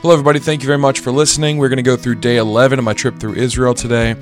Hello, 0.00 0.12
everybody. 0.12 0.38
Thank 0.38 0.62
you 0.62 0.68
very 0.68 0.78
much 0.78 1.00
for 1.00 1.10
listening. 1.10 1.58
We're 1.58 1.68
going 1.68 1.78
to 1.78 1.82
go 1.82 1.96
through 1.96 2.14
day 2.14 2.36
11 2.36 2.78
of 2.78 2.84
my 2.84 2.92
trip 2.92 3.18
through 3.18 3.34
Israel 3.34 3.74
today. 3.74 4.14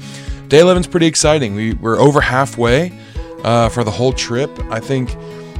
Day 0.48 0.60
11 0.60 0.80
is 0.80 0.86
pretty 0.86 1.04
exciting. 1.04 1.54
We, 1.54 1.74
we're 1.74 2.00
over 2.00 2.18
halfway 2.18 2.98
uh, 3.44 3.68
for 3.68 3.84
the 3.84 3.90
whole 3.90 4.14
trip. 4.14 4.50
I 4.70 4.80
think 4.80 5.14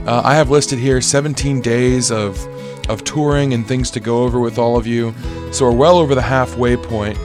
uh, 0.07 0.23
I 0.25 0.35
have 0.35 0.49
listed 0.49 0.79
here 0.79 1.03
17 1.03 1.61
days 1.61 2.11
of, 2.11 2.43
of 2.89 3.05
touring 3.05 3.53
and 3.53 3.69
things 3.69 3.91
to 3.91 4.01
go 4.01 4.23
over 4.23 4.41
with 4.41 4.57
all 4.57 4.79
of 4.79 4.87
you. 4.87 5.15
So 5.53 5.67
we're 5.67 5.77
well 5.77 5.99
over 5.99 6.15
the 6.15 6.23
halfway 6.23 6.79
point. 6.79 7.19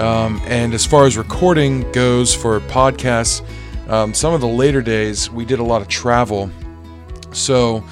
Um, 0.00 0.42
and 0.46 0.74
as 0.74 0.84
far 0.84 1.06
as 1.06 1.16
recording 1.16 1.88
goes 1.92 2.34
for 2.34 2.58
podcasts, 2.62 3.46
um, 3.88 4.12
some 4.12 4.34
of 4.34 4.40
the 4.40 4.48
later 4.48 4.82
days 4.82 5.30
we 5.30 5.44
did 5.44 5.60
a 5.60 5.64
lot 5.64 5.80
of 5.80 5.86
travel. 5.86 6.50
So, 7.30 7.84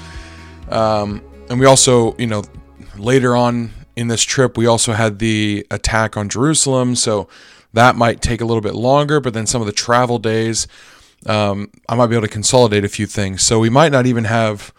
um, 0.67 1.23
and 1.49 1.57
we 1.57 1.65
also, 1.67 2.17
you 2.17 2.27
know, 2.27 2.43
later 2.97 3.37
on 3.37 3.71
in 3.95 4.07
this 4.07 4.23
trip, 4.23 4.57
we 4.57 4.65
also 4.65 4.93
had 4.93 5.19
the 5.19 5.65
attack 5.71 6.17
on 6.17 6.29
Jerusalem. 6.29 6.95
So 6.95 7.27
that 7.73 7.95
might 7.95 8.21
take 8.21 8.41
a 8.41 8.45
little 8.45 8.61
bit 8.61 8.75
longer, 8.75 9.19
but 9.19 9.33
then 9.33 9.47
some 9.47 9.61
of 9.61 9.65
the 9.65 9.73
travel 9.73 10.19
days, 10.19 10.67
um, 11.25 11.69
I 11.87 11.95
might 11.95 12.07
be 12.07 12.15
able 12.15 12.27
to 12.27 12.33
consolidate 12.33 12.83
a 12.83 12.89
few 12.89 13.05
things. 13.05 13.43
So 13.43 13.59
we 13.59 13.69
might 13.69 13.91
not 13.91 14.05
even 14.05 14.25
have 14.25 14.73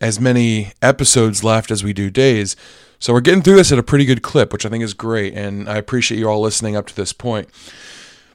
as 0.00 0.20
many 0.20 0.72
episodes 0.80 1.42
left 1.42 1.70
as 1.70 1.82
we 1.82 1.92
do 1.92 2.10
days. 2.10 2.56
So 3.00 3.12
we're 3.12 3.20
getting 3.20 3.42
through 3.42 3.56
this 3.56 3.72
at 3.72 3.78
a 3.78 3.82
pretty 3.82 4.04
good 4.04 4.22
clip, 4.22 4.52
which 4.52 4.66
I 4.66 4.68
think 4.68 4.82
is 4.82 4.94
great, 4.94 5.34
and 5.34 5.68
I 5.68 5.76
appreciate 5.76 6.18
you 6.18 6.28
all 6.28 6.40
listening 6.40 6.76
up 6.76 6.86
to 6.88 6.96
this 6.96 7.12
point. 7.12 7.48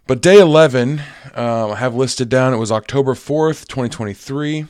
But 0.08 0.22
day 0.22 0.40
11, 0.40 1.02
uh, 1.36 1.70
I 1.70 1.76
have 1.76 1.96
listed 1.96 2.30
down, 2.30 2.54
it 2.54 2.58
was 2.58 2.72
October 2.72 3.14
4th, 3.14 3.68
2023, 3.68 4.68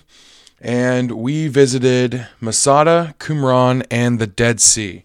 and 0.61 1.11
we 1.11 1.47
visited 1.47 2.27
Masada, 2.39 3.15
Qumran, 3.19 3.85
and 3.89 4.19
the 4.19 4.27
Dead 4.27 4.61
Sea. 4.61 5.03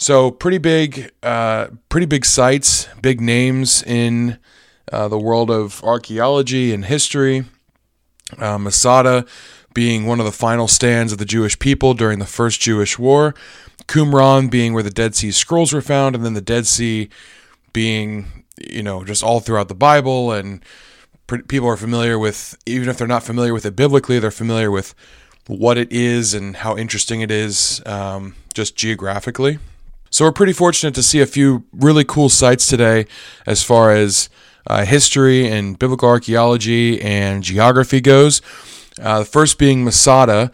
So 0.00 0.30
pretty 0.30 0.56
big, 0.56 1.12
uh, 1.22 1.66
pretty 1.90 2.06
big 2.06 2.24
sites, 2.24 2.88
big 3.02 3.20
names 3.20 3.82
in 3.82 4.38
uh, 4.90 5.08
the 5.08 5.18
world 5.18 5.50
of 5.50 5.84
archaeology 5.84 6.72
and 6.72 6.86
history. 6.86 7.44
Uh, 8.38 8.56
Masada 8.56 9.26
being 9.74 10.06
one 10.06 10.18
of 10.18 10.24
the 10.24 10.32
final 10.32 10.68
stands 10.68 11.12
of 11.12 11.18
the 11.18 11.26
Jewish 11.26 11.58
people 11.58 11.92
during 11.92 12.18
the 12.18 12.24
First 12.24 12.62
Jewish 12.62 12.98
War. 12.98 13.34
Qumran 13.88 14.50
being 14.50 14.72
where 14.72 14.82
the 14.82 14.88
Dead 14.88 15.14
Sea 15.14 15.30
Scrolls 15.32 15.74
were 15.74 15.82
found, 15.82 16.16
and 16.16 16.24
then 16.24 16.32
the 16.32 16.40
Dead 16.40 16.66
Sea 16.66 17.10
being, 17.74 18.46
you 18.56 18.82
know, 18.82 19.04
just 19.04 19.22
all 19.22 19.40
throughout 19.40 19.68
the 19.68 19.74
Bible. 19.74 20.32
And 20.32 20.64
people 21.26 21.68
are 21.68 21.76
familiar 21.76 22.18
with, 22.18 22.56
even 22.64 22.88
if 22.88 22.96
they're 22.96 23.06
not 23.06 23.22
familiar 23.22 23.52
with 23.52 23.66
it 23.66 23.76
biblically, 23.76 24.18
they're 24.18 24.30
familiar 24.30 24.70
with 24.70 24.94
what 25.46 25.76
it 25.76 25.92
is 25.92 26.32
and 26.32 26.56
how 26.56 26.74
interesting 26.74 27.20
it 27.20 27.30
is 27.30 27.82
um, 27.84 28.34
just 28.54 28.76
geographically. 28.76 29.58
So 30.10 30.24
we're 30.24 30.32
pretty 30.32 30.52
fortunate 30.52 30.94
to 30.96 31.04
see 31.04 31.20
a 31.20 31.26
few 31.26 31.64
really 31.72 32.02
cool 32.04 32.28
sites 32.28 32.66
today 32.66 33.06
as 33.46 33.62
far 33.62 33.92
as 33.92 34.28
uh, 34.66 34.84
history 34.84 35.48
and 35.48 35.78
biblical 35.78 36.08
archaeology 36.08 37.00
and 37.00 37.44
geography 37.44 38.00
goes. 38.00 38.42
Uh, 39.00 39.20
the 39.20 39.24
first 39.24 39.56
being 39.56 39.84
Masada. 39.84 40.50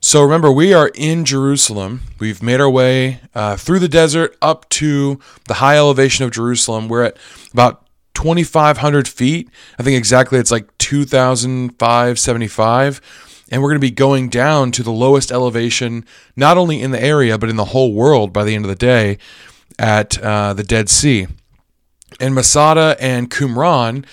So 0.00 0.22
remember, 0.22 0.52
we 0.52 0.72
are 0.72 0.92
in 0.94 1.24
Jerusalem. 1.24 2.02
We've 2.20 2.40
made 2.42 2.60
our 2.60 2.70
way 2.70 3.20
uh, 3.34 3.56
through 3.56 3.80
the 3.80 3.88
desert 3.88 4.36
up 4.40 4.68
to 4.70 5.18
the 5.46 5.54
high 5.54 5.76
elevation 5.76 6.24
of 6.24 6.30
Jerusalem. 6.30 6.86
We're 6.88 7.02
at 7.04 7.16
about 7.52 7.84
2,500 8.14 9.08
feet. 9.08 9.50
I 9.78 9.82
think 9.82 9.98
exactly 9.98 10.38
it's 10.38 10.52
like 10.52 10.68
2,575. 10.78 13.00
And 13.50 13.62
we're 13.62 13.70
going 13.70 13.80
to 13.80 13.86
be 13.86 13.90
going 13.90 14.28
down 14.28 14.70
to 14.72 14.82
the 14.82 14.92
lowest 14.92 15.32
elevation, 15.32 16.04
not 16.36 16.56
only 16.56 16.80
in 16.80 16.92
the 16.92 17.02
area, 17.02 17.36
but 17.36 17.48
in 17.48 17.56
the 17.56 17.66
whole 17.66 17.92
world 17.92 18.32
by 18.32 18.44
the 18.44 18.54
end 18.54 18.64
of 18.64 18.68
the 18.68 18.74
day 18.76 19.18
at 19.78 20.18
uh, 20.18 20.54
the 20.54 20.62
Dead 20.62 20.88
Sea. 20.88 21.26
And 22.20 22.34
Masada 22.34 22.96
and 23.00 23.30
Qumran 23.30 24.04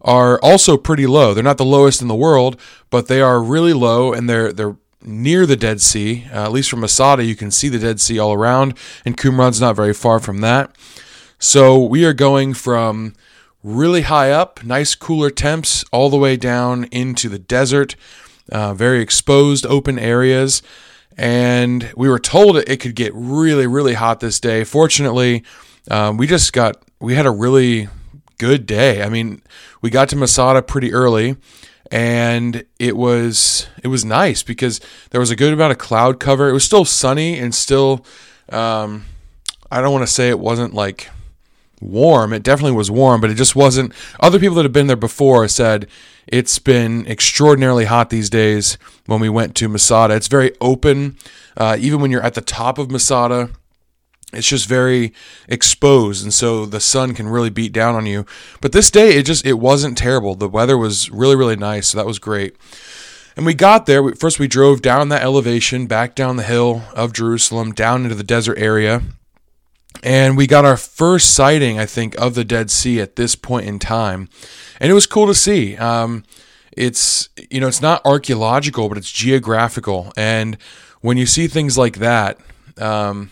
are 0.00 0.38
also 0.42 0.76
pretty 0.76 1.06
low. 1.06 1.34
They're 1.34 1.42
not 1.44 1.58
the 1.58 1.64
lowest 1.64 2.00
in 2.00 2.08
the 2.08 2.14
world, 2.14 2.58
but 2.90 3.08
they 3.08 3.20
are 3.20 3.42
really 3.42 3.72
low 3.72 4.12
and 4.12 4.30
they're 4.30 4.52
they're 4.52 4.76
near 5.02 5.46
the 5.46 5.56
Dead 5.56 5.80
Sea. 5.80 6.26
Uh, 6.32 6.44
at 6.44 6.52
least 6.52 6.70
from 6.70 6.80
Masada, 6.80 7.24
you 7.24 7.36
can 7.36 7.50
see 7.50 7.68
the 7.68 7.78
Dead 7.78 8.00
Sea 8.00 8.18
all 8.18 8.32
around, 8.32 8.74
and 9.04 9.16
Qumran's 9.16 9.60
not 9.60 9.76
very 9.76 9.94
far 9.94 10.18
from 10.18 10.40
that. 10.40 10.74
So 11.38 11.78
we 11.78 12.04
are 12.04 12.14
going 12.14 12.54
from 12.54 13.14
really 13.62 14.02
high 14.02 14.30
up, 14.30 14.64
nice 14.64 14.94
cooler 14.94 15.30
temps, 15.30 15.84
all 15.92 16.08
the 16.08 16.16
way 16.16 16.36
down 16.36 16.84
into 16.84 17.28
the 17.28 17.38
desert, 17.38 17.96
uh, 18.50 18.74
very 18.74 19.00
exposed 19.00 19.66
open 19.66 19.98
areas. 19.98 20.62
And 21.16 21.92
we 21.96 22.08
were 22.08 22.18
told 22.18 22.56
it 22.56 22.80
could 22.80 22.94
get 22.94 23.12
really, 23.14 23.66
really 23.66 23.94
hot 23.94 24.20
this 24.20 24.38
day. 24.38 24.64
Fortunately, 24.64 25.44
um, 25.90 26.16
we 26.16 26.26
just 26.26 26.52
got, 26.52 26.82
we 27.00 27.14
had 27.14 27.26
a 27.26 27.30
really 27.30 27.88
good 28.38 28.66
day. 28.66 29.02
I 29.02 29.08
mean, 29.08 29.40
we 29.80 29.88
got 29.88 30.08
to 30.10 30.16
Masada 30.16 30.62
pretty 30.62 30.92
early 30.92 31.36
and 31.90 32.64
it 32.78 32.96
was 32.96 33.68
it 33.82 33.88
was 33.88 34.04
nice 34.04 34.42
because 34.42 34.80
there 35.10 35.20
was 35.20 35.30
a 35.30 35.36
good 35.36 35.52
amount 35.52 35.72
of 35.72 35.78
cloud 35.78 36.18
cover. 36.18 36.48
It 36.48 36.52
was 36.52 36.64
still 36.64 36.84
sunny 36.84 37.38
and 37.38 37.54
still 37.54 38.04
um, 38.50 39.04
I 39.70 39.80
don't 39.80 39.92
want 39.92 40.06
to 40.06 40.12
say 40.12 40.28
it 40.28 40.38
wasn't 40.38 40.74
like 40.74 41.08
warm. 41.80 42.32
It 42.32 42.42
definitely 42.42 42.76
was 42.76 42.90
warm, 42.90 43.20
but 43.20 43.30
it 43.30 43.34
just 43.34 43.56
wasn't. 43.56 43.92
Other 44.20 44.38
people 44.38 44.56
that 44.56 44.64
have 44.64 44.72
been 44.72 44.86
there 44.86 44.96
before 44.96 45.46
said 45.48 45.86
it's 46.26 46.58
been 46.58 47.06
extraordinarily 47.06 47.84
hot 47.84 48.10
these 48.10 48.30
days 48.30 48.78
when 49.06 49.20
we 49.20 49.28
went 49.28 49.54
to 49.56 49.68
Masada. 49.68 50.14
It's 50.14 50.28
very 50.28 50.52
open. 50.60 51.16
Uh, 51.56 51.76
even 51.78 52.00
when 52.00 52.10
you're 52.10 52.22
at 52.22 52.34
the 52.34 52.40
top 52.40 52.78
of 52.78 52.90
Masada, 52.90 53.50
it's 54.32 54.48
just 54.48 54.68
very 54.68 55.12
exposed 55.48 56.24
and 56.24 56.34
so 56.34 56.66
the 56.66 56.80
sun 56.80 57.14
can 57.14 57.28
really 57.28 57.50
beat 57.50 57.72
down 57.72 57.94
on 57.94 58.06
you 58.06 58.26
but 58.60 58.72
this 58.72 58.90
day 58.90 59.16
it 59.16 59.24
just 59.24 59.46
it 59.46 59.54
wasn't 59.54 59.96
terrible 59.96 60.34
the 60.34 60.48
weather 60.48 60.76
was 60.76 61.10
really 61.10 61.36
really 61.36 61.56
nice 61.56 61.88
so 61.88 61.98
that 61.98 62.06
was 62.06 62.18
great 62.18 62.56
and 63.36 63.46
we 63.46 63.54
got 63.54 63.86
there 63.86 64.14
first 64.14 64.40
we 64.40 64.48
drove 64.48 64.82
down 64.82 65.08
that 65.08 65.22
elevation 65.22 65.86
back 65.86 66.14
down 66.14 66.36
the 66.36 66.42
hill 66.42 66.82
of 66.92 67.12
jerusalem 67.12 67.72
down 67.72 68.02
into 68.02 68.16
the 68.16 68.24
desert 68.24 68.58
area 68.58 69.00
and 70.02 70.36
we 70.36 70.46
got 70.46 70.64
our 70.64 70.76
first 70.76 71.34
sighting 71.34 71.78
i 71.78 71.86
think 71.86 72.14
of 72.20 72.34
the 72.34 72.44
dead 72.44 72.70
sea 72.70 73.00
at 73.00 73.16
this 73.16 73.34
point 73.34 73.66
in 73.66 73.78
time. 73.78 74.28
And 74.80 74.90
it 74.90 74.94
was 74.94 75.06
cool 75.06 75.26
to 75.26 75.34
see. 75.34 75.76
Um, 75.76 76.24
it's 76.72 77.30
you 77.50 77.60
know 77.60 77.68
it's 77.68 77.80
not 77.80 78.04
archaeological 78.04 78.88
but 78.88 78.98
it's 78.98 79.10
geographical. 79.10 80.12
And 80.16 80.58
when 81.00 81.16
you 81.16 81.26
see 81.26 81.46
things 81.46 81.78
like 81.78 81.98
that 81.98 82.38
um, 82.78 83.30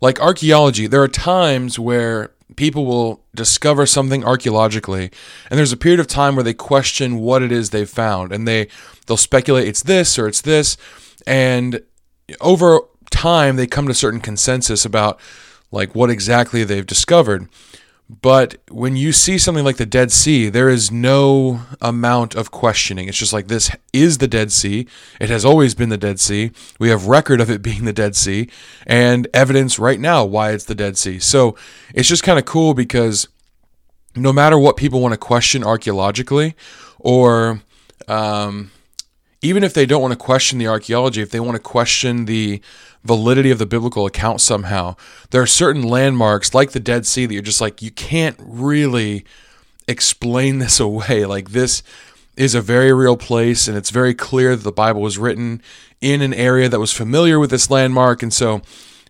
like 0.00 0.20
archaeology, 0.20 0.86
there 0.86 1.02
are 1.02 1.08
times 1.08 1.78
where 1.78 2.32
people 2.56 2.86
will 2.86 3.22
discover 3.34 3.86
something 3.86 4.24
archaeologically 4.24 5.10
and 5.50 5.58
there's 5.58 5.72
a 5.72 5.76
period 5.76 6.00
of 6.00 6.06
time 6.06 6.36
where 6.36 6.44
they 6.44 6.54
question 6.54 7.18
what 7.18 7.42
it 7.42 7.50
is 7.50 7.70
they've 7.70 7.90
found 7.90 8.32
and 8.32 8.46
they 8.46 8.68
they'll 9.06 9.16
speculate 9.16 9.66
it's 9.66 9.82
this 9.82 10.18
or 10.18 10.28
it's 10.28 10.42
this. 10.42 10.76
And 11.26 11.82
over 12.40 12.80
time 13.10 13.56
they 13.56 13.66
come 13.66 13.88
to 13.88 13.94
certain 13.94 14.20
consensus 14.20 14.84
about 14.84 15.18
like 15.76 15.94
what 15.94 16.10
exactly 16.10 16.64
they've 16.64 16.86
discovered 16.86 17.48
but 18.08 18.56
when 18.70 18.96
you 18.96 19.10
see 19.10 19.36
something 19.36 19.64
like 19.64 19.78
the 19.78 19.86
Dead 19.86 20.12
Sea, 20.12 20.48
there 20.48 20.68
is 20.68 20.92
no 20.92 21.62
amount 21.80 22.36
of 22.36 22.52
questioning. 22.52 23.08
It's 23.08 23.18
just 23.18 23.32
like 23.32 23.48
this 23.48 23.68
is 23.92 24.18
the 24.18 24.28
Dead 24.28 24.52
Sea. 24.52 24.86
It 25.20 25.28
has 25.28 25.44
always 25.44 25.74
been 25.74 25.88
the 25.88 25.96
Dead 25.96 26.20
Sea. 26.20 26.52
We 26.78 26.90
have 26.90 27.08
record 27.08 27.40
of 27.40 27.50
it 27.50 27.62
being 27.62 27.84
the 27.84 27.92
Dead 27.92 28.14
Sea 28.14 28.48
and 28.86 29.26
evidence 29.34 29.78
right 29.80 29.98
now 29.98 30.24
why 30.24 30.52
it's 30.52 30.64
the 30.64 30.74
Dead 30.74 30.96
Sea. 30.96 31.18
So 31.18 31.56
it's 31.94 32.08
just 32.08 32.22
kind 32.22 32.38
of 32.38 32.44
cool 32.44 32.74
because 32.74 33.26
no 34.14 34.32
matter 34.32 34.56
what 34.56 34.76
people 34.76 35.00
want 35.00 35.12
to 35.12 35.18
question 35.18 35.64
archaeologically 35.64 36.54
or 37.00 37.60
um, 38.06 38.70
even 39.42 39.64
if 39.64 39.74
they 39.74 39.84
don't 39.84 40.00
want 40.00 40.12
to 40.12 40.18
question 40.18 40.60
the 40.60 40.68
archaeology, 40.68 41.22
if 41.22 41.30
they 41.30 41.40
want 41.40 41.56
to 41.56 41.62
question 41.62 42.26
the 42.26 42.60
validity 43.06 43.50
of 43.50 43.58
the 43.58 43.66
biblical 43.66 44.06
account 44.06 44.40
somehow, 44.40 44.96
there 45.30 45.42
are 45.42 45.46
certain 45.46 45.82
landmarks 45.82 46.54
like 46.54 46.72
the 46.72 46.80
Dead 46.80 47.06
Sea 47.06 47.26
that 47.26 47.32
you're 47.32 47.42
just 47.42 47.60
like, 47.60 47.82
you 47.82 47.90
can't 47.90 48.36
really 48.40 49.24
explain 49.88 50.58
this 50.60 50.80
away. 50.80 51.24
Like, 51.24 51.50
this 51.50 51.82
is 52.36 52.54
a 52.54 52.60
very 52.60 52.92
real 52.92 53.16
place, 53.16 53.66
and 53.66 53.76
it's 53.76 53.90
very 53.90 54.14
clear 54.14 54.54
that 54.54 54.62
the 54.62 54.72
Bible 54.72 55.00
was 55.00 55.18
written 55.18 55.62
in 56.00 56.20
an 56.20 56.34
area 56.34 56.68
that 56.68 56.80
was 56.80 56.92
familiar 56.92 57.38
with 57.38 57.50
this 57.50 57.70
landmark. 57.70 58.22
And 58.22 58.32
so, 58.32 58.60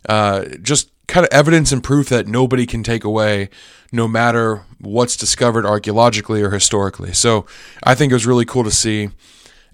uh, 0.09 0.44
just 0.62 0.91
kind 1.09 1.26
of 1.26 1.32
evidence 1.32 1.73
and 1.73 1.82
proof 1.82 2.09
that 2.09 2.29
nobody 2.29 2.67
can 2.67 2.82
take 2.82 3.05
away 3.05 3.49
no 3.93 4.06
matter 4.06 4.65
what's 4.79 5.17
discovered 5.17 5.67
archaeologically 5.67 6.43
or 6.43 6.50
historically. 6.50 7.12
So, 7.12 7.47
I 7.82 7.94
think 7.97 8.12
it 8.12 8.15
was 8.15 8.26
really 8.26 8.44
cool 8.44 8.65
to 8.65 8.70
see 8.70 9.11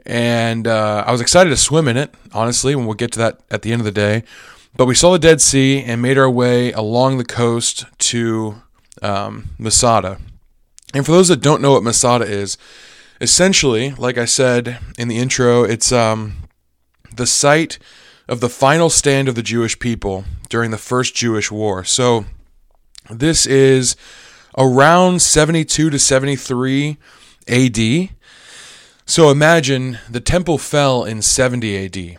and 0.04 0.66
uh, 0.66 1.04
I 1.06 1.12
was 1.12 1.20
excited 1.20 1.50
to 1.50 1.56
swim 1.56 1.88
in 1.88 1.96
it. 1.96 2.14
Honestly, 2.32 2.74
when 2.74 2.86
we'll 2.86 2.94
get 2.94 3.12
to 3.12 3.18
that 3.20 3.40
at 3.50 3.62
the 3.62 3.72
end 3.72 3.80
of 3.80 3.84
the 3.84 3.92
day, 3.92 4.24
but 4.76 4.86
we 4.86 4.94
saw 4.94 5.12
the 5.12 5.18
Dead 5.18 5.40
Sea 5.40 5.82
and 5.82 6.00
made 6.00 6.18
our 6.18 6.30
way 6.30 6.72
along 6.72 7.18
the 7.18 7.24
coast 7.24 7.84
to 7.98 8.62
um, 9.02 9.50
Masada. 9.58 10.18
And 10.94 11.04
for 11.04 11.12
those 11.12 11.28
that 11.28 11.40
don't 11.40 11.62
know 11.62 11.72
what 11.72 11.82
Masada 11.82 12.24
is, 12.24 12.56
essentially, 13.20 13.92
like 13.92 14.18
I 14.18 14.24
said 14.24 14.78
in 14.98 15.08
the 15.08 15.18
intro, 15.18 15.62
it's 15.64 15.92
um, 15.92 16.34
the 17.14 17.26
site 17.26 17.78
of 18.28 18.40
the 18.40 18.48
final 18.48 18.90
stand 18.90 19.28
of 19.28 19.34
the 19.34 19.42
Jewish 19.42 19.78
people 19.78 20.24
during 20.48 20.70
the 20.70 20.78
first 20.78 21.14
Jewish 21.14 21.50
war. 21.50 21.84
So 21.84 22.24
this 23.10 23.46
is 23.46 23.96
around 24.56 25.22
72 25.22 25.90
to 25.90 25.98
73 25.98 26.96
AD. 27.48 28.08
So 29.06 29.30
imagine 29.30 29.98
the 30.08 30.20
temple 30.20 30.58
fell 30.58 31.04
in 31.04 31.22
70 31.22 31.84
AD. 31.84 32.18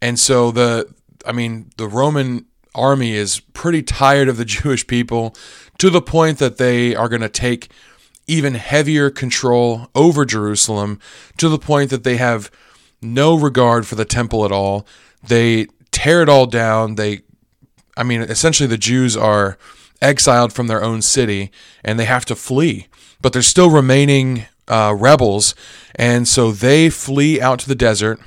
And 0.00 0.18
so 0.18 0.50
the 0.50 0.92
I 1.26 1.32
mean 1.32 1.70
the 1.76 1.88
Roman 1.88 2.46
army 2.74 3.12
is 3.12 3.40
pretty 3.40 3.82
tired 3.82 4.28
of 4.28 4.36
the 4.36 4.44
Jewish 4.56 4.86
people 4.86 5.34
to 5.78 5.90
the 5.90 6.02
point 6.02 6.38
that 6.38 6.58
they 6.58 6.94
are 6.94 7.08
going 7.08 7.22
to 7.22 7.28
take 7.28 7.70
even 8.26 8.54
heavier 8.54 9.10
control 9.10 9.88
over 9.94 10.24
Jerusalem 10.24 11.00
to 11.36 11.48
the 11.48 11.58
point 11.58 11.90
that 11.90 12.04
they 12.04 12.16
have 12.16 12.50
no 13.02 13.34
regard 13.34 13.86
for 13.86 13.96
the 13.96 14.04
temple 14.04 14.44
at 14.44 14.52
all. 14.52 14.86
They 15.26 15.66
tear 15.90 16.22
it 16.22 16.28
all 16.28 16.46
down. 16.46 16.94
They 16.94 17.20
I 17.96 18.02
mean 18.02 18.22
essentially 18.22 18.66
the 18.66 18.78
Jews 18.78 19.16
are 19.16 19.58
exiled 20.00 20.52
from 20.52 20.68
their 20.68 20.82
own 20.82 21.02
city 21.02 21.50
and 21.84 21.98
they 21.98 22.04
have 22.04 22.24
to 22.26 22.36
flee. 22.36 22.86
But 23.20 23.32
there's 23.32 23.46
still 23.46 23.70
remaining 23.70 24.46
uh, 24.70 24.94
rebels, 24.96 25.54
and 25.96 26.26
so 26.26 26.52
they 26.52 26.88
flee 26.88 27.40
out 27.40 27.58
to 27.58 27.68
the 27.68 27.74
desert, 27.74 28.20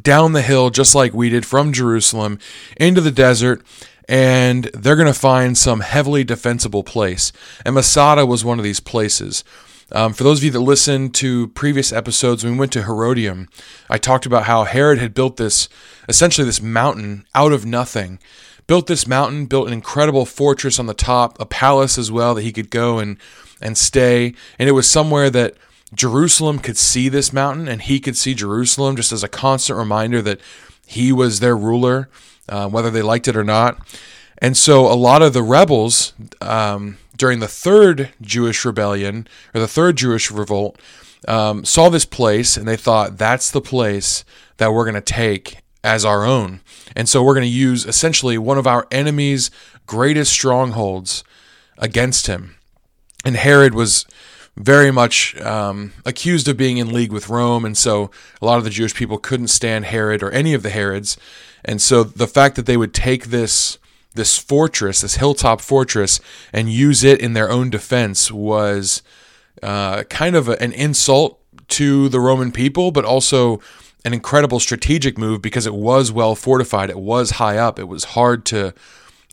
down 0.00 0.32
the 0.32 0.42
hill, 0.42 0.70
just 0.70 0.94
like 0.94 1.12
we 1.12 1.28
did 1.28 1.44
from 1.44 1.72
Jerusalem, 1.72 2.38
into 2.76 3.00
the 3.00 3.10
desert, 3.10 3.62
and 4.08 4.64
they're 4.72 4.96
going 4.96 5.06
to 5.06 5.14
find 5.14 5.58
some 5.58 5.80
heavily 5.80 6.24
defensible 6.24 6.82
place. 6.82 7.32
And 7.64 7.74
Masada 7.74 8.24
was 8.24 8.44
one 8.44 8.58
of 8.58 8.64
these 8.64 8.80
places. 8.80 9.44
Um, 9.92 10.12
for 10.12 10.22
those 10.22 10.38
of 10.38 10.44
you 10.44 10.50
that 10.52 10.60
listened 10.60 11.14
to 11.16 11.48
previous 11.48 11.92
episodes, 11.92 12.44
when 12.44 12.52
we 12.54 12.60
went 12.60 12.72
to 12.72 12.84
Herodium, 12.84 13.48
I 13.88 13.98
talked 13.98 14.24
about 14.24 14.44
how 14.44 14.62
Herod 14.62 14.98
had 14.98 15.14
built 15.14 15.36
this, 15.36 15.68
essentially 16.08 16.44
this 16.44 16.62
mountain 16.62 17.26
out 17.34 17.52
of 17.52 17.66
nothing 17.66 18.20
built 18.70 18.86
this 18.86 19.04
mountain, 19.04 19.46
built 19.46 19.66
an 19.66 19.72
incredible 19.72 20.24
fortress 20.24 20.78
on 20.78 20.86
the 20.86 20.94
top, 20.94 21.36
a 21.40 21.44
palace 21.44 21.98
as 21.98 22.12
well 22.12 22.36
that 22.36 22.42
he 22.42 22.52
could 22.52 22.70
go 22.70 23.00
and 23.00 23.18
and 23.60 23.76
stay. 23.76 24.34
And 24.58 24.68
it 24.68 24.72
was 24.72 24.88
somewhere 24.88 25.30
that 25.30 25.54
Jerusalem 25.94 26.58
could 26.58 26.76
see 26.76 27.08
this 27.08 27.32
mountain, 27.32 27.68
and 27.68 27.82
he 27.82 28.00
could 28.00 28.16
see 28.16 28.34
Jerusalem 28.34 28.96
just 28.96 29.12
as 29.12 29.24
a 29.24 29.28
constant 29.28 29.78
reminder 29.78 30.22
that 30.22 30.40
he 30.86 31.12
was 31.12 31.40
their 31.40 31.56
ruler, 31.56 32.08
uh, 32.48 32.68
whether 32.68 32.90
they 32.90 33.02
liked 33.02 33.28
it 33.28 33.36
or 33.36 33.44
not. 33.44 33.78
And 34.38 34.56
so 34.56 34.86
a 34.86 34.94
lot 34.94 35.22
of 35.22 35.32
the 35.32 35.42
rebels 35.42 36.14
um, 36.40 36.98
during 37.16 37.40
the 37.40 37.48
third 37.48 38.10
Jewish 38.20 38.64
rebellion 38.64 39.28
or 39.54 39.60
the 39.60 39.68
third 39.68 39.96
Jewish 39.96 40.30
revolt 40.30 40.80
um, 41.28 41.64
saw 41.64 41.90
this 41.90 42.06
place 42.06 42.56
and 42.56 42.66
they 42.66 42.76
thought 42.76 43.18
that's 43.18 43.50
the 43.50 43.60
place 43.60 44.24
that 44.56 44.72
we're 44.72 44.84
going 44.84 44.94
to 44.94 45.00
take 45.00 45.58
as 45.84 46.04
our 46.04 46.24
own. 46.24 46.60
And 46.96 47.08
so 47.08 47.22
we're 47.22 47.34
going 47.34 47.44
to 47.44 47.48
use 47.48 47.84
essentially 47.84 48.38
one 48.38 48.58
of 48.58 48.66
our 48.66 48.86
enemy's 48.90 49.50
greatest 49.86 50.32
strongholds 50.32 51.24
against 51.78 52.26
him. 52.26 52.56
And 53.24 53.36
Herod 53.36 53.74
was 53.74 54.06
very 54.56 54.90
much 54.90 55.38
um, 55.40 55.92
accused 56.04 56.48
of 56.48 56.56
being 56.56 56.78
in 56.78 56.92
league 56.92 57.12
with 57.12 57.28
Rome. 57.28 57.64
And 57.64 57.76
so 57.76 58.10
a 58.40 58.46
lot 58.46 58.58
of 58.58 58.64
the 58.64 58.70
Jewish 58.70 58.94
people 58.94 59.18
couldn't 59.18 59.48
stand 59.48 59.86
Herod 59.86 60.22
or 60.22 60.30
any 60.30 60.54
of 60.54 60.62
the 60.62 60.70
Herods. 60.70 61.16
And 61.64 61.80
so 61.80 62.02
the 62.04 62.26
fact 62.26 62.56
that 62.56 62.66
they 62.66 62.76
would 62.76 62.94
take 62.94 63.26
this 63.26 63.78
this 64.12 64.36
fortress, 64.36 65.02
this 65.02 65.16
hilltop 65.16 65.60
fortress, 65.60 66.20
and 66.52 66.68
use 66.68 67.04
it 67.04 67.20
in 67.20 67.32
their 67.32 67.48
own 67.48 67.70
defense 67.70 68.32
was 68.32 69.02
uh, 69.62 70.02
kind 70.04 70.34
of 70.34 70.48
a, 70.48 70.60
an 70.60 70.72
insult 70.72 71.38
to 71.68 72.08
the 72.08 72.18
Roman 72.18 72.50
people, 72.50 72.90
but 72.90 73.04
also 73.04 73.60
an 74.04 74.12
incredible 74.12 74.58
strategic 74.58 75.16
move 75.16 75.40
because 75.40 75.64
it 75.64 75.74
was 75.74 76.10
well 76.10 76.34
fortified. 76.34 76.90
It 76.90 76.98
was 76.98 77.32
high 77.32 77.56
up. 77.56 77.78
It 77.78 77.86
was 77.86 78.04
hard 78.04 78.44
to 78.46 78.74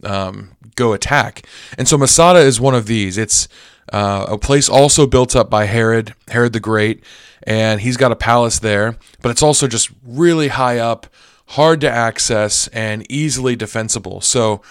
um, 0.04 0.52
go 0.76 0.94
attack. 0.94 1.46
And 1.78 1.88
so 1.88 1.98
Masada 1.98 2.40
is 2.40 2.60
one 2.60 2.76
of 2.76 2.88
these. 2.88 3.18
It's 3.18 3.48
uh, 3.92 4.26
a 4.30 4.38
place 4.38 4.70
also 4.70 5.08
built 5.08 5.36
up 5.36 5.50
by 5.50 5.66
Herod, 5.66 6.14
Herod 6.30 6.54
the 6.54 6.60
Great, 6.60 7.04
and 7.44 7.82
he's 7.82 7.98
got 7.98 8.12
a 8.12 8.16
palace 8.16 8.60
there. 8.60 8.98
But 9.22 9.30
it's 9.30 9.44
also 9.44 9.68
just 9.68 9.90
really 10.06 10.50
high 10.50 10.80
up, 10.80 11.08
hard 11.50 11.82
to 11.82 11.90
access, 11.90 12.68
and 12.70 13.10
easily 13.10 13.56
defensible. 13.56 14.22
So 14.22 14.62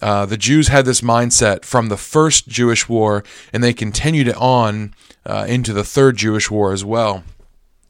uh, 0.00 0.26
the 0.26 0.36
Jews 0.36 0.68
had 0.68 0.84
this 0.84 1.00
mindset 1.00 1.64
from 1.64 1.88
the 1.88 1.96
first 1.96 2.48
Jewish 2.48 2.88
war, 2.88 3.24
and 3.52 3.62
they 3.62 3.72
continued 3.72 4.28
it 4.28 4.36
on 4.36 4.94
uh, 5.24 5.46
into 5.48 5.72
the 5.72 5.84
third 5.84 6.16
Jewish 6.16 6.50
war 6.50 6.72
as 6.72 6.84
well 6.84 7.24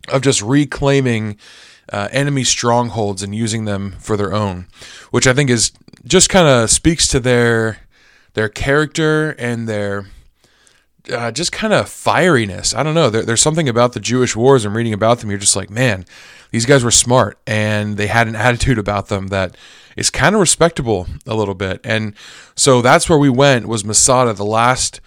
of 0.09 0.23
just 0.23 0.41
reclaiming 0.43 1.37
uh, 1.93 2.09
enemy 2.11 2.45
strongholds 2.45 3.23
and 3.23 3.35
using 3.35 3.65
them 3.65 3.93
for 3.99 4.17
their 4.17 4.33
own, 4.33 4.67
which 5.11 5.27
I 5.27 5.33
think 5.33 5.51
is 5.51 5.73
just 6.05 6.29
kind 6.29 6.47
of 6.47 6.71
speaks 6.71 7.09
to 7.09 7.21
their 7.21 7.79
their 8.35 8.49
character 8.49 9.31
and 9.31 9.69
their 9.69 10.07
uh, 11.11 11.31
just 11.31 11.53
kind 11.53 11.73
of 11.73 11.87
fieriness. 11.87 12.77
I 12.77 12.83
don't 12.83 12.95
know. 12.95 13.11
There, 13.11 13.23
there's 13.23 13.41
something 13.41 13.69
about 13.69 13.93
the 13.93 14.01
Jewish 14.01 14.35
wars. 14.35 14.65
I'm 14.65 14.77
reading 14.77 14.93
about 14.93 15.21
them. 15.21 15.31
You're 15.31 15.39
just 15.39 15.57
like, 15.57 15.71
man, 15.71 16.05
these 16.51 16.67
guys 16.67 16.85
were 16.85 16.91
smart 16.91 17.39
and 17.47 17.97
they 17.97 18.09
had 18.09 18.29
an 18.29 18.37
attitude 18.37 18.79
about 18.79 19.09
them 19.09 19.29
that 19.29 19.57
is 19.97 20.11
kind 20.11 20.35
of 20.35 20.41
respectable 20.41 21.07
a 21.27 21.35
little 21.35 21.55
bit. 21.55 21.81
And 21.85 22.15
so 22.55 22.83
that's 22.83 23.09
where 23.09 23.19
we 23.19 23.31
went. 23.31 23.67
Was 23.67 23.85
Masada 23.85 24.33
the 24.33 24.45
last 24.45 25.01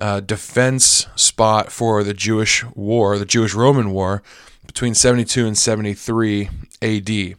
uh, 0.00 0.20
defense 0.20 1.06
spot 1.16 1.72
for 1.72 2.04
the 2.04 2.14
Jewish 2.14 2.64
war, 2.74 3.18
the 3.18 3.24
Jewish 3.24 3.54
Roman 3.54 3.90
war 3.90 4.22
between 4.66 4.94
72 4.94 5.46
and 5.46 5.56
73 5.56 6.48
AD. 6.82 7.36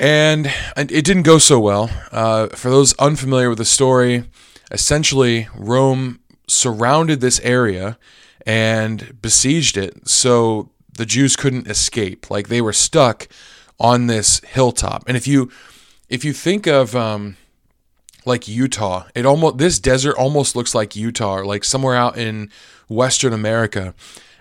And 0.00 0.52
it 0.76 1.04
didn't 1.04 1.22
go 1.22 1.38
so 1.38 1.60
well. 1.60 1.90
Uh, 2.10 2.48
for 2.48 2.70
those 2.70 2.94
unfamiliar 2.94 3.48
with 3.48 3.58
the 3.58 3.64
story, 3.64 4.24
essentially, 4.70 5.48
Rome 5.54 6.20
surrounded 6.48 7.20
this 7.20 7.40
area 7.40 7.98
and 8.46 9.20
besieged 9.22 9.76
it 9.76 10.08
so 10.08 10.70
the 10.96 11.06
Jews 11.06 11.36
couldn't 11.36 11.68
escape. 11.68 12.30
Like 12.30 12.48
they 12.48 12.60
were 12.60 12.72
stuck 12.72 13.28
on 13.78 14.06
this 14.06 14.40
hilltop. 14.40 15.04
And 15.06 15.16
if 15.16 15.26
you 15.26 15.50
if 16.08 16.24
you 16.24 16.32
think 16.32 16.66
of 16.66 16.94
um, 16.94 17.36
like 18.24 18.48
Utah, 18.48 19.06
it 19.14 19.26
almost 19.26 19.58
this 19.58 19.78
desert 19.78 20.16
almost 20.16 20.56
looks 20.56 20.74
like 20.74 20.96
Utah, 20.96 21.42
like 21.44 21.64
somewhere 21.64 21.96
out 21.96 22.18
in 22.18 22.50
Western 22.88 23.32
America 23.32 23.94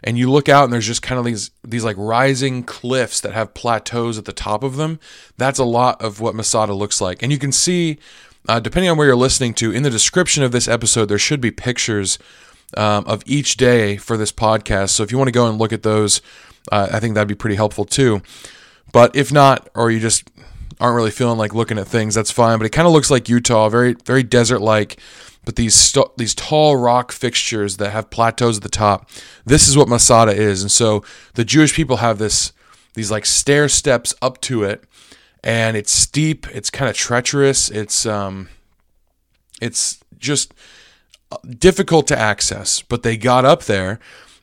and 0.04 0.18
you 0.18 0.30
look 0.30 0.50
out 0.50 0.66
and 0.66 0.74
there's 0.74 0.88
just 0.88 1.02
kind 1.02 1.20
of 1.20 1.26
these 1.26 1.52
these 1.64 1.84
like 1.84 1.96
rising 1.98 2.64
cliffs 2.64 3.22
that 3.22 3.34
have 3.34 3.54
plateaus 3.54 4.18
at 4.18 4.26
the 4.26 4.34
top 4.34 4.64
of 4.64 4.76
them. 4.76 5.00
That's 5.38 5.60
a 5.60 5.64
lot 5.64 6.02
of 6.02 6.20
what 6.20 6.36
Masada 6.36 6.74
looks 6.74 7.02
like, 7.02 7.24
and 7.24 7.32
you 7.32 7.40
can 7.40 7.52
see. 7.52 7.98
Uh, 8.46 8.60
depending 8.60 8.92
on 8.92 8.98
where 8.98 9.08
you're 9.08 9.16
listening 9.16 9.54
to, 9.54 9.72
in 9.72 9.84
the 9.84 9.90
description 9.90 10.44
of 10.44 10.52
this 10.52 10.68
episode, 10.68 11.06
there 11.06 11.18
should 11.18 11.40
be 11.40 11.50
pictures 11.50 12.20
um, 12.76 13.06
of 13.06 13.24
each 13.26 13.56
day 13.56 13.96
for 13.96 14.18
this 14.18 14.34
podcast. 14.34 14.90
So 14.90 15.04
if 15.04 15.14
you 15.14 15.18
want 15.18 15.30
to 15.30 15.34
go 15.34 15.48
and 15.48 15.58
look 15.58 15.72
at 15.72 15.84
those, 15.84 16.22
uh, 16.70 16.90
I 16.92 17.00
think 17.00 17.16
that'd 17.16 17.28
be 17.28 17.36
pretty 17.36 17.56
helpful 17.56 17.86
too. 17.86 18.22
But 18.92 19.16
if 19.16 19.32
not, 19.32 19.70
or 19.76 19.92
you 19.92 20.00
just 20.00 20.30
aren't 20.80 20.96
really 20.96 21.12
feeling 21.12 21.38
like 21.38 21.54
looking 21.54 21.78
at 21.78 21.88
things, 21.88 22.16
that's 22.16 22.32
fine. 22.32 22.58
But 22.58 22.66
it 22.66 22.72
kind 22.72 22.88
of 22.88 22.94
looks 22.94 23.10
like 23.10 23.30
Utah, 23.30 23.70
very 23.70 23.96
very 24.06 24.24
desert 24.24 24.60
like 24.60 25.00
but 25.46 25.56
these 25.56 25.76
st- 25.76 26.18
these 26.18 26.34
tall 26.34 26.76
rock 26.78 27.12
fixtures 27.12 27.78
that 27.78 27.92
have 27.92 28.10
plateaus 28.10 28.58
at 28.58 28.64
the 28.64 28.70
top. 28.70 29.10
This 29.46 29.68
is 29.68 29.78
what 29.78 29.88
Masada 29.88 30.32
is, 30.32 30.62
and 30.62 30.72
so 30.72 31.04
the 31.36 31.46
Jewish 31.46 31.74
people 31.74 31.98
have 31.98 32.18
this 32.18 32.54
these 32.94 33.12
like 33.12 33.26
stair 33.26 33.68
steps 33.68 34.14
up 34.22 34.40
to 34.42 34.64
it, 34.64 34.84
and 35.44 35.76
it's 35.76 35.92
steep. 35.92 36.48
It's 36.54 36.70
kind 36.70 36.90
of 36.90 36.96
treacherous. 36.96 37.70
It's 37.70 38.06
um, 38.06 38.50
it's 39.62 40.04
just 40.18 40.54
uh, 41.32 41.38
difficult 41.60 42.08
to 42.08 42.20
access. 42.20 42.82
But 42.82 43.04
they 43.04 43.18
got 43.18 43.46
up 43.46 43.64
there, 43.64 44.00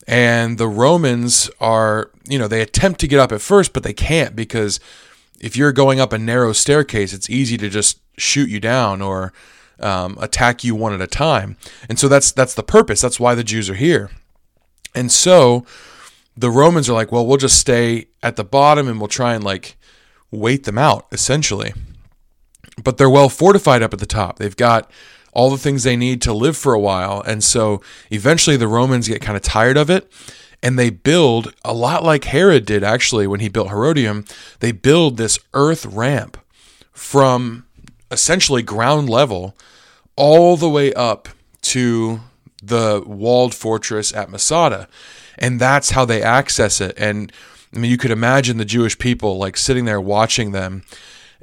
and 0.07 0.59
the 0.59 0.69
Romans 0.69 1.50
are 1.61 2.11
you 2.28 2.38
know 2.38 2.49
they 2.49 2.61
attempt 2.61 3.00
to 3.00 3.09
get 3.09 3.21
up 3.21 3.33
at 3.33 3.40
first, 3.40 3.73
but 3.73 3.83
they 3.83 3.95
can't 3.95 4.37
because 4.37 4.80
if 5.40 5.57
you're 5.57 5.73
going 5.73 5.99
up 5.99 6.12
a 6.12 6.19
narrow 6.19 6.52
staircase, 6.52 7.14
it's 7.14 7.30
easy 7.30 7.57
to 7.57 7.71
just 7.71 7.99
shoot 8.19 8.50
you 8.50 8.61
down 8.61 9.00
or 9.00 9.33
um, 9.83 10.17
attack 10.21 10.65
you 10.65 10.75
one 10.75 10.93
at 10.93 11.01
a 11.01 11.07
time. 11.07 11.57
And 11.89 11.99
so 11.99 12.09
that's 12.09 12.33
that's 12.33 12.55
the 12.55 12.63
purpose. 12.63 13.01
That's 13.01 13.21
why 13.21 13.35
the 13.35 13.45
Jews 13.45 13.71
are 13.71 13.75
here. 13.75 14.11
And 14.95 15.11
so 15.11 15.65
the 16.37 16.51
Romans 16.51 16.89
are 16.89 16.95
like, 16.95 17.13
well, 17.13 17.27
we'll 17.27 17.37
just 17.37 17.59
stay 17.59 18.09
at 18.23 18.37
the 18.37 18.45
bottom 18.45 18.89
and 18.89 18.99
we'll 18.99 19.09
try 19.09 19.35
and 19.35 19.45
like 19.45 19.77
wait 20.31 20.65
them 20.65 20.79
out, 20.79 21.07
essentially. 21.13 21.73
But 22.83 22.97
they're 22.97 23.11
well 23.11 23.29
fortified 23.29 23.83
up 23.83 23.93
at 23.93 23.99
the 23.99 24.07
top. 24.07 24.39
They've 24.39 24.57
got 24.57 24.91
all 25.33 25.51
the 25.51 25.59
things 25.59 25.83
they 25.83 25.97
need 25.97 26.23
to 26.23 26.33
live 26.33 26.57
for 26.57 26.73
a 26.73 26.81
while. 26.81 27.23
And 27.27 27.45
so 27.45 27.83
eventually 28.11 28.57
the 28.57 28.69
Romans 28.69 29.09
get 29.09 29.21
kind 29.21 29.37
of 29.37 29.43
tired 29.43 29.77
of 29.77 29.91
it 29.91 30.11
and 30.63 30.79
they 30.79 30.91
build 30.91 31.55
a 31.65 31.73
lot 31.73 32.05
like 32.05 32.25
Herod 32.25 32.67
did 32.67 32.83
actually 32.83 33.27
when 33.27 33.41
he 33.41 33.49
built 33.49 33.69
Herodium. 33.69 34.25
They 34.61 34.73
build 34.73 35.17
this 35.17 35.39
earth 35.55 35.87
ramp 35.87 36.37
from 36.93 37.67
essentially 38.11 38.63
ground 38.63 39.09
level 39.09 39.57
all 40.17 40.57
the 40.57 40.69
way 40.69 40.93
up 40.95 41.29
to 41.62 42.21
the 42.62 43.02
walled 43.07 43.55
fortress 43.55 44.14
at 44.14 44.31
Masada. 44.31 44.88
And 45.38 45.61
that's 45.61 45.90
how 45.90 46.05
they 46.05 46.23
access 46.23 46.81
it. 46.81 46.95
And 46.99 47.33
I 47.75 47.79
mean, 47.79 47.90
you 47.90 47.97
could 47.97 48.11
imagine 48.11 48.57
the 48.57 48.64
Jewish 48.64 48.99
people 48.99 49.38
like 49.38 49.57
sitting 49.57 49.85
there 49.85 50.00
watching 50.00 50.52
them, 50.52 50.83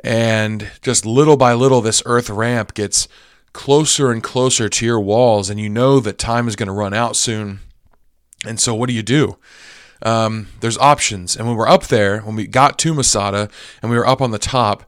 and 0.03 0.69
just 0.81 1.05
little 1.05 1.37
by 1.37 1.53
little, 1.53 1.81
this 1.81 2.03
earth 2.05 2.29
ramp 2.29 2.73
gets 2.73 3.07
closer 3.53 4.11
and 4.11 4.21
closer 4.21 4.69
to 4.69 4.85
your 4.85 4.99
walls, 4.99 5.49
and 5.49 5.59
you 5.59 5.69
know 5.69 5.99
that 5.99 6.17
time 6.17 6.47
is 6.47 6.55
going 6.55 6.67
to 6.67 6.73
run 6.73 6.93
out 6.93 7.15
soon. 7.15 7.59
And 8.45 8.59
so, 8.59 8.75
what 8.75 8.87
do 8.87 8.93
you 8.93 9.03
do? 9.03 9.37
Um, 10.03 10.49
there's 10.59 10.77
options. 10.77 11.35
And 11.35 11.47
when 11.47 11.55
we're 11.55 11.67
up 11.67 11.87
there, 11.87 12.19
when 12.19 12.35
we 12.35 12.45
got 12.45 12.77
to 12.79 12.93
Masada 12.93 13.49
and 13.81 13.89
we 13.89 13.97
were 13.97 14.05
up 14.05 14.21
on 14.21 14.29
the 14.29 14.37
top, 14.37 14.87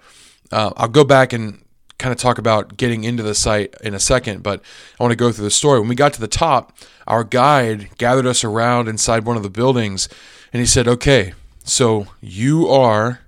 uh, 0.52 0.72
I'll 0.78 0.88
go 0.88 1.04
back 1.04 1.34
and 1.34 1.64
kind 2.00 2.12
of 2.12 2.18
talk 2.18 2.40
about 2.40 2.78
getting 2.78 3.04
into 3.04 3.22
the 3.22 3.36
site 3.36 3.76
in 3.84 3.94
a 3.94 4.00
second, 4.00 4.42
but 4.42 4.62
I 5.00 5.04
want 5.04 5.12
to 5.12 5.18
go 5.18 5.32
through 5.32 5.44
the 5.44 5.52
story. 5.52 5.80
When 5.80 5.90
we 5.90 5.96
got 5.96 6.14
to 6.14 6.22
the 6.22 6.28
top, 6.28 6.76
our 7.06 7.24
guide 7.24 7.90
gathered 7.98 8.26
us 8.26 8.44
around 8.44 8.88
inside 8.88 9.26
one 9.26 9.38
of 9.38 9.44
the 9.44 9.50
buildings 9.50 10.10
and 10.52 10.62
he 10.62 10.66
said, 10.66 10.88
Okay, 10.88 11.34
so 11.64 12.08
you 12.22 12.68
are 12.68 13.20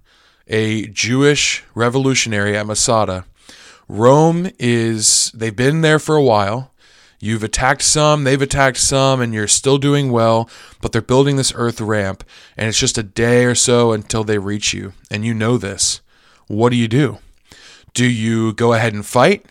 a 0.47 0.87
Jewish 0.87 1.63
revolutionary 1.75 2.57
at 2.57 2.65
Masada. 2.65 3.25
Rome 3.87 4.49
is, 4.57 5.31
they've 5.33 5.55
been 5.55 5.81
there 5.81 5.99
for 5.99 6.15
a 6.15 6.23
while. 6.23 6.71
You've 7.19 7.43
attacked 7.43 7.83
some, 7.83 8.23
they've 8.23 8.41
attacked 8.41 8.77
some, 8.77 9.21
and 9.21 9.31
you're 9.31 9.47
still 9.47 9.77
doing 9.77 10.11
well, 10.11 10.49
but 10.81 10.91
they're 10.91 11.03
building 11.03 11.35
this 11.35 11.53
earth 11.55 11.79
ramp, 11.79 12.23
and 12.57 12.67
it's 12.67 12.79
just 12.79 12.97
a 12.97 13.03
day 13.03 13.45
or 13.45 13.53
so 13.53 13.91
until 13.91 14.23
they 14.23 14.39
reach 14.39 14.73
you. 14.73 14.93
And 15.11 15.23
you 15.23 15.35
know 15.35 15.57
this. 15.57 16.01
What 16.47 16.71
do 16.71 16.77
you 16.77 16.87
do? 16.87 17.19
Do 17.93 18.05
you 18.05 18.53
go 18.53 18.73
ahead 18.73 18.93
and 18.93 19.05
fight? 19.05 19.45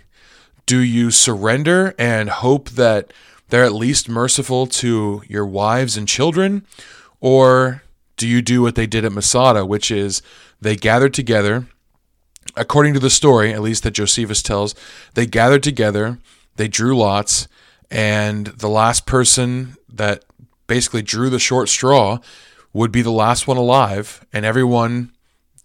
Do 0.67 0.79
you 0.81 1.11
surrender 1.11 1.95
and 1.99 2.31
hope 2.31 2.71
that 2.71 3.13
they're 3.49 3.65
at 3.65 3.73
least 3.73 4.09
merciful 4.09 4.67
to 4.67 5.23
your 5.27 5.47
wives 5.47 5.97
and 5.97 6.09
children? 6.09 6.65
Or 7.21 7.83
do 8.17 8.27
you 8.27 8.41
do 8.41 8.63
what 8.63 8.77
they 8.77 8.87
did 8.87 9.05
at 9.05 9.13
Masada, 9.13 9.67
which 9.67 9.91
is 9.91 10.23
they 10.61 10.77
gathered 10.77 11.15
together, 11.15 11.67
according 12.57 12.95
to 12.95 13.01
the 13.01 13.11
story, 13.11 13.53
at 13.53 13.63
least 13.63 13.83
that 13.83 13.93
Josephus 13.93 14.43
tells, 14.43 14.75
they 15.15 15.27
gathered 15.27 15.63
together, 15.63 16.19
they 16.57 16.69
drew 16.69 16.97
lots, 16.97 17.49
and 17.91 18.47
the 18.49 18.69
last 18.69 19.07
person 19.07 19.77
that 19.89 20.25
basically 20.67 21.03
drew 21.03 21.31
the 21.31 21.39
short 21.39 21.69
straw 21.69 22.19
would 22.73 22.93
be 22.93 23.03
the 23.03 23.11
last 23.11 23.47
one 23.47 23.57
alive, 23.57 24.25
and 24.33 24.45
everyone 24.45 25.13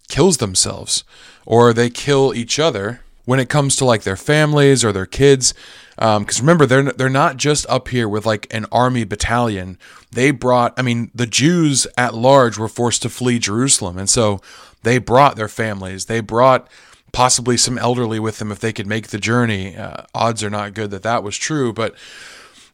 kills 0.08 0.38
themselves 0.38 1.04
or 1.46 1.72
they 1.72 1.88
kill 1.88 2.34
each 2.34 2.58
other 2.58 3.00
when 3.24 3.40
it 3.40 3.48
comes 3.48 3.76
to 3.76 3.84
like 3.84 4.02
their 4.02 4.16
families 4.16 4.84
or 4.84 4.92
their 4.92 5.06
kids. 5.06 5.54
Because 5.96 6.40
um, 6.40 6.46
remember, 6.46 6.66
they're 6.66 6.92
they're 6.92 7.08
not 7.08 7.38
just 7.38 7.64
up 7.70 7.88
here 7.88 8.06
with 8.06 8.26
like 8.26 8.46
an 8.52 8.66
army 8.70 9.04
battalion. 9.04 9.78
They 10.10 10.30
brought, 10.30 10.74
I 10.78 10.82
mean, 10.82 11.10
the 11.14 11.26
Jews 11.26 11.86
at 11.96 12.14
large 12.14 12.58
were 12.58 12.68
forced 12.68 13.00
to 13.02 13.08
flee 13.08 13.38
Jerusalem, 13.38 13.96
and 13.96 14.10
so 14.10 14.42
they 14.82 14.98
brought 14.98 15.36
their 15.36 15.48
families. 15.48 16.04
They 16.04 16.20
brought 16.20 16.68
possibly 17.12 17.56
some 17.56 17.78
elderly 17.78 18.20
with 18.20 18.38
them 18.38 18.52
if 18.52 18.58
they 18.58 18.74
could 18.74 18.86
make 18.86 19.08
the 19.08 19.18
journey. 19.18 19.74
Uh, 19.74 20.02
odds 20.14 20.44
are 20.44 20.50
not 20.50 20.74
good 20.74 20.90
that 20.90 21.02
that 21.02 21.22
was 21.22 21.38
true, 21.38 21.72
but 21.72 21.94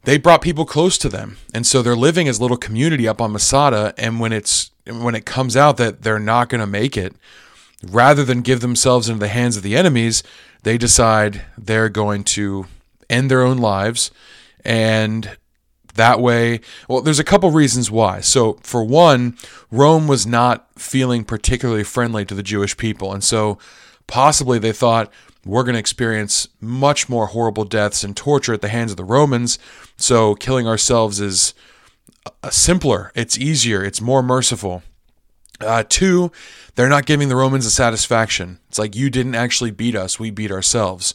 they 0.02 0.18
brought 0.18 0.42
people 0.42 0.64
close 0.64 0.98
to 0.98 1.08
them, 1.08 1.36
and 1.54 1.64
so 1.64 1.80
they're 1.80 1.94
living 1.94 2.26
as 2.26 2.40
little 2.40 2.56
community 2.56 3.06
up 3.06 3.20
on 3.20 3.30
Masada. 3.30 3.94
And 3.96 4.18
when 4.18 4.32
it's 4.32 4.72
when 4.84 5.14
it 5.14 5.24
comes 5.24 5.56
out 5.56 5.76
that 5.76 6.02
they're 6.02 6.18
not 6.18 6.48
going 6.48 6.60
to 6.60 6.66
make 6.66 6.96
it, 6.96 7.14
rather 7.82 8.24
than 8.24 8.42
give 8.42 8.60
themselves 8.60 9.08
into 9.08 9.20
the 9.20 9.28
hands 9.28 9.56
of 9.56 9.62
the 9.62 9.76
enemies, 9.76 10.22
they 10.62 10.78
decide 10.78 11.42
they're 11.58 11.88
going 11.88 12.24
to 12.24 12.66
end 13.10 13.30
their 13.30 13.42
own 13.42 13.58
lives. 13.58 14.10
And 14.64 15.36
that 15.94 16.20
way, 16.20 16.60
well, 16.88 17.02
there's 17.02 17.18
a 17.18 17.24
couple 17.24 17.50
reasons 17.50 17.90
why. 17.90 18.20
So, 18.20 18.54
for 18.62 18.82
one, 18.82 19.36
Rome 19.70 20.06
was 20.06 20.26
not 20.26 20.68
feeling 20.78 21.24
particularly 21.24 21.84
friendly 21.84 22.24
to 22.24 22.34
the 22.34 22.42
Jewish 22.42 22.76
people. 22.76 23.12
And 23.12 23.22
so, 23.22 23.58
possibly 24.06 24.58
they 24.58 24.72
thought, 24.72 25.12
we're 25.44 25.64
going 25.64 25.74
to 25.74 25.80
experience 25.80 26.48
much 26.60 27.08
more 27.08 27.26
horrible 27.26 27.64
deaths 27.64 28.04
and 28.04 28.16
torture 28.16 28.54
at 28.54 28.60
the 28.60 28.68
hands 28.68 28.92
of 28.92 28.96
the 28.96 29.04
Romans. 29.04 29.58
So, 29.96 30.34
killing 30.36 30.66
ourselves 30.66 31.20
is 31.20 31.52
simpler, 32.50 33.12
it's 33.14 33.36
easier, 33.36 33.84
it's 33.84 34.00
more 34.00 34.22
merciful. 34.22 34.82
Uh, 35.64 35.84
two, 35.88 36.32
they're 36.74 36.88
not 36.88 37.06
giving 37.06 37.28
the 37.28 37.36
Romans 37.36 37.66
a 37.66 37.70
satisfaction. 37.70 38.58
It's 38.68 38.78
like 38.78 38.96
you 38.96 39.10
didn't 39.10 39.34
actually 39.34 39.70
beat 39.70 39.94
us; 39.94 40.18
we 40.18 40.30
beat 40.30 40.50
ourselves. 40.50 41.14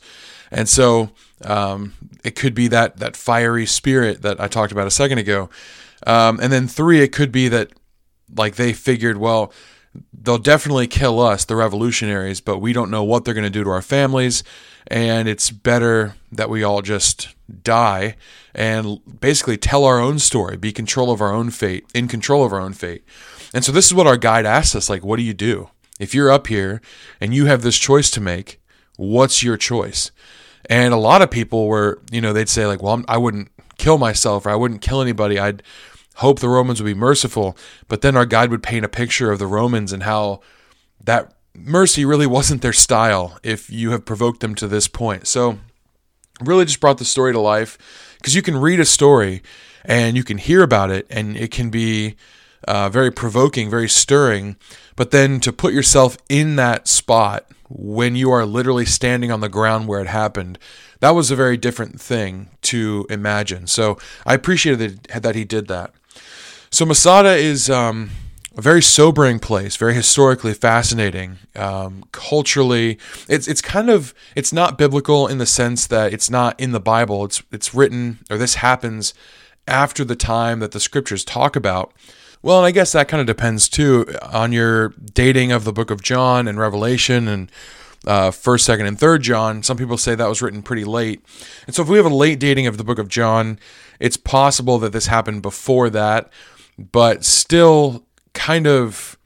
And 0.52 0.70
so 0.70 1.12
um, 1.44 1.94
it 2.24 2.36
could 2.36 2.54
be 2.54 2.68
that 2.70 2.98
that 2.98 3.16
fiery 3.16 3.66
spirit 3.66 4.22
that 4.22 4.40
I 4.40 4.48
talked 4.48 4.72
about 4.72 4.88
a 4.88 4.92
second 4.92 5.18
ago. 5.18 5.50
Um, 6.06 6.40
and 6.42 6.54
then 6.54 6.68
three, 6.68 7.02
it 7.02 7.12
could 7.12 7.32
be 7.32 7.48
that 7.50 7.72
like 8.36 8.56
they 8.56 8.74
figured, 8.74 9.18
well, 9.18 9.52
they'll 10.14 10.38
definitely 10.38 10.88
kill 10.88 11.20
us, 11.20 11.46
the 11.46 11.56
revolutionaries, 11.56 12.42
but 12.42 12.60
we 12.60 12.74
don't 12.74 12.92
know 12.92 13.04
what 13.04 13.26
they're 13.26 13.34
going 13.34 13.44
to 13.44 13.50
do 13.50 13.64
to 13.64 13.70
our 13.70 13.82
families, 13.82 14.44
and 14.88 15.28
it's 15.28 15.50
better 15.50 16.16
that 16.32 16.50
we 16.50 16.64
all 16.64 16.82
just 16.82 17.36
die 17.64 18.16
and 18.54 19.00
basically 19.20 19.58
tell 19.58 19.86
our 19.86 20.00
own 20.00 20.20
story, 20.20 20.58
be 20.58 20.72
control 20.72 21.12
of 21.12 21.22
our 21.22 21.34
own 21.34 21.50
fate, 21.50 21.86
in 21.94 22.08
control 22.08 22.44
of 22.44 22.52
our 22.52 22.60
own 22.60 22.74
fate. 22.74 23.04
And 23.54 23.64
so 23.64 23.72
this 23.72 23.86
is 23.86 23.94
what 23.94 24.08
our 24.08 24.18
guide 24.18 24.46
asked 24.46 24.76
us 24.76 24.90
like, 24.90 25.04
what 25.04 25.18
do 25.18 25.24
you 25.24 25.34
do? 25.34 25.70
If 26.00 26.14
you're 26.14 26.32
up 26.32 26.48
here 26.48 26.82
and 27.20 27.34
you 27.34 27.46
have 27.46 27.62
this 27.62 27.78
choice 27.78 28.12
to 28.12 28.22
make, 28.22 28.62
what's 28.98 29.42
your 29.44 29.58
choice? 29.58 30.12
And 30.70 30.94
a 30.94 30.98
lot 30.98 31.22
of 31.22 31.32
people 31.32 31.68
were, 31.68 32.02
you 32.12 32.22
know, 32.22 32.34
they'd 32.34 32.50
say 32.50 32.66
like, 32.66 32.82
well, 32.82 32.94
I'm, 32.94 33.06
I 33.08 33.18
would 33.18 33.36
not 33.36 33.48
kill 33.78 33.98
myself 33.98 34.46
or 34.46 34.50
I 34.50 34.56
wouldn't 34.56 34.82
kill 34.82 35.02
anybody. 35.02 35.40
I'd 35.40 35.64
hope 36.16 36.40
the 36.40 36.50
Romans 36.50 36.82
would 36.82 36.88
be 36.88 36.94
merciful. 36.94 37.58
But 37.88 38.02
then 38.02 38.18
our 38.18 38.26
guide 38.26 38.52
would 38.52 38.64
paint 38.64 38.86
a 38.86 38.90
picture 38.90 39.32
of 39.32 39.40
the 39.40 39.48
Romans 39.48 39.94
and 39.94 40.04
how 40.04 40.42
that 41.04 41.34
mercy 41.56 42.06
really 42.06 42.28
wasn't 42.28 42.62
their 42.62 42.74
style 42.74 43.40
if 43.44 43.70
you 43.70 43.92
have 43.92 44.06
provoked 44.06 44.42
them 44.42 44.56
to 44.56 44.68
this 44.68 44.88
point. 44.88 45.28
So 45.28 45.60
really 46.42 46.66
just 46.66 46.80
brought 46.80 46.98
the 46.98 47.06
story 47.06 47.34
to 47.34 47.40
life 47.40 47.78
because 48.18 48.36
you 48.36 48.42
can 48.42 48.58
read 48.58 48.80
a 48.80 48.86
story 48.86 49.42
and 49.84 50.18
you 50.18 50.24
can 50.24 50.38
hear 50.38 50.62
about 50.64 50.92
it 50.92 51.08
and 51.10 51.36
it 51.38 51.52
can 51.52 51.70
be 51.70 52.16
uh, 52.68 52.90
very 52.90 53.12
provoking, 53.12 53.70
very 53.70 53.90
stirring. 53.90 54.56
But 54.96 55.12
then 55.12 55.40
to 55.42 55.54
put 55.54 55.74
yourself 55.74 56.18
in 56.30 56.56
that 56.56 56.88
spot 56.88 57.46
when 57.70 58.16
you 58.16 58.32
are 58.32 58.46
literally 58.46 58.86
standing 58.86 59.32
on 59.32 59.42
the 59.42 59.50
ground 59.50 59.88
where 59.88 60.02
it 60.02 60.08
happened, 60.08 60.58
that 61.00 61.12
was 61.12 61.30
a 61.30 61.36
very 61.36 61.58
different 61.58 62.00
thing 62.00 62.50
to 62.64 63.06
imagine. 63.10 63.68
So 63.68 63.98
I 64.26 64.34
appreciated 64.34 65.04
that 65.14 65.36
he 65.36 65.44
did 65.44 65.68
that. 65.68 65.94
So 66.70 66.86
Masada 66.86 67.36
is 67.36 67.70
um, 67.70 68.10
a 68.58 68.62
very 68.62 68.82
sobering 68.82 69.40
place, 69.40 69.76
very 69.76 69.94
historically 69.94 70.54
fascinating, 70.54 71.38
um, 71.56 72.04
culturally. 72.12 72.98
It's 73.30 73.48
it's 73.48 73.62
kind 73.62 73.90
of 73.90 74.14
it's 74.36 74.52
not 74.52 74.78
biblical 74.78 75.28
in 75.28 75.38
the 75.38 75.46
sense 75.46 75.88
that 75.88 76.12
it's 76.12 76.30
not 76.30 76.60
in 76.60 76.72
the 76.72 76.80
Bible. 76.80 77.24
It's 77.26 77.44
it's 77.52 77.74
written 77.74 78.20
or 78.30 78.38
this 78.38 78.56
happens 78.56 79.14
after 79.68 80.04
the 80.04 80.16
time 80.16 80.60
that 80.60 80.72
the 80.72 80.80
scriptures 80.80 81.24
talk 81.24 81.56
about. 81.56 81.94
Well, 82.48 82.60
and 82.60 82.66
I 82.66 82.72
guess 82.72 82.94
that 82.94 83.10
kind 83.10 83.20
of 83.20 83.28
depends 83.28 83.68
too 83.68 84.06
on 84.22 84.54
your 84.54 84.94
dating 85.14 85.52
of 85.52 85.66
the 85.66 85.74
book 85.74 85.92
of 85.92 86.02
John 86.02 86.48
and 86.48 86.58
Revelation 86.58 87.28
and 87.28 87.52
uh, 88.06 88.32
first, 88.32 88.64
second, 88.64 88.86
and 88.86 88.98
third 88.98 89.22
John. 89.22 89.64
Some 89.64 89.76
people 89.76 89.98
say 89.98 90.16
that 90.16 90.30
was 90.30 90.42
written 90.42 90.64
pretty 90.64 90.86
late, 90.86 91.22
and 91.66 91.76
so 91.76 91.82
if 91.82 91.90
we 91.90 91.98
have 91.98 92.06
a 92.06 92.16
late 92.16 92.40
dating 92.40 92.66
of 92.66 92.78
the 92.78 92.86
book 92.86 93.00
of 93.00 93.10
John, 93.10 93.60
it's 94.00 94.16
possible 94.16 94.80
that 94.80 94.94
this 94.94 95.08
happened 95.08 95.42
before 95.42 95.90
that, 95.90 96.32
but 96.78 97.26
still 97.26 98.06
kind 98.32 98.66
of 98.66 99.18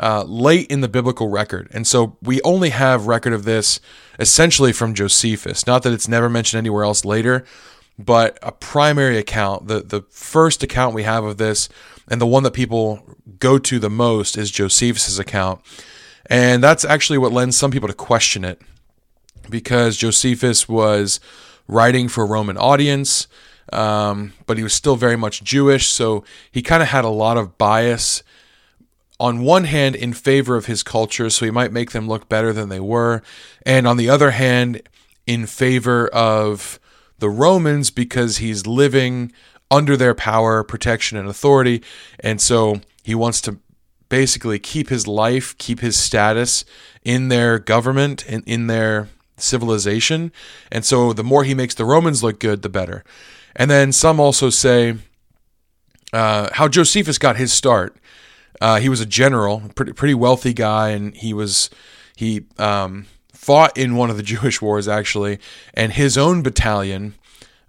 uh, 0.00 0.24
late 0.24 0.68
in 0.68 0.80
the 0.80 0.88
biblical 0.88 1.28
record. 1.28 1.68
And 1.70 1.86
so 1.86 2.16
we 2.20 2.42
only 2.42 2.70
have 2.70 3.06
record 3.06 3.32
of 3.32 3.44
this 3.44 3.78
essentially 4.18 4.72
from 4.72 4.92
Josephus. 4.92 5.68
Not 5.68 5.84
that 5.84 5.92
it's 5.92 6.08
never 6.08 6.28
mentioned 6.28 6.58
anywhere 6.58 6.82
else 6.82 7.04
later, 7.04 7.44
but 7.96 8.40
a 8.42 8.50
primary 8.50 9.18
account, 9.18 9.68
the 9.68 9.82
the 9.82 10.02
first 10.10 10.64
account 10.64 10.96
we 10.96 11.04
have 11.04 11.22
of 11.22 11.36
this 11.36 11.68
and 12.08 12.20
the 12.20 12.26
one 12.26 12.42
that 12.44 12.52
people 12.52 13.02
go 13.38 13.58
to 13.58 13.78
the 13.78 13.90
most 13.90 14.36
is 14.36 14.50
Josephus's 14.50 15.18
account. 15.18 15.60
And 16.28 16.62
that's 16.62 16.84
actually 16.84 17.18
what 17.18 17.32
lends 17.32 17.56
some 17.56 17.70
people 17.70 17.88
to 17.88 17.94
question 17.94 18.44
it 18.44 18.60
because 19.48 19.96
Josephus 19.96 20.68
was 20.68 21.20
writing 21.68 22.08
for 22.08 22.24
a 22.24 22.26
Roman 22.26 22.56
audience, 22.56 23.28
um, 23.72 24.32
but 24.46 24.56
he 24.56 24.62
was 24.62 24.72
still 24.72 24.96
very 24.96 25.16
much 25.16 25.42
Jewish. 25.42 25.88
So 25.88 26.24
he 26.50 26.62
kind 26.62 26.82
of 26.82 26.88
had 26.88 27.04
a 27.04 27.10
lot 27.10 27.36
of 27.36 27.58
bias 27.58 28.22
on 29.18 29.42
one 29.42 29.64
hand 29.64 29.94
in 29.94 30.12
favor 30.12 30.56
of 30.56 30.66
his 30.66 30.82
culture, 30.82 31.30
so 31.30 31.44
he 31.44 31.50
might 31.50 31.72
make 31.72 31.92
them 31.92 32.08
look 32.08 32.28
better 32.28 32.52
than 32.52 32.68
they 32.68 32.80
were. 32.80 33.22
And 33.64 33.86
on 33.86 33.96
the 33.96 34.10
other 34.10 34.32
hand, 34.32 34.82
in 35.26 35.46
favor 35.46 36.08
of 36.08 36.78
the 37.18 37.30
Romans 37.30 37.90
because 37.90 38.38
he's 38.38 38.66
living 38.66 39.32
under 39.70 39.96
their 39.96 40.14
power, 40.14 40.62
protection, 40.62 41.18
and 41.18 41.28
authority. 41.28 41.82
And 42.20 42.40
so 42.40 42.80
he 43.02 43.14
wants 43.14 43.40
to 43.42 43.58
basically 44.08 44.58
keep 44.58 44.88
his 44.88 45.06
life, 45.06 45.56
keep 45.58 45.80
his 45.80 45.96
status 45.96 46.64
in 47.04 47.28
their 47.28 47.58
government 47.58 48.24
and 48.28 48.44
in 48.46 48.66
their 48.68 49.08
civilization. 49.36 50.32
And 50.70 50.84
so 50.84 51.12
the 51.12 51.24
more 51.24 51.44
he 51.44 51.54
makes 51.54 51.74
the 51.74 51.84
Romans 51.84 52.22
look 52.22 52.38
good, 52.38 52.62
the 52.62 52.68
better. 52.68 53.04
And 53.54 53.70
then 53.70 53.92
some 53.92 54.20
also 54.20 54.50
say 54.50 54.96
uh, 56.12 56.50
how 56.52 56.68
Josephus 56.68 57.18
got 57.18 57.36
his 57.36 57.52
start. 57.52 57.96
Uh, 58.60 58.80
he 58.80 58.88
was 58.88 59.00
a 59.00 59.06
general, 59.06 59.62
pretty 59.74 59.92
pretty 59.92 60.14
wealthy 60.14 60.54
guy, 60.54 60.90
and 60.90 61.14
he 61.14 61.34
was 61.34 61.68
he 62.16 62.46
um, 62.58 63.06
fought 63.32 63.76
in 63.76 63.96
one 63.96 64.08
of 64.08 64.16
the 64.16 64.22
Jewish 64.34 64.62
wars 64.62 64.88
actually, 64.88 65.38
and 65.74 65.92
his 65.92 66.16
own 66.16 66.42
battalion 66.42 67.14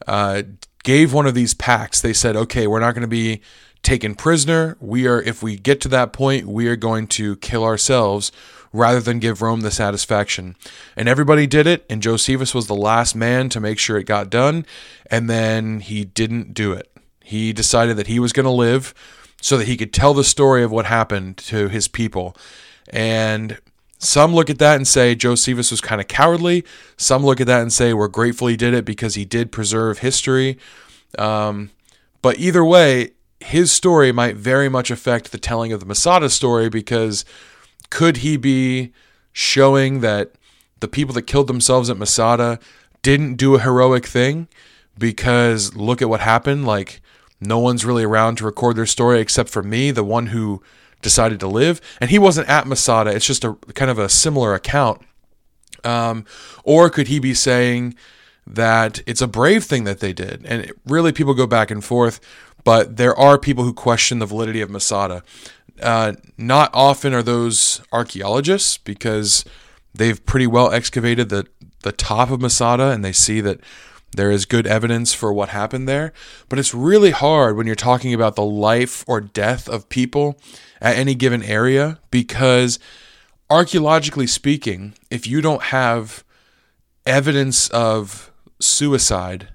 uh, 0.08 0.44
gave 0.88 1.12
one 1.12 1.28
of 1.28 1.36
these 1.36 1.54
pacts. 1.54 2.00
They 2.00 2.14
said, 2.14 2.38
"Okay, 2.38 2.66
we're 2.66 2.80
not 2.80 2.94
going 2.94 3.02
to 3.02 3.08
be 3.08 3.42
taken 3.84 4.16
prisoner. 4.16 4.78
We 4.80 5.06
are, 5.06 5.22
if 5.22 5.44
we 5.44 5.58
get 5.58 5.82
to 5.82 5.90
that 5.90 6.14
point, 6.14 6.48
we 6.48 6.68
are 6.70 6.78
going 6.78 7.08
to 7.20 7.36
kill 7.38 7.64
ourselves." 7.64 8.32
Rather 8.74 9.00
than 9.00 9.20
give 9.20 9.42
Rome 9.42 9.62
the 9.62 9.72
satisfaction. 9.72 10.56
And 10.98 11.08
everybody 11.08 11.48
did 11.48 11.68
it, 11.68 11.86
and 11.90 12.04
Josephus 12.04 12.54
was 12.54 12.68
the 12.68 12.76
last 12.76 13.16
man 13.16 13.48
to 13.50 13.62
make 13.62 13.80
sure 13.80 13.98
it 13.98 14.04
got 14.04 14.30
done, 14.30 14.66
and 15.10 15.30
then 15.30 15.80
he 15.80 16.04
didn't 16.04 16.54
do 16.54 16.74
it. 16.74 16.92
He 17.24 17.54
decided 17.54 17.96
that 17.96 18.08
he 18.08 18.20
was 18.20 18.34
going 18.34 18.46
to 18.46 18.52
live 18.52 18.94
so 19.42 19.58
that 19.58 19.68
he 19.68 19.78
could 19.78 19.94
tell 19.94 20.14
the 20.14 20.24
story 20.24 20.64
of 20.64 20.72
what 20.72 20.86
happened 20.86 21.38
to 21.38 21.70
his 21.70 21.88
people. 21.88 22.36
And 22.90 23.58
some 24.00 24.34
look 24.34 24.50
at 24.50 24.60
that 24.60 24.76
and 24.76 24.88
say 24.88 25.16
Josephus 25.16 25.72
was 25.72 25.82
kind 25.82 26.00
of 26.00 26.08
cowardly. 26.08 26.64
Some 26.98 27.26
look 27.26 27.42
at 27.42 27.48
that 27.48 27.62
and 27.62 27.74
say 27.74 27.94
we're 27.94 28.08
grateful 28.08 28.48
he 28.48 28.56
did 28.56 28.74
it 28.74 28.86
because 28.86 29.16
he 29.16 29.26
did 29.26 29.52
preserve 29.52 30.00
history. 30.00 30.58
Um, 31.18 31.72
but 32.22 32.38
either 32.38 32.64
way, 32.64 33.12
his 33.40 33.72
story 33.72 34.12
might 34.12 34.36
very 34.36 34.70
much 34.70 34.92
affect 34.92 35.32
the 35.32 35.38
telling 35.38 35.72
of 35.72 35.80
the 35.80 35.86
Masada 35.86 36.30
story 36.30 36.70
because 36.70 37.26
could 37.90 38.18
he 38.18 38.38
be 38.38 38.92
showing 39.32 40.02
that 40.02 40.34
the 40.80 40.88
people 40.88 41.14
that 41.16 41.24
killed 41.24 41.48
themselves 41.48 41.90
at 41.90 41.98
Masada 41.98 42.60
didn't 43.02 43.36
do 43.36 43.56
a 43.56 43.60
heroic 43.60 44.06
thing? 44.06 44.48
Because 44.98 45.76
look 45.76 46.02
at 46.02 46.10
what 46.10 46.22
happened. 46.22 46.66
Like, 46.66 47.02
no 47.40 47.60
one's 47.60 47.86
really 47.86 48.04
around 48.04 48.38
to 48.38 48.46
record 48.46 48.76
their 48.76 48.86
story 48.86 49.20
except 49.20 49.50
for 49.50 49.64
me, 49.64 49.92
the 49.92 50.04
one 50.04 50.28
who 50.28 50.62
decided 51.08 51.40
to 51.40 51.48
live. 51.48 51.80
And 52.02 52.10
he 52.10 52.20
wasn't 52.20 52.50
at 52.50 52.68
Masada. 52.68 53.12
It's 53.12 53.26
just 53.26 53.46
a 53.46 53.54
kind 53.74 53.90
of 53.90 53.98
a 53.98 54.10
similar 54.10 54.54
account. 54.54 55.02
Um, 55.86 56.26
or 56.64 56.90
could 56.90 57.08
he 57.08 57.20
be 57.20 57.34
saying 57.34 57.96
that 58.46 59.02
it's 59.06 59.22
a 59.22 59.28
brave 59.28 59.64
thing 59.64 59.86
that 59.86 60.02
they 60.02 60.12
did? 60.12 60.46
And 60.46 60.66
it, 60.66 60.72
really, 60.86 61.14
people 61.14 61.34
go 61.34 61.48
back 61.48 61.72
and 61.72 61.84
forth, 61.84 62.20
but 62.66 62.98
there 62.98 63.18
are 63.18 63.38
people 63.38 63.64
who 63.64 63.74
question 63.74 64.20
the 64.20 64.26
validity 64.26 64.60
of 64.60 64.70
Masada. 64.70 65.24
Uh, 65.82 66.14
not 66.38 66.70
often 66.74 67.14
are 67.14 67.24
those 67.24 67.82
archaeologists 67.94 68.78
because 68.78 69.46
they've 69.94 70.26
pretty 70.26 70.48
well 70.48 70.72
excavated 70.72 71.30
the, 71.30 71.48
the 71.84 71.92
top 71.94 72.32
of 72.32 72.42
Masada 72.42 72.92
and 72.92 73.06
they 73.06 73.14
see 73.14 73.40
that 73.42 73.62
there 74.18 74.32
is 74.32 74.46
good 74.46 74.68
evidence 74.68 75.14
for 75.14 75.32
what 75.32 75.50
happened 75.50 75.88
there. 75.88 76.14
But 76.50 76.60
it's 76.60 76.74
really 76.74 77.12
hard 77.12 77.56
when 77.56 77.68
you're 77.68 77.76
talking 77.76 78.14
about 78.14 78.36
the 78.36 78.44
life 78.44 79.04
or 79.08 79.22
death 79.22 79.70
of 79.70 79.90
people 79.90 80.40
at 80.82 80.98
any 80.98 81.16
given 81.16 81.44
area 81.44 82.00
because, 82.12 82.80
archaeologically 83.50 84.28
speaking, 84.28 84.94
if 85.10 85.26
you 85.28 85.42
don't 85.42 85.64
have 85.64 86.24
evidence 87.06 87.70
of 87.70 88.32
suicide, 88.60 89.50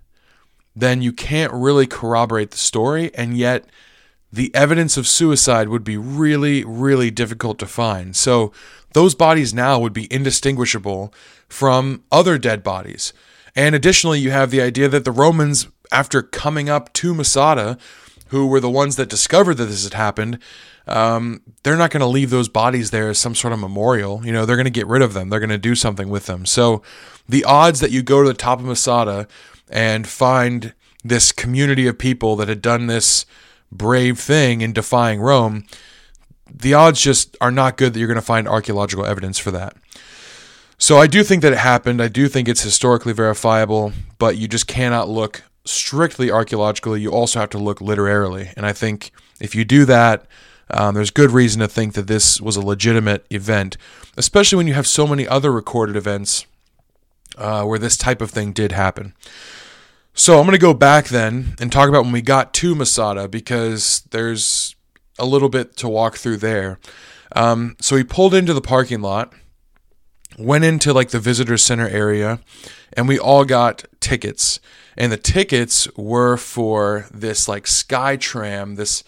then 0.75 1.03
you 1.03 1.13
can't 1.13 1.53
really 1.53 1.87
corroborate 1.87 2.51
the 2.51 2.57
story. 2.57 3.15
And 3.15 3.37
yet, 3.37 3.67
the 4.33 4.55
evidence 4.55 4.97
of 4.97 5.07
suicide 5.07 5.69
would 5.69 5.85
be 5.85 5.99
really, 5.99 6.65
really 6.65 7.11
difficult 7.11 7.59
to 7.59 7.67
find. 7.67 8.17
So, 8.17 8.53
those 8.95 9.15
bodies 9.15 9.55
now 9.55 9.79
would 9.79 9.93
be 9.93 10.13
indistinguishable 10.13 11.15
from 11.49 12.03
other 12.11 12.39
dead 12.39 12.63
bodies. 12.63 13.13
And 13.55 13.75
additionally, 13.75 14.19
you 14.19 14.31
have 14.31 14.51
the 14.51 14.63
idea 14.63 14.89
that 14.89 15.05
the 15.05 15.13
Romans, 15.13 15.69
after 15.91 16.23
coming 16.23 16.69
up 16.69 16.93
to 16.95 17.15
Masada, 17.15 17.77
who 18.29 18.47
were 18.47 18.61
the 18.61 18.71
ones 18.71 18.97
that 18.97 19.11
discovered 19.11 19.55
that 19.57 19.67
this 19.67 19.85
had 19.85 19.95
happened, 19.95 20.39
um, 20.87 21.43
they're 21.63 21.77
not 21.77 21.91
going 21.91 22.01
to 22.01 22.07
leave 22.07 22.31
those 22.31 22.49
bodies 22.49 22.91
there 22.91 23.11
as 23.11 23.19
some 23.19 23.35
sort 23.35 23.53
of 23.53 23.59
memorial. 23.59 24.25
You 24.25 24.33
know, 24.33 24.47
they're 24.47 24.57
going 24.57 24.65
to 24.65 24.71
get 24.71 24.87
rid 24.87 25.03
of 25.03 25.13
them. 25.13 25.29
They're 25.29 25.41
going 25.41 25.51
to 25.51 25.59
do 25.59 25.75
something 25.75 26.09
with 26.09 26.27
them. 26.27 26.47
So 26.47 26.83
the 27.29 27.45
odds 27.45 27.81
that 27.81 27.91
you 27.91 28.03
go 28.03 28.23
to 28.23 28.29
the 28.29 28.35
top 28.35 28.59
of 28.59 28.65
Masada 28.65 29.29
and 29.69 30.07
find 30.07 30.75
this 31.05 31.31
community 31.33 31.87
of 31.87 31.99
people 31.99 32.37
that 32.37 32.49
had 32.49 32.63
done 32.63 32.87
this 32.87 33.27
brave 33.71 34.19
thing 34.19 34.61
in 34.61 34.73
defying 34.73 35.21
Rome, 35.21 35.65
the 36.53 36.75
odds 36.75 37.01
just 37.01 37.37
are 37.41 37.51
not 37.51 37.77
good 37.77 37.95
that 37.95 37.99
you're 37.99 38.09
going 38.09 38.17
to 38.17 38.23
find 38.23 38.49
archaeological 38.49 39.07
evidence 39.07 39.39
for 39.39 39.51
that. 39.51 39.77
So 40.83 40.99
I 40.99 41.07
do 41.07 41.23
think 41.23 41.43
that 41.43 41.53
it 41.53 41.61
happened. 41.61 42.03
I 42.03 42.09
do 42.09 42.27
think 42.27 42.49
it's 42.49 42.63
historically 42.63 43.13
verifiable, 43.13 43.93
but 44.19 44.37
you 44.37 44.49
just 44.49 44.67
cannot 44.67 45.09
look 45.09 45.45
strictly 45.65 46.29
archaeologically. 46.29 47.01
You 47.01 47.13
also 47.13 47.39
have 47.39 47.51
to 47.51 47.59
look 47.59 47.81
literarily. 47.81 48.51
And 48.57 48.67
I 48.67 48.73
think 48.73 49.13
if 49.41 49.55
you 49.55 49.65
do 49.65 49.85
that, 49.85 50.27
um, 50.71 50.97
there's 50.97 51.13
good 51.13 51.31
reason 51.31 51.61
to 51.61 51.69
think 51.69 51.95
that 51.95 52.09
this 52.09 52.41
was 52.41 52.57
a 52.57 52.61
legitimate 52.61 53.25
event, 53.31 53.77
especially 54.17 54.57
when 54.57 54.67
you 54.67 54.75
have 54.75 54.89
so 54.89 55.07
many 55.07 55.25
other 55.25 55.53
recorded 55.53 55.95
events 55.95 56.47
uh, 57.39 57.63
where 57.63 57.79
this 57.79 57.97
type 57.97 58.21
of 58.21 58.33
thing 58.33 58.51
did 58.51 58.73
happen. 58.73 59.15
So 60.15 60.41
I'm 60.41 60.47
going 60.47 60.51
to 60.51 60.59
go 60.59 60.75
back 60.75 61.07
then 61.07 61.55
and 61.61 61.71
talk 61.71 61.89
about 61.89 62.03
when 62.03 62.13
we 62.13 62.23
got 62.23 62.53
to 62.55 62.75
Masada 62.75 63.29
because 63.29 64.03
there's 64.11 64.75
a 65.17 65.27
little 65.27 65.49
bit 65.49 65.77
to 65.77 65.89
walk 65.89 66.17
through 66.17 66.39
there. 66.39 66.81
Um, 67.37 67.77
so 67.81 67.95
we 67.95 68.03
pulled 68.03 68.35
into 68.35 68.53
the 68.53 68.61
parking 68.61 69.01
lot 69.01 69.33
went 70.39 70.65
into 70.65 70.93
like 70.93 71.11
the 71.11 71.21
visitor 71.21 71.57
center 71.57 71.89
area 71.89 72.41
and 72.93 73.09
we 73.09 73.19
all 73.19 73.45
got 73.45 73.85
tickets. 74.01 74.61
And 74.97 75.11
the 75.11 75.17
tickets 75.17 75.89
were 75.97 76.37
for 76.37 77.07
this 77.13 77.49
like 77.49 77.67
sky 77.67 78.17
tram 78.17 78.75
this 78.75 79.03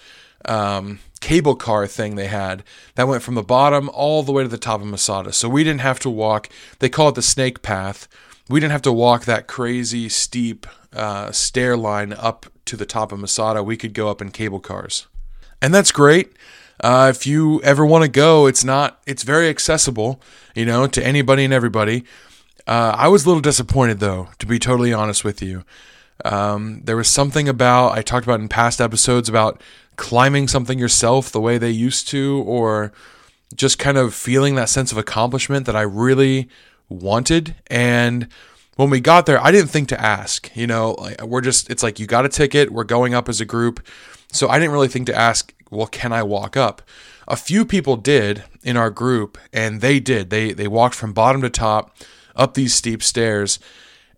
um, 0.46 1.00
cable 1.20 1.56
car 1.56 1.86
thing 1.86 2.16
they 2.16 2.26
had 2.26 2.62
that 2.94 3.08
went 3.08 3.22
from 3.22 3.34
the 3.34 3.42
bottom 3.42 3.88
all 3.90 4.22
the 4.22 4.32
way 4.32 4.42
to 4.42 4.48
the 4.48 4.58
top 4.58 4.80
of 4.80 4.86
masada. 4.86 5.32
So 5.32 5.48
we 5.48 5.64
didn't 5.64 5.80
have 5.80 5.98
to 6.00 6.10
walk. 6.10 6.48
They 6.78 6.88
call 6.88 7.08
it 7.08 7.14
the 7.14 7.22
snake 7.22 7.62
path. 7.62 8.08
We 8.48 8.60
didn't 8.60 8.72
have 8.72 8.82
to 8.82 8.92
walk 8.92 9.24
that 9.24 9.46
crazy 9.46 10.08
steep 10.08 10.66
uh, 10.92 11.32
stair 11.32 11.76
line 11.76 12.12
up 12.12 12.46
to 12.66 12.76
the 12.76 12.86
top 12.86 13.10
of 13.10 13.18
masada. 13.18 13.62
We 13.62 13.76
could 13.76 13.94
go 13.94 14.10
up 14.10 14.20
in 14.20 14.30
cable 14.30 14.60
cars. 14.60 15.06
And 15.62 15.72
that's 15.72 15.92
great 15.92 16.34
uh, 16.80 17.12
if 17.14 17.26
you 17.26 17.62
ever 17.62 17.84
want 17.86 18.02
to 18.02 18.10
go, 18.10 18.46
it's 18.46 18.64
not. 18.64 19.00
It's 19.06 19.22
very 19.22 19.48
accessible, 19.48 20.20
you 20.54 20.64
know, 20.64 20.86
to 20.86 21.04
anybody 21.04 21.44
and 21.44 21.54
everybody. 21.54 22.04
Uh, 22.66 22.94
I 22.96 23.08
was 23.08 23.24
a 23.24 23.28
little 23.28 23.42
disappointed, 23.42 24.00
though, 24.00 24.28
to 24.38 24.46
be 24.46 24.58
totally 24.58 24.92
honest 24.92 25.24
with 25.24 25.42
you. 25.42 25.64
Um, 26.24 26.80
there 26.84 26.96
was 26.96 27.08
something 27.08 27.48
about 27.48 27.92
I 27.92 28.02
talked 28.02 28.26
about 28.26 28.40
in 28.40 28.48
past 28.48 28.80
episodes 28.80 29.28
about 29.28 29.60
climbing 29.96 30.48
something 30.48 30.78
yourself 30.78 31.30
the 31.30 31.40
way 31.40 31.58
they 31.58 31.70
used 31.70 32.08
to, 32.08 32.42
or 32.46 32.92
just 33.54 33.78
kind 33.78 33.98
of 33.98 34.14
feeling 34.14 34.54
that 34.54 34.68
sense 34.68 34.92
of 34.92 34.98
accomplishment 34.98 35.66
that 35.66 35.76
I 35.76 35.82
really 35.82 36.48
wanted. 36.88 37.54
And 37.68 38.28
when 38.76 38.90
we 38.90 39.00
got 39.00 39.26
there, 39.26 39.40
I 39.40 39.52
didn't 39.52 39.70
think 39.70 39.88
to 39.90 40.00
ask. 40.00 40.50
You 40.56 40.66
know, 40.66 40.96
we're 41.22 41.40
just, 41.40 41.70
it's 41.70 41.82
like 41.82 42.00
you 42.00 42.06
got 42.06 42.24
a 42.24 42.28
ticket, 42.28 42.70
we're 42.70 42.84
going 42.84 43.14
up 43.14 43.28
as 43.28 43.40
a 43.40 43.44
group. 43.44 43.86
So 44.34 44.48
I 44.48 44.58
didn't 44.58 44.72
really 44.72 44.88
think 44.88 45.06
to 45.06 45.14
ask, 45.14 45.54
well, 45.70 45.86
can 45.86 46.12
I 46.12 46.24
walk 46.24 46.56
up? 46.56 46.82
A 47.28 47.36
few 47.36 47.64
people 47.64 47.96
did 47.96 48.42
in 48.64 48.76
our 48.76 48.90
group, 48.90 49.38
and 49.52 49.80
they 49.80 50.00
did. 50.00 50.30
They 50.30 50.52
they 50.52 50.68
walked 50.68 50.96
from 50.96 51.12
bottom 51.12 51.40
to 51.42 51.50
top 51.50 51.96
up 52.34 52.54
these 52.54 52.74
steep 52.74 53.02
stairs, 53.02 53.58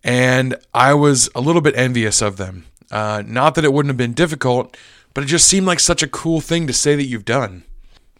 and 0.03 0.55
I 0.73 0.93
was 0.95 1.29
a 1.35 1.41
little 1.41 1.61
bit 1.61 1.77
envious 1.77 2.21
of 2.21 2.37
them. 2.37 2.65
Uh, 2.91 3.21
not 3.25 3.55
that 3.55 3.63
it 3.63 3.71
wouldn't 3.71 3.91
have 3.91 3.97
been 3.97 4.13
difficult, 4.13 4.75
but 5.13 5.23
it 5.23 5.27
just 5.27 5.47
seemed 5.47 5.67
like 5.67 5.79
such 5.79 6.01
a 6.01 6.07
cool 6.07 6.41
thing 6.41 6.67
to 6.67 6.73
say 6.73 6.95
that 6.95 7.05
you've 7.05 7.25
done. 7.25 7.63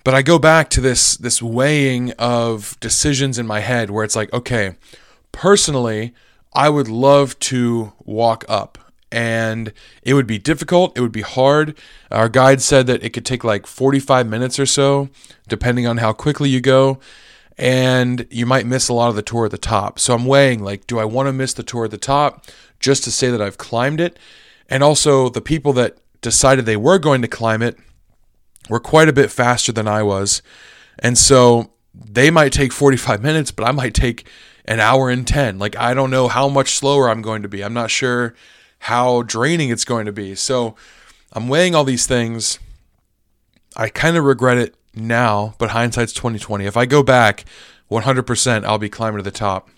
But 0.04 0.14
I 0.14 0.22
go 0.22 0.40
back 0.40 0.70
to 0.72 0.82
this 0.82 1.18
this 1.18 1.42
weighing 1.42 2.12
of 2.14 2.78
decisions 2.80 3.40
in 3.40 3.48
my 3.48 3.60
head 3.60 3.90
where 3.90 4.06
it's 4.06 4.16
like, 4.16 4.32
okay, 4.32 4.76
personally, 5.32 6.14
I 6.54 6.70
would 6.70 6.88
love 6.88 7.38
to 7.40 7.94
walk 8.06 8.46
up 8.48 8.78
and 9.12 9.72
it 10.02 10.14
would 10.14 10.28
be 10.28 10.38
difficult. 10.38 10.98
It 10.98 11.02
would 11.02 11.12
be 11.12 11.22
hard. 11.22 11.78
Our 12.12 12.30
guide 12.30 12.62
said 12.62 12.88
that 12.88 13.04
it 13.04 13.12
could 13.12 13.26
take 13.26 13.44
like 13.44 13.66
45 13.66 14.28
minutes 14.28 14.60
or 14.60 14.66
so, 14.66 15.10
depending 15.48 15.88
on 15.88 15.98
how 15.98 16.14
quickly 16.14 16.50
you 16.50 16.62
go. 16.62 17.00
And 17.58 18.28
you 18.30 18.46
might 18.46 18.68
miss 18.68 18.88
a 18.88 18.94
lot 18.94 19.10
of 19.10 19.16
the 19.16 19.22
tour 19.22 19.46
at 19.46 19.52
the 19.52 19.58
top. 19.58 19.98
So 19.98 20.14
I'm 20.14 20.26
weighing 20.26 20.64
like, 20.64 20.86
do 20.86 21.00
I 21.00 21.06
want 21.06 21.28
to 21.28 21.34
miss 21.34 21.54
the 21.54 21.64
tour 21.64 21.86
at 21.86 21.92
the 21.92 21.98
top 21.98 22.46
just 22.80 23.04
to 23.06 23.12
say 23.12 23.30
that 23.32 23.42
I've 23.42 23.58
climbed 23.58 24.00
it? 24.00 24.20
And 24.70 24.84
also, 24.84 25.30
the 25.30 25.42
people 25.42 25.74
that 25.74 25.98
decided 26.22 26.66
they 26.66 26.78
were 26.78 27.00
going 27.00 27.22
to 27.22 27.28
climb 27.28 27.62
it 27.62 27.78
were 28.70 28.80
quite 28.80 29.08
a 29.08 29.14
bit 29.14 29.32
faster 29.32 29.72
than 29.72 29.88
I 29.88 30.04
was. 30.04 30.42
And 31.00 31.18
so 31.18 31.72
they 31.96 32.30
might 32.30 32.52
take 32.52 32.74
45 32.74 33.24
minutes, 33.24 33.50
but 33.52 33.68
I 33.68 33.72
might 33.72 33.94
take 33.94 34.28
an 34.66 34.80
hour 34.80 35.10
and 35.10 35.26
10. 35.26 35.58
Like, 35.58 35.76
I 35.78 35.94
don't 35.94 36.12
know 36.12 36.28
how 36.28 36.50
much 36.50 36.76
slower 36.76 37.10
I'm 37.10 37.22
going 37.22 37.42
to 37.44 37.48
be. 37.48 37.64
I'm 37.64 37.74
not 37.74 37.90
sure 37.90 38.36
how 38.80 39.24
draining 39.24 39.70
it's 39.70 39.86
going 39.86 40.06
to 40.06 40.12
be. 40.12 40.36
So 40.36 40.76
I'm 41.34 41.48
weighing 41.48 41.76
all 41.76 41.84
these 41.84 42.08
things. 42.08 42.60
I 43.76 43.90
kind 43.90 44.18
of 44.18 44.24
regret 44.24 44.58
it 44.58 44.76
now, 44.96 45.56
but 45.58 45.72
hindsight's 45.72 46.14
2020. 46.14 46.66
If 46.66 46.78
I 46.78 46.86
go 46.86 47.04
back 47.04 47.46
100%, 47.92 48.66
I'll 48.66 48.78
be 48.78 48.90
climbing 48.90 49.18
to 49.18 49.24
the 49.24 49.32
top. 49.32 49.70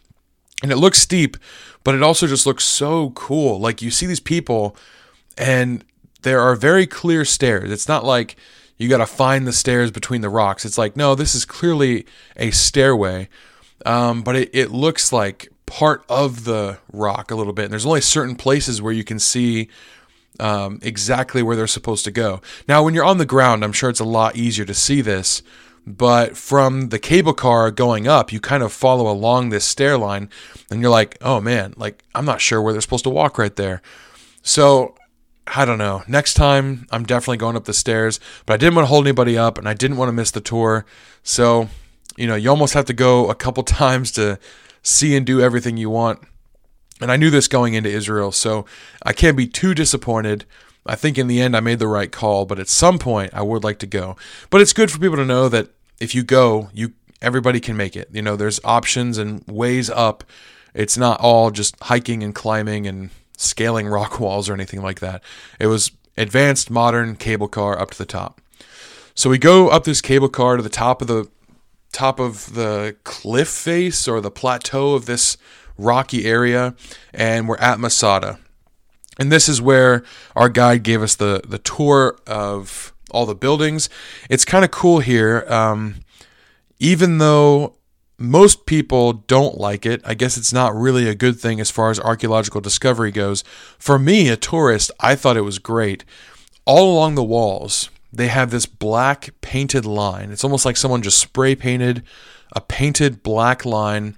And 0.62 0.72
it 0.72 0.78
looks 0.78 1.00
steep, 1.00 1.38
but 1.84 1.96
it 1.96 2.04
also 2.04 2.28
just 2.28 2.46
looks 2.46 2.64
so 2.64 3.12
cool. 3.12 3.60
Like 3.60 3.82
you 3.82 3.92
see 3.92 4.06
these 4.06 4.20
people 4.20 4.76
and 5.38 5.86
there 6.22 6.42
are 6.42 6.56
very 6.56 6.86
clear 6.86 7.24
stairs. 7.24 7.72
It's 7.72 7.88
not 7.88 8.04
like 8.04 8.36
you 8.78 8.90
got 8.90 8.98
to 8.98 9.06
find 9.06 9.48
the 9.48 9.54
stairs 9.54 9.92
between 9.92 10.22
the 10.22 10.30
rocks. 10.30 10.66
It's 10.66 10.78
like, 10.78 10.96
no, 10.96 11.16
this 11.16 11.36
is 11.36 11.46
clearly 11.46 12.06
a 12.36 12.52
stairway, 12.52 13.30
um, 13.86 14.22
but 14.22 14.36
it, 14.36 14.50
it 14.54 14.72
looks 14.72 15.14
like 15.14 15.50
part 15.70 16.04
of 16.10 16.46
the 16.46 16.80
rock 16.92 17.30
a 17.30 17.36
little 17.36 17.54
bit. 17.54 17.66
And 17.66 17.72
there's 17.72 17.86
only 17.86 18.02
certain 18.02 18.36
places 18.36 18.82
where 18.82 18.92
you 18.92 19.04
can 19.04 19.20
see 19.20 19.70
um, 20.40 20.80
exactly 20.82 21.44
where 21.44 21.56
they're 21.56 21.68
supposed 21.68 22.04
to 22.06 22.12
go. 22.12 22.42
Now, 22.68 22.82
when 22.84 22.96
you're 22.96 23.06
on 23.06 23.20
the 23.20 23.26
ground, 23.26 23.64
I'm 23.64 23.72
sure 23.72 23.90
it's 23.90 24.00
a 24.00 24.06
lot 24.06 24.36
easier 24.36 24.66
to 24.66 24.74
see 24.74 25.02
this. 25.02 25.44
But 25.86 26.36
from 26.36 26.90
the 26.90 27.00
cable 27.00 27.34
car 27.34 27.70
going 27.72 28.08
up, 28.08 28.34
you 28.34 28.40
kind 28.40 28.64
of 28.64 28.74
follow 28.74 29.10
along 29.10 29.50
this 29.50 29.66
stair 29.66 29.98
line, 29.98 30.30
and 30.70 30.82
you're 30.82 30.92
like, 30.92 31.18
oh 31.22 31.40
man, 31.40 31.74
like 31.78 32.04
I'm 32.14 32.26
not 32.26 32.42
sure 32.42 32.62
where 32.62 32.74
they're 32.74 32.82
supposed 32.82 33.06
to 33.06 33.10
walk 33.10 33.38
right 33.38 33.56
there. 33.56 33.82
So 34.42 34.96
I 35.48 35.66
don't 35.66 35.78
know. 35.78 36.04
Next 36.08 36.34
time, 36.34 36.88
I'm 36.92 37.06
definitely 37.06 37.38
going 37.38 37.56
up 37.56 37.66
the 37.66 37.74
stairs, 37.74 38.20
but 38.46 38.54
I 38.54 38.58
didn't 38.58 38.76
want 38.76 38.86
to 38.86 38.90
hold 38.90 39.06
anybody 39.06 39.38
up, 39.38 39.58
and 39.58 39.68
I 39.68 39.74
didn't 39.74 39.98
want 39.98 40.10
to 40.10 40.14
miss 40.14 40.32
the 40.32 40.42
tour. 40.42 40.86
So, 41.24 41.70
you 42.18 42.28
know, 42.28 42.36
you 42.36 42.50
almost 42.50 42.74
have 42.74 42.86
to 42.86 42.94
go 42.94 43.30
a 43.30 43.36
couple 43.36 43.64
times 43.82 44.12
to 44.14 44.38
see 44.82 45.16
and 45.16 45.26
do 45.26 45.42
everything 45.42 45.78
you 45.78 45.90
want. 45.90 46.20
And 47.02 47.12
I 47.12 47.18
knew 47.18 47.30
this 47.30 47.48
going 47.48 47.74
into 47.74 47.90
Israel, 47.90 48.32
so 48.32 48.66
I 49.04 49.14
can't 49.14 49.38
be 49.38 49.48
too 49.48 49.74
disappointed. 49.74 50.46
I 50.86 50.96
think 50.96 51.18
in 51.18 51.28
the 51.28 51.42
end 51.42 51.56
I 51.56 51.60
made 51.60 51.80
the 51.80 51.88
right 51.88 52.12
call, 52.12 52.46
but 52.46 52.60
at 52.60 52.68
some 52.68 53.00
point 53.00 53.34
I 53.34 53.42
would 53.42 53.64
like 53.64 53.80
to 53.80 53.88
go. 53.88 54.16
But 54.50 54.62
it's 54.62 54.74
good 54.74 54.92
for 54.92 55.00
people 55.00 55.18
to 55.18 55.26
know 55.26 55.48
that 55.50 55.70
if 56.00 56.14
you 56.16 56.24
go, 56.24 56.70
you 56.74 56.94
everybody 57.22 57.60
can 57.60 57.78
make 57.78 57.96
it. 57.96 58.10
You 58.12 58.22
know, 58.22 58.36
there's 58.36 58.60
options 58.64 59.18
and 59.18 59.44
ways 59.48 59.90
up. 59.90 60.24
It's 60.74 60.98
not 60.98 61.20
all 61.20 61.52
just 61.52 61.76
hiking 61.84 62.24
and 62.24 62.34
climbing 62.34 62.88
and 62.88 63.10
scaling 63.38 63.88
rock 63.90 64.20
walls 64.20 64.50
or 64.50 64.54
anything 64.54 64.82
like 64.82 65.00
that. 65.00 65.24
It 65.60 65.68
was 65.68 65.92
advanced 66.18 66.70
modern 66.70 67.16
cable 67.16 67.48
car 67.48 67.80
up 67.80 67.92
to 67.92 67.98
the 67.98 68.06
top. 68.06 68.42
So 69.16 69.30
we 69.30 69.38
go 69.38 69.70
up 69.70 69.84
this 69.84 70.02
cable 70.02 70.30
car 70.30 70.58
to 70.58 70.64
the 70.64 70.70
top 70.70 71.02
of 71.02 71.08
the 71.08 71.30
top 71.92 72.20
of 72.20 72.54
the 72.54 72.96
cliff 73.04 73.48
face 73.48 74.08
or 74.08 74.22
the 74.22 74.32
plateau 74.32 74.94
of 74.94 75.06
this 75.06 75.38
rocky 75.78 76.26
area, 76.26 76.76
and 77.14 77.48
we're 77.48 77.58
at 77.58 77.80
Masada. 77.80 78.40
And 79.20 79.32
this 79.32 79.50
is 79.50 79.62
where 79.62 80.04
our 80.36 80.50
guide 80.50 80.84
gave 80.84 81.02
us 81.02 81.16
the, 81.16 81.42
the 81.48 81.58
tour 81.58 82.18
of 82.26 82.94
all 83.12 83.26
the 83.26 83.36
buildings. 83.36 83.90
It's 84.30 84.46
kind 84.46 84.64
of 84.64 84.72
cool 84.72 85.00
here. 85.00 85.46
Um, 85.50 85.96
even 86.80 87.18
though 87.18 87.76
most 88.18 88.66
people 88.66 89.14
don't 89.14 89.58
like 89.58 89.86
it, 89.86 90.02
I 90.06 90.14
guess 90.14 90.38
it's 90.38 90.54
not 90.54 90.76
really 90.76 91.08
a 91.08 91.16
good 91.16 91.40
thing 91.40 91.60
as 91.60 91.72
far 91.72 91.90
as 91.90 92.00
archaeological 92.00 92.62
discovery 92.62 93.12
goes. 93.12 93.44
For 93.78 94.00
me, 94.00 94.30
a 94.30 94.38
tourist, 94.38 94.92
I 95.00 95.16
thought 95.16 95.38
it 95.38 95.42
was 95.42 95.60
great. 95.60 96.06
All 96.66 96.94
along 96.94 97.16
the 97.16 97.24
walls, 97.24 97.90
they 98.12 98.28
have 98.28 98.52
this 98.52 98.66
black 98.66 99.30
painted 99.42 99.86
line. 99.86 100.32
It's 100.32 100.44
almost 100.44 100.66
like 100.66 100.78
someone 100.78 101.02
just 101.02 101.20
spray 101.20 101.56
painted 101.56 102.04
a 102.54 102.62
painted 102.62 103.22
black 103.22 103.66
line 103.66 104.16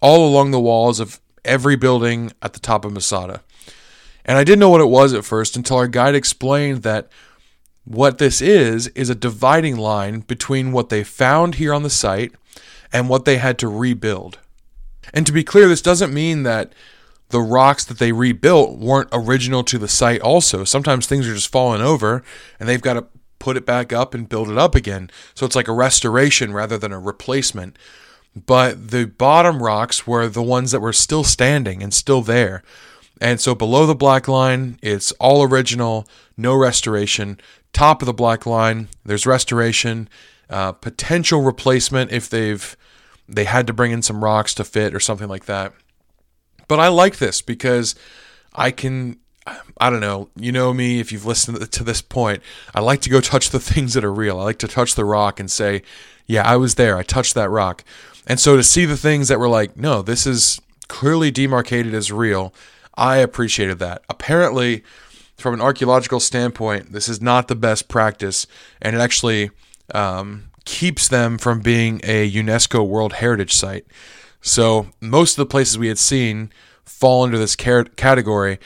all 0.00 0.26
along 0.26 0.50
the 0.50 0.60
walls 0.60 1.00
of 1.00 1.20
every 1.44 1.76
building 1.76 2.32
at 2.42 2.52
the 2.52 2.60
top 2.60 2.84
of 2.84 2.92
Masada. 2.92 3.42
And 4.24 4.36
I 4.36 4.44
didn't 4.44 4.60
know 4.60 4.68
what 4.68 4.80
it 4.80 4.88
was 4.88 5.14
at 5.14 5.24
first 5.24 5.56
until 5.56 5.76
our 5.76 5.88
guide 5.88 6.14
explained 6.14 6.82
that 6.82 7.08
what 7.84 8.18
this 8.18 8.42
is 8.42 8.88
is 8.88 9.08
a 9.08 9.14
dividing 9.14 9.76
line 9.76 10.20
between 10.20 10.72
what 10.72 10.90
they 10.90 11.02
found 11.02 11.54
here 11.54 11.72
on 11.72 11.82
the 11.82 11.90
site 11.90 12.32
and 12.92 13.08
what 13.08 13.24
they 13.24 13.38
had 13.38 13.58
to 13.58 13.68
rebuild. 13.68 14.38
And 15.14 15.26
to 15.26 15.32
be 15.32 15.44
clear, 15.44 15.68
this 15.68 15.80
doesn't 15.80 16.12
mean 16.12 16.42
that 16.42 16.74
the 17.30 17.40
rocks 17.40 17.84
that 17.86 17.98
they 17.98 18.12
rebuilt 18.12 18.78
weren't 18.78 19.08
original 19.12 19.62
to 19.64 19.78
the 19.78 19.88
site 19.88 20.20
also. 20.20 20.64
Sometimes 20.64 21.06
things 21.06 21.26
are 21.26 21.34
just 21.34 21.52
falling 21.52 21.80
over 21.80 22.22
and 22.60 22.68
they've 22.68 22.82
got 22.82 22.94
to 22.94 23.06
put 23.38 23.56
it 23.56 23.66
back 23.66 23.92
up 23.92 24.14
and 24.14 24.28
build 24.28 24.50
it 24.50 24.58
up 24.58 24.74
again. 24.74 25.10
So 25.34 25.46
it's 25.46 25.56
like 25.56 25.68
a 25.68 25.72
restoration 25.72 26.52
rather 26.52 26.78
than 26.78 26.92
a 26.92 26.98
replacement 26.98 27.76
but 28.46 28.90
the 28.90 29.06
bottom 29.06 29.62
rocks 29.62 30.06
were 30.06 30.28
the 30.28 30.42
ones 30.42 30.70
that 30.70 30.80
were 30.80 30.92
still 30.92 31.24
standing 31.24 31.82
and 31.82 31.92
still 31.92 32.22
there. 32.22 32.62
And 33.20 33.40
so 33.40 33.54
below 33.54 33.86
the 33.86 33.94
black 33.94 34.28
line, 34.28 34.78
it's 34.82 35.12
all 35.12 35.42
original, 35.42 36.06
no 36.36 36.54
restoration. 36.54 37.40
Top 37.72 38.00
of 38.02 38.06
the 38.06 38.12
black 38.12 38.46
line, 38.46 38.88
there's 39.04 39.26
restoration, 39.26 40.08
uh, 40.48 40.72
potential 40.72 41.42
replacement 41.42 42.12
if 42.12 42.28
they've 42.28 42.76
they 43.30 43.44
had 43.44 43.66
to 43.66 43.74
bring 43.74 43.92
in 43.92 44.00
some 44.00 44.24
rocks 44.24 44.54
to 44.54 44.64
fit 44.64 44.94
or 44.94 45.00
something 45.00 45.28
like 45.28 45.44
that. 45.44 45.74
But 46.66 46.80
I 46.80 46.88
like 46.88 47.18
this 47.18 47.42
because 47.42 47.94
I 48.54 48.70
can 48.70 49.18
I 49.78 49.90
don't 49.90 50.00
know. 50.00 50.28
You 50.36 50.52
know 50.52 50.72
me, 50.72 51.00
if 51.00 51.12
you've 51.12 51.26
listened 51.26 51.70
to 51.70 51.84
this 51.84 52.02
point, 52.02 52.42
I 52.74 52.80
like 52.80 53.00
to 53.02 53.10
go 53.10 53.20
touch 53.20 53.50
the 53.50 53.60
things 53.60 53.94
that 53.94 54.04
are 54.04 54.12
real. 54.12 54.38
I 54.38 54.44
like 54.44 54.58
to 54.58 54.68
touch 54.68 54.94
the 54.94 55.04
rock 55.04 55.40
and 55.40 55.50
say, 55.50 55.82
yeah, 56.26 56.42
I 56.46 56.56
was 56.56 56.74
there. 56.74 56.96
I 56.96 57.02
touched 57.02 57.34
that 57.34 57.50
rock. 57.50 57.84
And 58.26 58.38
so 58.38 58.56
to 58.56 58.62
see 58.62 58.84
the 58.84 58.96
things 58.96 59.28
that 59.28 59.38
were 59.38 59.48
like, 59.48 59.76
no, 59.76 60.02
this 60.02 60.26
is 60.26 60.60
clearly 60.88 61.30
demarcated 61.30 61.94
as 61.94 62.12
real, 62.12 62.52
I 62.94 63.18
appreciated 63.18 63.78
that. 63.78 64.02
Apparently, 64.08 64.82
from 65.36 65.54
an 65.54 65.60
archaeological 65.60 66.20
standpoint, 66.20 66.92
this 66.92 67.08
is 67.08 67.22
not 67.22 67.48
the 67.48 67.54
best 67.54 67.88
practice, 67.88 68.46
and 68.82 68.96
it 68.96 68.98
actually 68.98 69.50
um, 69.94 70.50
keeps 70.64 71.08
them 71.08 71.38
from 71.38 71.60
being 71.60 72.00
a 72.02 72.30
UNESCO 72.30 72.86
World 72.86 73.14
Heritage 73.14 73.54
Site. 73.54 73.86
So 74.42 74.88
most 75.00 75.32
of 75.32 75.36
the 75.36 75.50
places 75.50 75.78
we 75.78 75.88
had 75.88 75.98
seen 75.98 76.52
fall 76.84 77.22
under 77.22 77.38
this 77.38 77.56
category, 77.56 78.58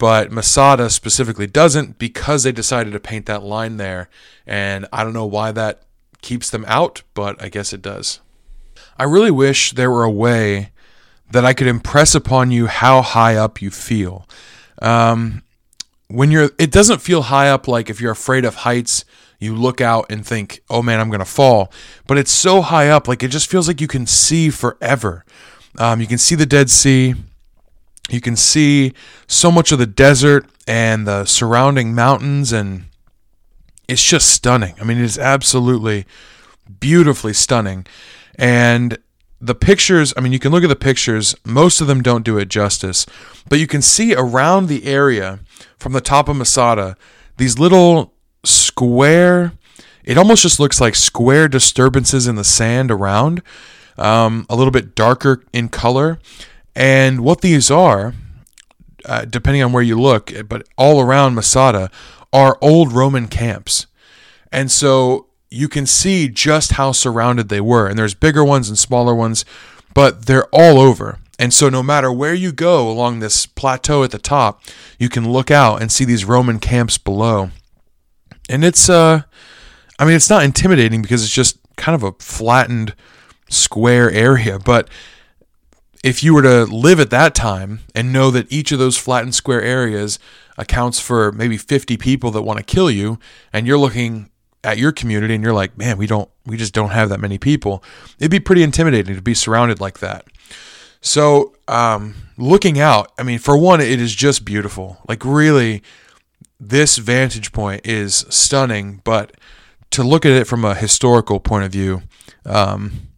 but 0.00 0.32
Masada 0.32 0.88
specifically 0.88 1.46
doesn't 1.46 1.98
because 1.98 2.42
they 2.42 2.52
decided 2.52 2.94
to 2.94 2.98
paint 2.98 3.26
that 3.26 3.42
line 3.42 3.76
there. 3.76 4.08
And 4.46 4.88
I 4.94 5.04
don't 5.04 5.12
know 5.12 5.26
why 5.26 5.52
that 5.52 5.82
keeps 6.22 6.48
them 6.48 6.64
out, 6.66 7.02
but 7.12 7.40
I 7.40 7.50
guess 7.50 7.74
it 7.74 7.82
does. 7.82 8.20
I 8.98 9.04
really 9.04 9.30
wish 9.30 9.72
there 9.72 9.90
were 9.90 10.02
a 10.02 10.10
way 10.10 10.70
that 11.30 11.44
I 11.44 11.52
could 11.52 11.66
impress 11.66 12.14
upon 12.14 12.50
you 12.50 12.66
how 12.66 13.02
high 13.02 13.36
up 13.36 13.60
you 13.60 13.70
feel. 13.70 14.26
Um, 14.80 15.42
when 16.08 16.30
you're, 16.30 16.48
it 16.58 16.72
doesn't 16.72 17.02
feel 17.02 17.24
high 17.24 17.50
up 17.50 17.68
like 17.68 17.90
if 17.90 18.00
you're 18.00 18.12
afraid 18.12 18.46
of 18.46 18.54
heights, 18.54 19.04
you 19.38 19.54
look 19.54 19.82
out 19.82 20.06
and 20.08 20.24
think, 20.24 20.62
oh 20.70 20.80
man, 20.80 20.98
I'm 20.98 21.10
going 21.10 21.18
to 21.18 21.26
fall. 21.26 21.70
But 22.06 22.16
it's 22.16 22.32
so 22.32 22.62
high 22.62 22.88
up, 22.88 23.06
like 23.06 23.22
it 23.22 23.28
just 23.28 23.50
feels 23.50 23.68
like 23.68 23.82
you 23.82 23.86
can 23.86 24.06
see 24.06 24.48
forever. 24.48 25.26
Um, 25.76 26.00
you 26.00 26.06
can 26.06 26.18
see 26.18 26.36
the 26.36 26.46
Dead 26.46 26.70
Sea. 26.70 27.16
You 28.08 28.20
can 28.20 28.36
see 28.36 28.92
so 29.26 29.50
much 29.50 29.72
of 29.72 29.78
the 29.78 29.86
desert 29.86 30.46
and 30.66 31.06
the 31.06 31.24
surrounding 31.24 31.94
mountains, 31.94 32.52
and 32.52 32.86
it's 33.88 34.02
just 34.02 34.28
stunning. 34.28 34.74
I 34.80 34.84
mean, 34.84 34.98
it 34.98 35.04
is 35.04 35.18
absolutely 35.18 36.06
beautifully 36.80 37.32
stunning. 37.32 37.86
And 38.36 38.98
the 39.40 39.54
pictures, 39.54 40.12
I 40.16 40.20
mean, 40.20 40.32
you 40.32 40.38
can 40.38 40.52
look 40.52 40.64
at 40.64 40.68
the 40.68 40.76
pictures, 40.76 41.34
most 41.44 41.80
of 41.80 41.86
them 41.86 42.02
don't 42.02 42.24
do 42.24 42.38
it 42.38 42.48
justice, 42.48 43.06
but 43.48 43.58
you 43.58 43.66
can 43.66 43.82
see 43.82 44.14
around 44.14 44.66
the 44.66 44.84
area 44.84 45.40
from 45.78 45.92
the 45.92 46.00
top 46.00 46.28
of 46.28 46.36
Masada 46.36 46.96
these 47.36 47.58
little 47.58 48.12
square, 48.44 49.52
it 50.04 50.18
almost 50.18 50.42
just 50.42 50.60
looks 50.60 50.80
like 50.80 50.94
square 50.94 51.48
disturbances 51.48 52.26
in 52.26 52.34
the 52.36 52.44
sand 52.44 52.90
around, 52.90 53.42
um, 53.96 54.44
a 54.50 54.56
little 54.56 54.70
bit 54.70 54.94
darker 54.94 55.42
in 55.52 55.68
color. 55.68 56.18
And 56.80 57.20
what 57.20 57.42
these 57.42 57.70
are, 57.70 58.14
uh, 59.04 59.26
depending 59.26 59.62
on 59.62 59.70
where 59.70 59.82
you 59.82 60.00
look, 60.00 60.32
but 60.48 60.66
all 60.78 61.02
around 61.02 61.34
Masada, 61.34 61.90
are 62.32 62.56
old 62.62 62.90
Roman 62.90 63.28
camps. 63.28 63.86
And 64.50 64.70
so 64.70 65.26
you 65.50 65.68
can 65.68 65.84
see 65.84 66.26
just 66.26 66.72
how 66.72 66.92
surrounded 66.92 67.50
they 67.50 67.60
were. 67.60 67.86
And 67.86 67.98
there's 67.98 68.14
bigger 68.14 68.42
ones 68.42 68.70
and 68.70 68.78
smaller 68.78 69.14
ones, 69.14 69.44
but 69.92 70.24
they're 70.24 70.46
all 70.46 70.80
over. 70.80 71.18
And 71.38 71.52
so, 71.52 71.68
no 71.68 71.82
matter 71.82 72.10
where 72.10 72.32
you 72.32 72.50
go 72.50 72.90
along 72.90 73.18
this 73.18 73.44
plateau 73.44 74.02
at 74.02 74.10
the 74.10 74.18
top, 74.18 74.62
you 74.98 75.10
can 75.10 75.30
look 75.30 75.50
out 75.50 75.82
and 75.82 75.92
see 75.92 76.06
these 76.06 76.24
Roman 76.24 76.58
camps 76.58 76.96
below. 76.96 77.50
And 78.48 78.64
it's, 78.64 78.88
uh, 78.88 79.22
I 79.98 80.04
mean, 80.06 80.14
it's 80.14 80.30
not 80.30 80.44
intimidating 80.44 81.02
because 81.02 81.22
it's 81.22 81.34
just 81.34 81.58
kind 81.76 81.94
of 81.94 82.02
a 82.02 82.12
flattened 82.22 82.94
square 83.50 84.10
area. 84.10 84.58
But 84.58 84.88
if 86.02 86.22
you 86.22 86.34
were 86.34 86.42
to 86.42 86.64
live 86.64 86.98
at 86.98 87.10
that 87.10 87.34
time 87.34 87.80
and 87.94 88.12
know 88.12 88.30
that 88.30 88.50
each 88.50 88.72
of 88.72 88.78
those 88.78 88.96
flattened 88.96 89.34
square 89.34 89.62
areas 89.62 90.18
accounts 90.56 90.98
for 91.00 91.32
maybe 91.32 91.56
50 91.56 91.96
people 91.96 92.30
that 92.30 92.42
want 92.42 92.58
to 92.58 92.64
kill 92.64 92.90
you, 92.90 93.18
and 93.52 93.66
you're 93.66 93.78
looking 93.78 94.30
at 94.62 94.78
your 94.78 94.92
community 94.92 95.34
and 95.34 95.42
you're 95.42 95.54
like, 95.54 95.76
man, 95.76 95.96
we 95.96 96.06
don't, 96.06 96.28
we 96.44 96.56
just 96.56 96.74
don't 96.74 96.90
have 96.90 97.08
that 97.08 97.20
many 97.20 97.38
people, 97.38 97.82
it'd 98.18 98.30
be 98.30 98.40
pretty 98.40 98.62
intimidating 98.62 99.14
to 99.14 99.22
be 99.22 99.34
surrounded 99.34 99.80
like 99.80 100.00
that. 100.00 100.26
So, 101.02 101.54
um, 101.66 102.14
looking 102.36 102.78
out, 102.78 103.12
I 103.18 103.22
mean, 103.22 103.38
for 103.38 103.56
one, 103.56 103.80
it 103.80 104.00
is 104.00 104.14
just 104.14 104.44
beautiful. 104.44 104.98
Like, 105.08 105.24
really, 105.24 105.82
this 106.58 106.98
vantage 106.98 107.52
point 107.52 107.86
is 107.86 108.26
stunning, 108.28 109.00
but 109.02 109.32
to 109.92 110.02
look 110.02 110.26
at 110.26 110.32
it 110.32 110.46
from 110.46 110.64
a 110.64 110.74
historical 110.74 111.40
point 111.40 111.64
of 111.64 111.72
view, 111.72 112.02
um, 112.44 113.08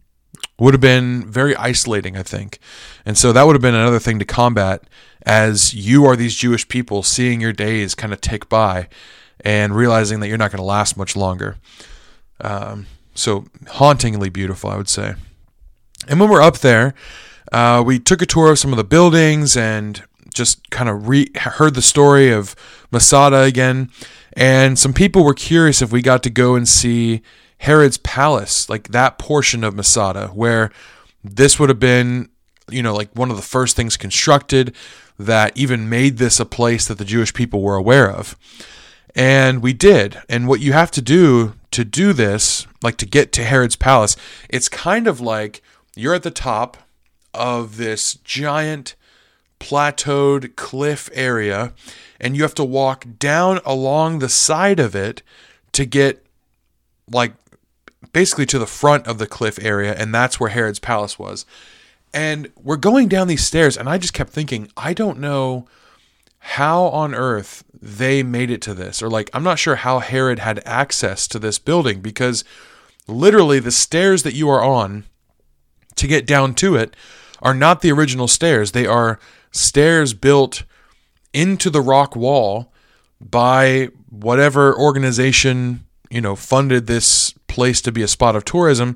would 0.59 0.73
have 0.73 0.81
been 0.81 1.29
very 1.29 1.55
isolating, 1.55 2.15
I 2.15 2.23
think. 2.23 2.59
And 3.05 3.17
so 3.17 3.33
that 3.33 3.45
would 3.45 3.55
have 3.55 3.61
been 3.61 3.75
another 3.75 3.99
thing 3.99 4.19
to 4.19 4.25
combat 4.25 4.83
as 5.25 5.73
you 5.73 6.05
are 6.05 6.15
these 6.15 6.35
Jewish 6.35 6.67
people 6.67 7.01
seeing 7.03 7.41
your 7.41 7.53
days 7.53 7.95
kind 7.95 8.13
of 8.13 8.21
tick 8.21 8.49
by 8.49 8.87
and 9.39 9.75
realizing 9.75 10.19
that 10.19 10.27
you're 10.27 10.37
not 10.37 10.51
going 10.51 10.57
to 10.57 10.63
last 10.63 10.95
much 10.95 11.15
longer. 11.15 11.57
Um, 12.41 12.87
so 13.15 13.45
hauntingly 13.67 14.29
beautiful, 14.29 14.69
I 14.69 14.77
would 14.77 14.89
say. 14.89 15.15
And 16.07 16.19
when 16.19 16.29
we're 16.29 16.41
up 16.41 16.59
there, 16.59 16.93
uh, 17.51 17.83
we 17.85 17.99
took 17.99 18.21
a 18.21 18.25
tour 18.25 18.51
of 18.51 18.59
some 18.59 18.71
of 18.71 18.77
the 18.77 18.83
buildings 18.83 19.55
and 19.55 20.03
just 20.33 20.69
kind 20.69 20.89
of 20.89 21.07
re- 21.07 21.31
heard 21.35 21.75
the 21.75 21.81
story 21.81 22.31
of 22.31 22.55
Masada 22.91 23.41
again. 23.41 23.91
And 24.33 24.77
some 24.79 24.93
people 24.93 25.23
were 25.23 25.33
curious 25.33 25.81
if 25.81 25.91
we 25.91 26.01
got 26.01 26.23
to 26.23 26.29
go 26.29 26.55
and 26.55 26.67
see 26.67 27.21
Herod's 27.63 27.97
palace, 27.97 28.69
like 28.69 28.89
that 28.89 29.17
portion 29.17 29.63
of 29.63 29.73
Masada, 29.73 30.27
where 30.33 30.69
this 31.23 31.57
would 31.57 31.69
have 31.69 31.79
been, 31.79 32.27
you 32.69 32.83
know, 32.83 32.93
like 32.93 33.09
one 33.13 33.29
of 33.31 33.37
the 33.37 33.41
first 33.41 33.77
things 33.77 33.95
constructed 33.95 34.75
that 35.17 35.55
even 35.55 35.87
made 35.87 36.17
this 36.17 36.41
a 36.41 36.45
place 36.45 36.89
that 36.89 36.97
the 36.97 37.05
Jewish 37.05 37.33
people 37.33 37.61
were 37.61 37.75
aware 37.75 38.11
of. 38.11 38.35
And 39.15 39.63
we 39.63 39.71
did. 39.71 40.21
And 40.27 40.45
what 40.45 40.59
you 40.59 40.73
have 40.73 40.91
to 40.91 41.01
do 41.01 41.53
to 41.71 41.85
do 41.85 42.11
this, 42.11 42.67
like 42.81 42.97
to 42.97 43.05
get 43.05 43.31
to 43.31 43.45
Herod's 43.45 43.77
palace, 43.77 44.17
it's 44.49 44.67
kind 44.67 45.07
of 45.07 45.21
like 45.21 45.61
you're 45.95 46.15
at 46.15 46.23
the 46.23 46.31
top 46.31 46.75
of 47.33 47.77
this 47.77 48.15
giant 48.25 48.95
plateaued 49.61 50.57
cliff 50.57 51.09
area 51.13 51.71
and 52.19 52.35
you 52.35 52.43
have 52.43 52.55
to 52.55 52.65
walk 52.65 53.05
down 53.19 53.61
along 53.65 54.19
the 54.19 54.27
side 54.27 54.81
of 54.81 54.97
it 54.97 55.21
to 55.71 55.85
get 55.85 56.25
like 57.09 57.31
basically 58.11 58.45
to 58.47 58.59
the 58.59 58.67
front 58.67 59.07
of 59.07 59.17
the 59.17 59.27
cliff 59.27 59.57
area 59.61 59.93
and 59.93 60.13
that's 60.13 60.39
where 60.39 60.49
Herod's 60.49 60.79
palace 60.79 61.17
was. 61.17 61.45
And 62.13 62.51
we're 62.61 62.77
going 62.77 63.07
down 63.07 63.27
these 63.27 63.45
stairs 63.45 63.77
and 63.77 63.89
I 63.89 63.97
just 63.97 64.13
kept 64.13 64.31
thinking, 64.31 64.69
I 64.77 64.93
don't 64.93 65.19
know 65.19 65.67
how 66.39 66.83
on 66.85 67.15
earth 67.15 67.63
they 67.81 68.21
made 68.21 68.51
it 68.51 68.61
to 68.61 68.73
this 68.73 69.01
or 69.01 69.09
like 69.09 69.29
I'm 69.33 69.43
not 69.43 69.59
sure 69.59 69.75
how 69.75 69.99
Herod 69.99 70.39
had 70.39 70.61
access 70.65 71.27
to 71.29 71.39
this 71.39 71.57
building 71.57 72.01
because 72.01 72.43
literally 73.07 73.59
the 73.59 73.71
stairs 73.71 74.23
that 74.23 74.33
you 74.33 74.49
are 74.49 74.63
on 74.63 75.05
to 75.95 76.07
get 76.07 76.25
down 76.25 76.53
to 76.55 76.75
it 76.75 76.95
are 77.41 77.53
not 77.53 77.81
the 77.81 77.91
original 77.91 78.27
stairs. 78.27 78.71
They 78.71 78.85
are 78.85 79.19
stairs 79.51 80.13
built 80.13 80.63
into 81.33 81.69
the 81.69 81.81
rock 81.81 82.15
wall 82.15 82.71
by 83.19 83.89
whatever 84.09 84.77
organization, 84.77 85.85
you 86.09 86.21
know, 86.21 86.35
funded 86.35 86.87
this 86.87 87.33
place 87.53 87.81
to 87.81 87.91
be 87.91 88.01
a 88.01 88.07
spot 88.07 88.35
of 88.35 88.45
tourism. 88.45 88.95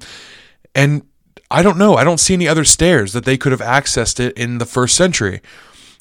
And 0.76 1.04
I 1.50 1.64
don't 1.64 1.78
know. 1.78 1.96
I 1.96 2.04
don't 2.04 2.20
see 2.20 2.34
any 2.34 2.48
other 2.48 2.66
stairs 2.66 3.14
that 3.14 3.26
they 3.26 3.38
could 3.38 3.52
have 3.52 3.62
accessed 3.62 4.20
it 4.20 4.38
in 4.38 4.58
the 4.58 4.66
first 4.66 4.96
century. 4.96 5.42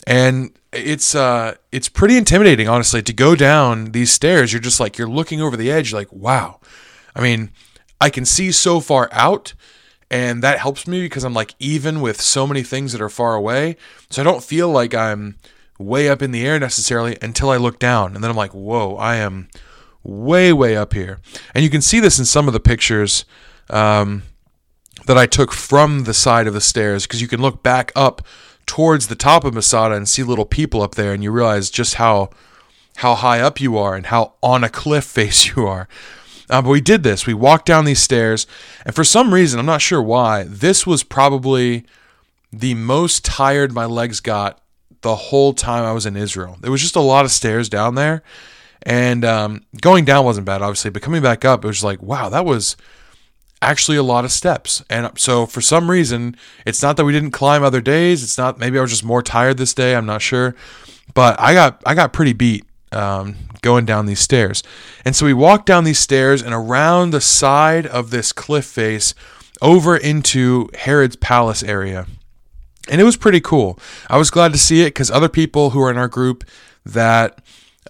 And 0.07 0.57
it's 0.73 1.15
uh 1.15 1.55
it's 1.73 1.89
pretty 1.89 2.17
intimidating 2.17 2.69
honestly 2.69 3.01
to 3.01 3.13
go 3.13 3.35
down 3.35 3.93
these 3.93 4.13
stairs 4.13 4.53
you're 4.53 4.61
just 4.61 4.79
like 4.79 4.99
you're 4.99 5.09
looking 5.09 5.41
over 5.41 5.57
the 5.57 5.71
edge 5.71 5.91
like 5.91 6.13
wow 6.13 6.61
i 7.15 7.23
mean 7.23 7.51
i 7.99 8.11
can 8.11 8.27
see 8.27 8.53
so 8.53 8.79
far 8.79 9.09
out 9.11 9.55
and 10.11 10.43
that 10.43 10.59
helps 10.59 10.87
me 10.87 11.03
because 11.03 11.25
I'm 11.25 11.35
like 11.35 11.55
even 11.59 12.01
with 12.01 12.21
so 12.21 12.47
many 12.47 12.63
things 12.63 12.93
that 12.93 13.03
are 13.03 13.09
far 13.09 13.35
away. 13.35 13.77
So 14.11 14.23
I 14.23 14.25
don't 14.25 14.43
feel 14.43 14.69
like 14.69 14.95
I'm 14.95 15.37
way 15.79 16.09
up 16.09 16.23
in 16.23 16.31
the 16.31 16.47
air 16.47 16.59
necessarily 16.59 17.19
until 17.21 17.51
I 17.51 17.57
look 17.57 17.79
down. 17.79 18.15
And 18.15 18.23
then 18.23 18.31
I'm 18.31 18.37
like, 18.37 18.55
whoa, 18.55 18.97
I 18.97 19.17
am 19.17 19.49
way, 20.07 20.53
way 20.53 20.77
up 20.77 20.95
here. 20.95 21.19
And 21.55 21.65
you 21.65 21.71
can 21.71 21.83
see 21.83 22.01
this 22.01 22.19
in 22.19 22.25
some 22.25 22.47
of 22.47 22.53
the 22.53 22.61
pictures 22.61 23.25
um, 23.71 24.23
that 25.07 25.19
I 25.19 25.27
took 25.27 25.53
from 25.53 26.05
the 26.05 26.15
side 26.15 26.47
of 26.47 26.55
the 26.55 26.61
stairs 26.61 27.07
because 27.07 27.21
you 27.21 27.29
can 27.29 27.43
look 27.43 27.63
back 27.63 27.93
up 27.97 28.23
towards 28.67 29.07
the 29.07 29.15
top 29.15 29.45
of 29.45 29.55
Masada 29.55 29.95
and 29.95 30.09
see 30.09 30.23
little 30.23 30.45
people 30.45 30.83
up 30.83 30.95
there 30.95 31.13
and 31.13 31.23
you 31.23 31.31
realize 31.31 31.71
just 31.71 31.95
how 31.95 32.31
how 33.01 33.15
high 33.15 33.41
up 33.41 33.61
you 33.61 33.77
are 33.77 33.95
and 33.95 34.07
how 34.07 34.33
on 34.43 34.65
a 34.65 34.71
cliff 34.71 35.05
face 35.19 35.55
you 35.55 35.67
are. 35.67 35.89
Uh, 36.49 36.63
but 36.63 36.71
we 36.71 36.81
did 36.81 37.03
this. 37.03 37.27
We 37.27 37.35
walked 37.35 37.67
down 37.67 37.85
these 37.85 38.03
stairs, 38.03 38.47
and 38.85 38.95
for 38.95 39.03
some 39.03 39.35
reason, 39.35 39.59
I'm 39.59 39.67
not 39.67 39.83
sure 39.83 40.01
why, 40.01 40.45
this 40.45 40.87
was 40.87 41.03
probably 41.03 41.85
the 42.53 42.75
most 42.75 43.25
tired 43.25 43.73
my 43.73 43.85
legs 43.85 44.21
got 44.21 44.63
the 45.01 45.17
whole 45.17 45.53
time 45.55 45.85
I 45.85 45.91
was 45.93 46.07
in 46.07 46.17
Israel. 46.17 46.57
There 46.61 46.71
was 46.71 46.81
just 46.81 46.95
a 46.95 47.01
lot 47.01 47.25
of 47.25 47.33
stairs 47.33 47.69
down 47.69 47.97
there, 47.97 48.23
and 48.87 49.25
um, 49.25 49.63
going 49.81 50.05
down 50.05 50.25
wasn't 50.25 50.47
bad, 50.47 50.63
obviously, 50.63 50.91
but 50.91 51.03
coming 51.03 51.21
back 51.21 51.45
up, 51.45 51.65
it 51.65 51.67
was 51.67 51.83
like, 51.83 52.01
wow, 52.01 52.29
that 52.29 52.45
was 52.45 52.77
actually 53.61 53.97
a 53.97 54.03
lot 54.03 54.25
of 54.25 54.31
steps. 54.31 54.81
And 54.89 55.11
so 55.19 55.45
for 55.45 55.61
some 55.61 55.91
reason, 55.91 56.37
it's 56.65 56.81
not 56.83 56.97
that 56.97 57.05
we 57.05 57.13
didn't 57.13 57.33
climb 57.33 57.65
other 57.65 57.81
days. 57.81 58.23
It's 58.23 58.39
not 58.39 58.61
maybe 58.61 58.79
I 58.79 58.83
was 58.83 58.93
just 58.93 59.03
more 59.05 59.23
tired 59.23 59.59
this 59.59 59.75
day. 59.75 59.97
I'm 59.97 60.07
not 60.07 60.23
sure, 60.23 60.55
but 61.15 61.39
I 61.41 61.53
got 61.53 61.83
I 61.85 61.95
got 61.95 62.13
pretty 62.13 62.33
beat 62.33 62.65
um, 62.93 63.35
going 63.61 63.87
down 63.87 64.07
these 64.07 64.21
stairs. 64.21 64.63
And 65.05 65.17
so 65.17 65.27
we 65.27 65.35
walked 65.35 65.67
down 65.67 65.83
these 65.83 65.99
stairs 65.99 66.41
and 66.41 66.55
around 66.55 67.11
the 67.11 67.21
side 67.21 67.89
of 67.89 68.11
this 68.11 68.33
cliff 68.33 68.67
face 68.67 69.15
over 69.61 69.97
into 69.97 70.71
Herod's 70.75 71.17
palace 71.17 71.65
area. 71.65 72.07
And 72.89 73.01
it 73.01 73.05
was 73.05 73.17
pretty 73.17 73.41
cool. 73.41 73.81
I 74.09 74.17
was 74.17 74.31
glad 74.31 74.53
to 74.53 74.59
see 74.59 74.83
it 74.83 74.91
because 74.91 75.11
other 75.11 75.29
people 75.29 75.71
who 75.71 75.83
are 75.83 75.91
in 75.91 75.99
our 75.99 76.07
group 76.07 76.45
that 76.85 77.41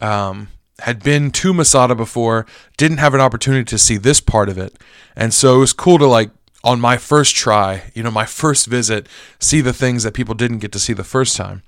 um, 0.00 0.48
had 0.80 1.02
been 1.02 1.30
to 1.30 1.54
Masada 1.54 1.94
before 1.94 2.46
didn't 2.76 2.98
have 2.98 3.14
an 3.14 3.20
opportunity 3.20 3.64
to 3.64 3.78
see 3.78 3.96
this 3.96 4.20
part 4.20 4.48
of 4.48 4.58
it. 4.58 4.74
And 5.14 5.32
so 5.32 5.56
it 5.56 5.58
was 5.60 5.72
cool 5.72 5.98
to 5.98 6.06
like 6.06 6.30
on 6.62 6.80
my 6.80 6.96
first 6.96 7.36
try, 7.36 7.84
you 7.94 8.02
know, 8.02 8.10
my 8.10 8.26
first 8.26 8.66
visit, 8.66 9.08
see 9.38 9.60
the 9.60 9.72
things 9.72 10.02
that 10.02 10.14
people 10.14 10.34
didn't 10.34 10.58
get 10.58 10.72
to 10.72 10.78
see 10.78 10.92
the 10.92 11.04
first 11.04 11.36
time. 11.36 11.62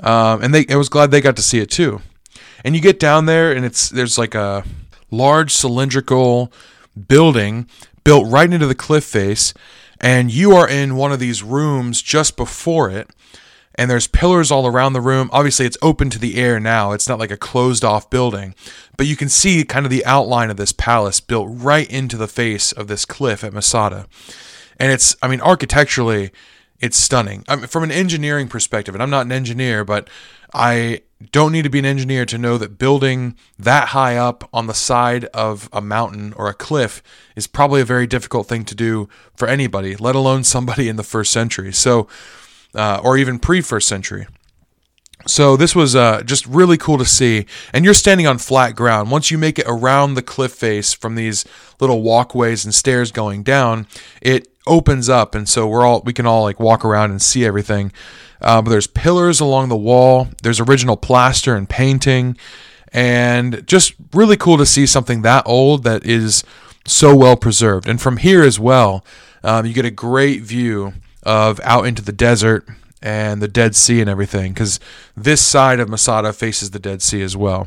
Um, 0.00 0.42
and 0.42 0.54
they, 0.54 0.66
I 0.68 0.76
was 0.76 0.88
glad 0.88 1.10
they 1.10 1.20
got 1.20 1.36
to 1.36 1.42
see 1.42 1.58
it 1.58 1.70
too. 1.70 2.02
And 2.64 2.74
you 2.74 2.82
get 2.82 3.00
down 3.00 3.26
there, 3.26 3.52
and 3.52 3.64
it's 3.64 3.88
there's 3.88 4.18
like 4.18 4.34
a 4.34 4.64
large 5.10 5.52
cylindrical 5.52 6.52
building 7.08 7.68
built 8.04 8.26
right 8.28 8.52
into 8.52 8.66
the 8.66 8.74
cliff 8.74 9.04
face, 9.04 9.54
and 10.00 10.30
you 10.30 10.52
are 10.52 10.68
in 10.68 10.96
one 10.96 11.12
of 11.12 11.18
these 11.18 11.42
rooms 11.42 12.02
just 12.02 12.36
before 12.36 12.90
it. 12.90 13.10
And 13.78 13.90
there's 13.90 14.06
pillars 14.06 14.50
all 14.50 14.66
around 14.66 14.94
the 14.94 15.00
room. 15.00 15.28
Obviously, 15.32 15.66
it's 15.66 15.76
open 15.82 16.08
to 16.10 16.18
the 16.18 16.36
air 16.36 16.58
now. 16.58 16.92
It's 16.92 17.08
not 17.08 17.18
like 17.18 17.30
a 17.30 17.36
closed 17.36 17.84
off 17.84 18.08
building, 18.08 18.54
but 18.96 19.06
you 19.06 19.16
can 19.16 19.28
see 19.28 19.64
kind 19.64 19.84
of 19.84 19.90
the 19.90 20.04
outline 20.06 20.50
of 20.50 20.56
this 20.56 20.72
palace 20.72 21.20
built 21.20 21.48
right 21.50 21.88
into 21.90 22.16
the 22.16 22.28
face 22.28 22.72
of 22.72 22.88
this 22.88 23.04
cliff 23.04 23.44
at 23.44 23.52
Masada. 23.52 24.06
And 24.78 24.92
it's, 24.92 25.16
I 25.22 25.28
mean, 25.28 25.40
architecturally, 25.40 26.30
it's 26.80 26.96
stunning. 26.96 27.44
I 27.48 27.56
mean, 27.56 27.66
from 27.66 27.82
an 27.82 27.90
engineering 27.90 28.48
perspective, 28.48 28.94
and 28.94 29.02
I'm 29.02 29.10
not 29.10 29.26
an 29.26 29.32
engineer, 29.32 29.84
but 29.84 30.08
I 30.54 31.02
don't 31.32 31.52
need 31.52 31.62
to 31.62 31.70
be 31.70 31.78
an 31.78 31.86
engineer 31.86 32.26
to 32.26 32.38
know 32.38 32.58
that 32.58 32.78
building 32.78 33.36
that 33.58 33.88
high 33.88 34.16
up 34.16 34.48
on 34.52 34.66
the 34.66 34.74
side 34.74 35.24
of 35.26 35.68
a 35.72 35.80
mountain 35.80 36.34
or 36.34 36.48
a 36.48 36.54
cliff 36.54 37.02
is 37.34 37.46
probably 37.46 37.80
a 37.80 37.86
very 37.86 38.06
difficult 38.06 38.46
thing 38.46 38.64
to 38.64 38.74
do 38.74 39.08
for 39.34 39.48
anybody, 39.48 39.96
let 39.96 40.14
alone 40.14 40.44
somebody 40.44 40.88
in 40.88 40.96
the 40.96 41.02
first 41.02 41.32
century. 41.32 41.72
So, 41.72 42.06
uh, 42.76 43.00
or 43.02 43.16
even 43.16 43.38
pre 43.38 43.60
first 43.60 43.88
century. 43.88 44.26
So 45.26 45.56
this 45.56 45.74
was 45.74 45.96
uh, 45.96 46.22
just 46.22 46.46
really 46.46 46.76
cool 46.76 46.98
to 46.98 47.04
see. 47.04 47.46
And 47.72 47.84
you're 47.84 47.94
standing 47.94 48.28
on 48.28 48.38
flat 48.38 48.76
ground. 48.76 49.10
Once 49.10 49.30
you 49.30 49.38
make 49.38 49.58
it 49.58 49.66
around 49.66 50.14
the 50.14 50.22
cliff 50.22 50.52
face 50.52 50.92
from 50.92 51.16
these 51.16 51.44
little 51.80 52.02
walkways 52.02 52.64
and 52.64 52.72
stairs 52.72 53.10
going 53.10 53.42
down, 53.42 53.88
it 54.22 54.46
opens 54.66 55.08
up, 55.08 55.34
and 55.34 55.48
so 55.48 55.66
we're 55.66 55.86
all 55.86 56.02
we 56.04 56.12
can 56.12 56.26
all 56.26 56.42
like 56.42 56.60
walk 56.60 56.84
around 56.84 57.10
and 57.10 57.22
see 57.22 57.44
everything. 57.44 57.92
Uh, 58.40 58.60
but 58.60 58.70
there's 58.70 58.86
pillars 58.86 59.40
along 59.40 59.68
the 59.68 59.76
wall. 59.76 60.28
There's 60.42 60.60
original 60.60 60.96
plaster 60.96 61.56
and 61.56 61.68
painting, 61.68 62.36
and 62.92 63.66
just 63.66 63.94
really 64.12 64.36
cool 64.36 64.58
to 64.58 64.66
see 64.66 64.86
something 64.86 65.22
that 65.22 65.44
old 65.46 65.84
that 65.84 66.04
is 66.04 66.44
so 66.86 67.16
well 67.16 67.36
preserved. 67.36 67.88
And 67.88 68.00
from 68.00 68.18
here 68.18 68.42
as 68.42 68.60
well, 68.60 69.04
um, 69.42 69.66
you 69.66 69.72
get 69.72 69.84
a 69.84 69.90
great 69.90 70.42
view 70.42 70.94
of 71.26 71.60
out 71.64 71.86
into 71.86 72.00
the 72.00 72.12
desert 72.12 72.66
and 73.02 73.42
the 73.42 73.48
Dead 73.48 73.76
Sea 73.76 74.00
and 74.00 74.08
everything, 74.08 74.54
because 74.54 74.80
this 75.14 75.42
side 75.42 75.80
of 75.80 75.88
Masada 75.88 76.32
faces 76.32 76.70
the 76.70 76.78
Dead 76.78 77.02
Sea 77.02 77.20
as 77.20 77.36
well. 77.36 77.66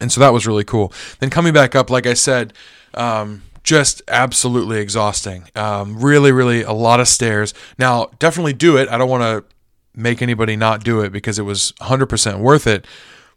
And 0.00 0.12
so 0.12 0.20
that 0.20 0.32
was 0.32 0.46
really 0.46 0.64
cool. 0.64 0.92
Then 1.18 1.30
coming 1.30 1.52
back 1.52 1.74
up, 1.74 1.90
like 1.90 2.06
I 2.06 2.14
said, 2.14 2.52
um, 2.94 3.42
just 3.62 4.02
absolutely 4.08 4.78
exhausting. 4.78 5.48
Um, 5.56 6.00
really, 6.00 6.32
really 6.32 6.62
a 6.62 6.72
lot 6.72 7.00
of 7.00 7.08
stairs. 7.08 7.52
Now, 7.78 8.10
definitely 8.18 8.52
do 8.52 8.76
it. 8.76 8.88
I 8.88 8.96
don't 8.98 9.10
want 9.10 9.22
to 9.22 9.44
make 9.94 10.22
anybody 10.22 10.56
not 10.56 10.84
do 10.84 11.00
it 11.00 11.10
because 11.10 11.38
it 11.38 11.42
was 11.42 11.72
100% 11.80 12.40
worth 12.40 12.66
it. 12.66 12.86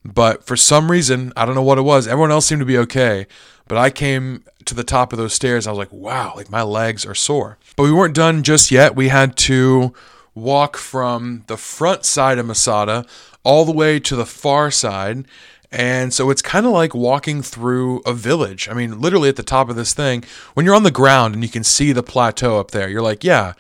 But 0.05 0.45
for 0.45 0.57
some 0.57 0.91
reason, 0.91 1.31
I 1.36 1.45
don't 1.45 1.55
know 1.55 1.63
what 1.63 1.77
it 1.77 1.83
was. 1.83 2.07
Everyone 2.07 2.31
else 2.31 2.45
seemed 2.45 2.59
to 2.59 2.65
be 2.65 2.77
okay. 2.79 3.25
But 3.67 3.78
I 3.78 3.89
came 3.89 4.43
to 4.65 4.76
the 4.76 4.84
top 4.84 5.13
of 5.13 5.19
those 5.19 5.34
stairs. 5.34 5.67
I 5.67 5.71
was 5.71 5.78
like, 5.78 5.91
wow, 5.91 6.34
like 6.36 6.49
my 6.49 6.63
legs 6.63 7.06
are 7.06 7.15
sore. 7.15 7.58
But 7.76 7.84
we 7.84 7.91
weren't 7.91 8.15
done 8.15 8.43
just 8.43 8.71
yet. 8.71 8.95
We 8.95 9.10
had 9.10 9.36
to 9.38 9.93
walk 10.36 10.78
from 10.78 11.43
the 11.47 11.58
front 11.58 12.06
side 12.06 12.38
of 12.38 12.45
Masada 12.45 13.06
all 13.43 13.65
the 13.65 13.71
way 13.71 13.99
to 13.99 14.15
the 14.15 14.26
far 14.26 14.71
side. 14.71 15.26
And 15.71 16.13
so 16.13 16.30
it's 16.30 16.41
kind 16.41 16.65
of 16.65 16.71
like 16.71 16.93
walking 16.93 17.41
through 17.41 18.02
a 18.06 18.13
village. 18.13 18.69
I 18.69 18.73
mean, 18.73 19.02
literally 19.02 19.30
at 19.30 19.38
the 19.38 19.43
top 19.43 19.69
of 19.69 19.76
this 19.76 19.93
thing, 19.93 20.23
when 20.54 20.65
you're 20.65 20.76
on 20.76 20.84
the 20.84 20.91
ground 20.91 21.34
and 21.34 21.43
you 21.43 21.49
can 21.49 21.63
see 21.63 21.91
the 21.91 22.04
plateau 22.04 22.60
up 22.60 22.71
there, 22.71 22.88
you're 22.88 23.02
like, 23.02 23.23
yeah, 23.23 23.54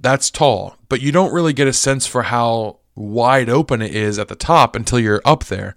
that's 0.00 0.30
tall, 0.30 0.76
but 0.88 1.00
you 1.00 1.12
don't 1.12 1.32
really 1.32 1.52
get 1.52 1.68
a 1.68 1.72
sense 1.72 2.06
for 2.06 2.24
how 2.24 2.77
wide 2.98 3.48
open 3.48 3.80
it 3.80 3.94
is 3.94 4.18
at 4.18 4.28
the 4.28 4.34
top 4.34 4.74
until 4.74 4.98
you're 4.98 5.22
up 5.24 5.44
there. 5.44 5.76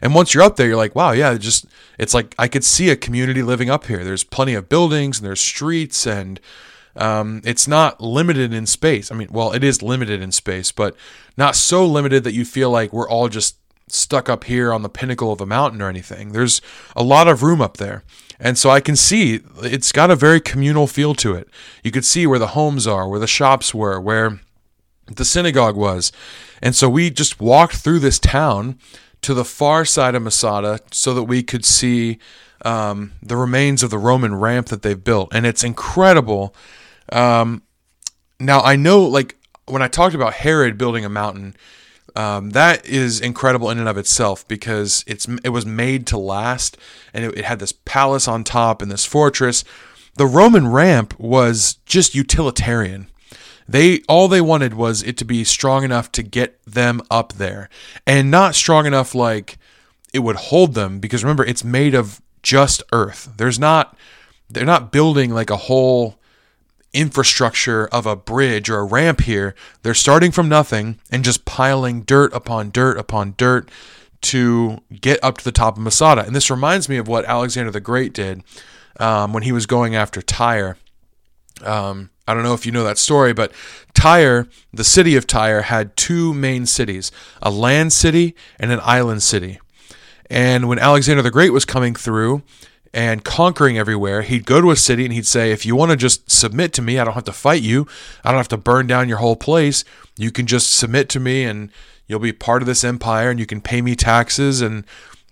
And 0.00 0.14
once 0.14 0.32
you're 0.32 0.42
up 0.42 0.56
there, 0.56 0.68
you're 0.68 0.76
like, 0.76 0.94
wow, 0.94 1.12
yeah, 1.12 1.34
just 1.34 1.66
it's 1.98 2.14
like 2.14 2.34
I 2.38 2.48
could 2.48 2.64
see 2.64 2.90
a 2.90 2.96
community 2.96 3.42
living 3.42 3.70
up 3.70 3.86
here. 3.86 4.04
There's 4.04 4.24
plenty 4.24 4.54
of 4.54 4.68
buildings 4.68 5.18
and 5.18 5.26
there's 5.26 5.40
streets 5.40 6.06
and 6.06 6.40
um, 6.96 7.40
it's 7.44 7.68
not 7.68 8.00
limited 8.00 8.52
in 8.52 8.66
space. 8.66 9.10
I 9.10 9.14
mean, 9.14 9.28
well, 9.30 9.52
it 9.52 9.62
is 9.62 9.82
limited 9.82 10.20
in 10.20 10.32
space, 10.32 10.72
but 10.72 10.96
not 11.36 11.56
so 11.56 11.86
limited 11.86 12.24
that 12.24 12.34
you 12.34 12.44
feel 12.44 12.70
like 12.70 12.92
we're 12.92 13.08
all 13.08 13.28
just 13.28 13.56
stuck 13.88 14.28
up 14.28 14.44
here 14.44 14.72
on 14.72 14.82
the 14.82 14.88
pinnacle 14.88 15.32
of 15.32 15.40
a 15.40 15.46
mountain 15.46 15.82
or 15.82 15.88
anything. 15.88 16.32
There's 16.32 16.60
a 16.94 17.02
lot 17.02 17.28
of 17.28 17.42
room 17.42 17.60
up 17.60 17.76
there. 17.76 18.02
And 18.38 18.56
so 18.56 18.70
I 18.70 18.80
can 18.80 18.96
see 18.96 19.40
it's 19.62 19.92
got 19.92 20.10
a 20.10 20.16
very 20.16 20.40
communal 20.40 20.86
feel 20.86 21.14
to 21.16 21.34
it. 21.34 21.48
You 21.84 21.90
could 21.90 22.04
see 22.04 22.26
where 22.26 22.38
the 22.38 22.48
homes 22.48 22.86
are, 22.86 23.06
where 23.06 23.20
the 23.20 23.26
shops 23.26 23.74
were, 23.74 24.00
where 24.00 24.40
the 25.06 25.24
synagogue 25.24 25.76
was. 25.76 26.10
And 26.62 26.74
so 26.74 26.88
we 26.88 27.10
just 27.10 27.40
walked 27.40 27.76
through 27.76 28.00
this 28.00 28.18
town 28.18 28.78
to 29.22 29.34
the 29.34 29.44
far 29.44 29.84
side 29.84 30.14
of 30.14 30.22
Masada 30.22 30.80
so 30.90 31.14
that 31.14 31.24
we 31.24 31.42
could 31.42 31.64
see 31.64 32.18
um, 32.64 33.12
the 33.22 33.36
remains 33.36 33.82
of 33.82 33.90
the 33.90 33.98
Roman 33.98 34.34
ramp 34.34 34.68
that 34.68 34.82
they've 34.82 35.02
built. 35.02 35.30
And 35.32 35.46
it's 35.46 35.64
incredible. 35.64 36.54
Um, 37.10 37.62
now, 38.38 38.60
I 38.60 38.76
know, 38.76 39.02
like, 39.02 39.36
when 39.66 39.82
I 39.82 39.88
talked 39.88 40.14
about 40.14 40.34
Herod 40.34 40.76
building 40.78 41.04
a 41.04 41.08
mountain, 41.08 41.54
um, 42.16 42.50
that 42.50 42.84
is 42.86 43.20
incredible 43.20 43.70
in 43.70 43.78
and 43.78 43.88
of 43.88 43.96
itself 43.96 44.46
because 44.48 45.04
it's 45.06 45.28
it 45.44 45.50
was 45.50 45.64
made 45.64 46.06
to 46.08 46.18
last, 46.18 46.76
and 47.14 47.24
it, 47.24 47.38
it 47.38 47.44
had 47.44 47.60
this 47.60 47.72
palace 47.72 48.26
on 48.26 48.42
top 48.42 48.82
and 48.82 48.90
this 48.90 49.04
fortress. 49.04 49.64
The 50.14 50.26
Roman 50.26 50.66
ramp 50.68 51.18
was 51.20 51.74
just 51.86 52.14
utilitarian. 52.14 53.08
They 53.70 54.02
all 54.08 54.26
they 54.26 54.40
wanted 54.40 54.74
was 54.74 55.02
it 55.04 55.16
to 55.18 55.24
be 55.24 55.44
strong 55.44 55.84
enough 55.84 56.10
to 56.12 56.24
get 56.24 56.60
them 56.64 57.00
up 57.08 57.34
there, 57.34 57.68
and 58.04 58.28
not 58.28 58.56
strong 58.56 58.84
enough 58.84 59.14
like 59.14 59.58
it 60.12 60.20
would 60.20 60.36
hold 60.36 60.74
them 60.74 60.98
because 60.98 61.22
remember 61.22 61.44
it's 61.44 61.62
made 61.62 61.94
of 61.94 62.20
just 62.42 62.82
earth. 62.90 63.32
There's 63.36 63.60
not 63.60 63.96
they're 64.48 64.64
not 64.64 64.90
building 64.90 65.30
like 65.30 65.50
a 65.50 65.56
whole 65.56 66.18
infrastructure 66.92 67.86
of 67.92 68.06
a 68.06 68.16
bridge 68.16 68.68
or 68.68 68.78
a 68.78 68.84
ramp 68.84 69.20
here. 69.20 69.54
They're 69.82 69.94
starting 69.94 70.32
from 70.32 70.48
nothing 70.48 70.98
and 71.08 71.24
just 71.24 71.44
piling 71.44 72.02
dirt 72.02 72.32
upon 72.34 72.70
dirt 72.70 72.98
upon 72.98 73.34
dirt 73.36 73.70
to 74.22 74.78
get 75.00 75.22
up 75.22 75.38
to 75.38 75.44
the 75.44 75.52
top 75.52 75.76
of 75.76 75.82
Masada. 75.82 76.26
And 76.26 76.34
this 76.34 76.50
reminds 76.50 76.88
me 76.88 76.96
of 76.96 77.06
what 77.06 77.24
Alexander 77.24 77.70
the 77.70 77.80
Great 77.80 78.12
did 78.12 78.42
um, 78.98 79.32
when 79.32 79.44
he 79.44 79.52
was 79.52 79.66
going 79.66 79.94
after 79.94 80.20
Tyre. 80.20 80.76
Um, 81.62 82.10
I 82.26 82.34
don't 82.34 82.42
know 82.42 82.54
if 82.54 82.64
you 82.64 82.72
know 82.72 82.84
that 82.84 82.98
story, 82.98 83.32
but 83.32 83.52
Tyre, 83.94 84.46
the 84.72 84.84
city 84.84 85.16
of 85.16 85.26
Tyre, 85.26 85.62
had 85.62 85.96
two 85.96 86.32
main 86.32 86.66
cities 86.66 87.10
a 87.42 87.50
land 87.50 87.92
city 87.92 88.34
and 88.58 88.70
an 88.70 88.80
island 88.82 89.22
city. 89.22 89.58
And 90.28 90.68
when 90.68 90.78
Alexander 90.78 91.22
the 91.22 91.30
Great 91.30 91.52
was 91.52 91.64
coming 91.64 91.94
through, 91.94 92.42
and 92.92 93.24
conquering 93.24 93.78
everywhere, 93.78 94.22
he'd 94.22 94.44
go 94.44 94.60
to 94.60 94.70
a 94.70 94.76
city 94.76 95.04
and 95.04 95.14
he'd 95.14 95.26
say, 95.26 95.52
If 95.52 95.64
you 95.64 95.76
want 95.76 95.90
to 95.92 95.96
just 95.96 96.30
submit 96.30 96.72
to 96.74 96.82
me, 96.82 96.98
I 96.98 97.04
don't 97.04 97.14
have 97.14 97.24
to 97.24 97.32
fight 97.32 97.62
you. 97.62 97.86
I 98.24 98.30
don't 98.30 98.38
have 98.38 98.48
to 98.48 98.56
burn 98.56 98.86
down 98.86 99.08
your 99.08 99.18
whole 99.18 99.36
place. 99.36 99.84
You 100.16 100.30
can 100.30 100.46
just 100.46 100.74
submit 100.74 101.08
to 101.10 101.20
me 101.20 101.44
and 101.44 101.70
you'll 102.06 102.18
be 102.18 102.32
part 102.32 102.62
of 102.62 102.66
this 102.66 102.82
empire 102.82 103.30
and 103.30 103.38
you 103.38 103.46
can 103.46 103.60
pay 103.60 103.80
me 103.80 103.94
taxes 103.94 104.60
and 104.60 104.84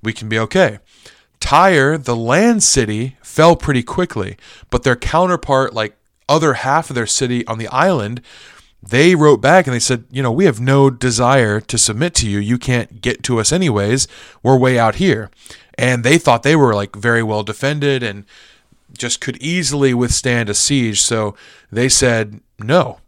we 0.03 0.13
can 0.13 0.29
be 0.29 0.39
okay. 0.39 0.79
Tyre, 1.41 1.99
the 1.99 2.17
land 2.17 2.63
city, 2.63 3.17
fell 3.23 3.57
pretty 3.57 3.83
quickly, 3.83 4.37
but 4.71 4.83
their 4.83 4.97
counterpart, 4.97 5.73
like 5.73 5.97
other 6.29 6.55
half 6.55 6.91
of 6.91 6.95
their 6.95 7.07
city 7.07 7.47
on 7.47 7.59
the 7.59 7.69
island, 7.69 8.21
they 8.83 9.15
wrote 9.15 9.41
back 9.41 9.67
and 9.67 9.75
they 9.75 9.81
said, 9.81 10.05
you 10.11 10.23
know, 10.23 10.33
we 10.33 10.45
have 10.45 10.61
no 10.61 10.89
desire 10.91 11.61
to 11.61 11.79
submit 11.79 12.15
to 12.17 12.29
you. 12.29 12.39
You 12.39 12.59
can't 12.59 13.01
get 13.01 13.23
to 13.25 13.41
us 13.41 13.53
anyways. 13.53 14.07
We're 14.43 14.57
way 14.57 14.79
out 14.79 14.97
here 14.97 15.31
and 15.79 16.03
they 16.03 16.19
thought 16.19 16.43
they 16.43 16.57
were 16.57 16.75
like 16.75 16.97
very 16.97 17.23
well 17.23 17.45
defended 17.45 18.03
and 18.03 18.25
just 18.97 19.21
could 19.21 19.37
easily 19.37 19.95
withstand 19.95 20.51
a 20.51 20.55
siege. 20.55 21.01
So 21.01 21.37
they 21.71 21.89
said 21.89 22.41
no. 22.59 22.99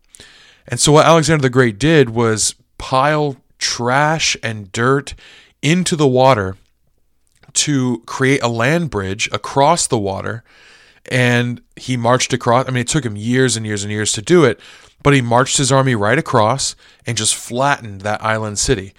And 0.69 0.79
so 0.79 0.93
what 0.93 1.07
Alexander 1.07 1.43
the 1.43 1.51
Great 1.51 1.79
did 1.79 2.11
was 2.11 2.55
pile 2.79 3.37
trash 3.59 4.37
and 4.43 4.71
dirt 4.71 5.15
into 5.61 5.97
the 5.97 6.07
water 6.07 6.57
to 7.53 8.03
create 8.07 8.43
a 8.43 8.49
land 8.49 8.89
bridge 8.91 9.29
across 9.33 9.89
the 9.89 9.99
water. 9.99 10.45
And 11.11 11.61
he 11.77 11.97
marched 11.97 12.33
across. 12.33 12.69
I 12.69 12.71
mean, 12.71 12.83
it 12.83 12.89
took 12.89 13.05
him 13.05 13.17
years 13.17 13.57
and 13.57 13.67
years 13.67 13.83
and 13.83 13.93
years 13.93 14.13
to 14.13 14.23
do 14.23 14.45
it, 14.45 14.61
but 15.03 15.15
he 15.15 15.21
marched 15.21 15.57
his 15.57 15.73
army 15.73 15.95
right 15.95 16.19
across 16.19 16.77
and 17.07 17.17
just 17.17 17.35
flattened 17.35 18.03
that 18.03 18.23
island 18.23 18.59
city. 18.59 18.93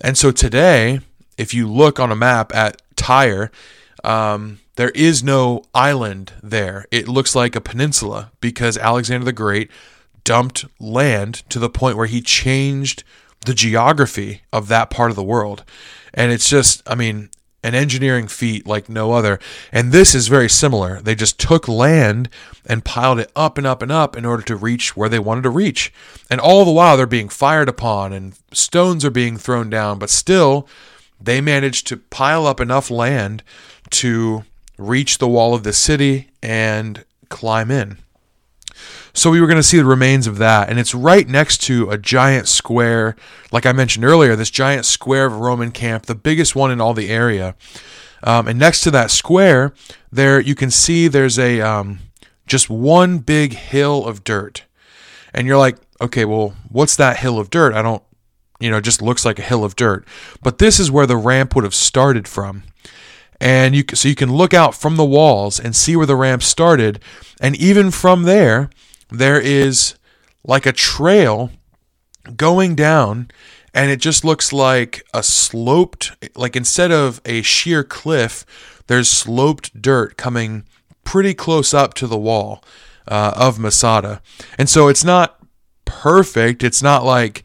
And 0.00 0.18
so 0.18 0.30
today, 0.30 1.00
if 1.38 1.54
you 1.54 1.66
look 1.66 1.98
on 1.98 2.12
a 2.12 2.16
map 2.16 2.54
at 2.54 2.82
Tyre, 2.96 3.50
um, 4.04 4.60
there 4.76 4.90
is 4.90 5.22
no 5.22 5.64
island 5.74 6.32
there. 6.42 6.86
It 6.90 7.08
looks 7.08 7.34
like 7.34 7.56
a 7.56 7.60
peninsula 7.60 8.30
because 8.40 8.76
Alexander 8.76 9.24
the 9.24 9.32
Great 9.32 9.70
dumped 10.24 10.66
land 10.78 11.48
to 11.48 11.58
the 11.58 11.70
point 11.70 11.96
where 11.96 12.06
he 12.06 12.20
changed 12.20 13.04
the 13.46 13.54
geography 13.54 14.42
of 14.52 14.68
that 14.68 14.90
part 14.90 15.10
of 15.10 15.16
the 15.16 15.22
world. 15.22 15.64
And 16.12 16.32
it's 16.32 16.48
just, 16.48 16.82
I 16.86 16.94
mean, 16.94 17.30
an 17.66 17.74
engineering 17.74 18.28
feat 18.28 18.64
like 18.64 18.88
no 18.88 19.10
other. 19.10 19.40
And 19.72 19.90
this 19.90 20.14
is 20.14 20.28
very 20.28 20.48
similar. 20.48 21.00
They 21.00 21.16
just 21.16 21.40
took 21.40 21.66
land 21.66 22.28
and 22.64 22.84
piled 22.84 23.18
it 23.18 23.32
up 23.34 23.58
and 23.58 23.66
up 23.66 23.82
and 23.82 23.90
up 23.90 24.16
in 24.16 24.24
order 24.24 24.44
to 24.44 24.54
reach 24.54 24.96
where 24.96 25.08
they 25.08 25.18
wanted 25.18 25.42
to 25.42 25.50
reach. 25.50 25.92
And 26.30 26.40
all 26.40 26.64
the 26.64 26.70
while 26.70 26.96
they're 26.96 27.06
being 27.06 27.28
fired 27.28 27.68
upon 27.68 28.12
and 28.12 28.38
stones 28.52 29.04
are 29.04 29.10
being 29.10 29.36
thrown 29.36 29.68
down, 29.68 29.98
but 29.98 30.10
still 30.10 30.68
they 31.20 31.40
managed 31.40 31.88
to 31.88 31.96
pile 31.96 32.46
up 32.46 32.60
enough 32.60 32.88
land 32.88 33.42
to 33.90 34.44
reach 34.78 35.18
the 35.18 35.28
wall 35.28 35.52
of 35.52 35.64
the 35.64 35.72
city 35.72 36.30
and 36.40 37.04
climb 37.28 37.72
in. 37.72 37.98
So 39.16 39.30
we 39.30 39.40
were 39.40 39.46
going 39.46 39.56
to 39.56 39.62
see 39.62 39.78
the 39.78 39.86
remains 39.86 40.26
of 40.26 40.36
that, 40.38 40.68
and 40.68 40.78
it's 40.78 40.94
right 40.94 41.26
next 41.26 41.62
to 41.62 41.88
a 41.88 41.96
giant 41.96 42.48
square, 42.48 43.16
like 43.50 43.64
I 43.64 43.72
mentioned 43.72 44.04
earlier, 44.04 44.36
this 44.36 44.50
giant 44.50 44.84
square 44.84 45.24
of 45.24 45.32
a 45.32 45.36
Roman 45.38 45.72
camp, 45.72 46.04
the 46.04 46.14
biggest 46.14 46.54
one 46.54 46.70
in 46.70 46.82
all 46.82 46.92
the 46.92 47.08
area. 47.08 47.56
Um, 48.22 48.46
and 48.46 48.58
next 48.58 48.82
to 48.82 48.90
that 48.90 49.10
square, 49.10 49.72
there 50.12 50.38
you 50.38 50.54
can 50.54 50.70
see 50.70 51.08
there's 51.08 51.38
a 51.38 51.62
um, 51.62 52.00
just 52.46 52.68
one 52.68 53.18
big 53.20 53.54
hill 53.54 54.04
of 54.04 54.22
dirt, 54.22 54.64
and 55.32 55.46
you're 55.46 55.56
like, 55.56 55.78
okay, 55.98 56.26
well, 56.26 56.54
what's 56.68 56.96
that 56.96 57.16
hill 57.16 57.38
of 57.38 57.48
dirt? 57.48 57.72
I 57.72 57.80
don't 57.80 58.02
you 58.60 58.70
know, 58.70 58.80
just 58.82 59.00
looks 59.00 59.24
like 59.24 59.38
a 59.38 59.42
hill 59.42 59.64
of 59.64 59.76
dirt. 59.76 60.06
But 60.42 60.58
this 60.58 60.78
is 60.78 60.90
where 60.90 61.06
the 61.06 61.16
ramp 61.16 61.54
would 61.54 61.64
have 61.64 61.74
started 61.74 62.28
from. 62.28 62.64
And 63.40 63.74
you 63.74 63.84
so 63.94 64.08
you 64.08 64.14
can 64.14 64.34
look 64.34 64.52
out 64.52 64.74
from 64.74 64.96
the 64.96 65.04
walls 65.04 65.58
and 65.58 65.74
see 65.74 65.96
where 65.96 66.06
the 66.06 66.16
ramp 66.16 66.42
started, 66.42 67.00
and 67.40 67.56
even 67.56 67.90
from 67.90 68.24
there, 68.24 68.68
there 69.10 69.40
is 69.40 69.94
like 70.44 70.66
a 70.66 70.72
trail 70.72 71.50
going 72.36 72.74
down 72.74 73.30
and 73.74 73.90
it 73.90 74.00
just 74.00 74.24
looks 74.24 74.52
like 74.52 75.04
a 75.14 75.22
sloped 75.22 76.12
like 76.36 76.56
instead 76.56 76.90
of 76.90 77.20
a 77.24 77.42
sheer 77.42 77.84
cliff 77.84 78.44
there's 78.86 79.08
sloped 79.08 79.80
dirt 79.80 80.16
coming 80.16 80.64
pretty 81.04 81.34
close 81.34 81.72
up 81.72 81.94
to 81.94 82.06
the 82.06 82.18
wall 82.18 82.64
uh, 83.06 83.32
of 83.36 83.58
masada 83.58 84.20
and 84.58 84.68
so 84.68 84.88
it's 84.88 85.04
not 85.04 85.38
perfect 85.84 86.64
it's 86.64 86.82
not 86.82 87.04
like 87.04 87.44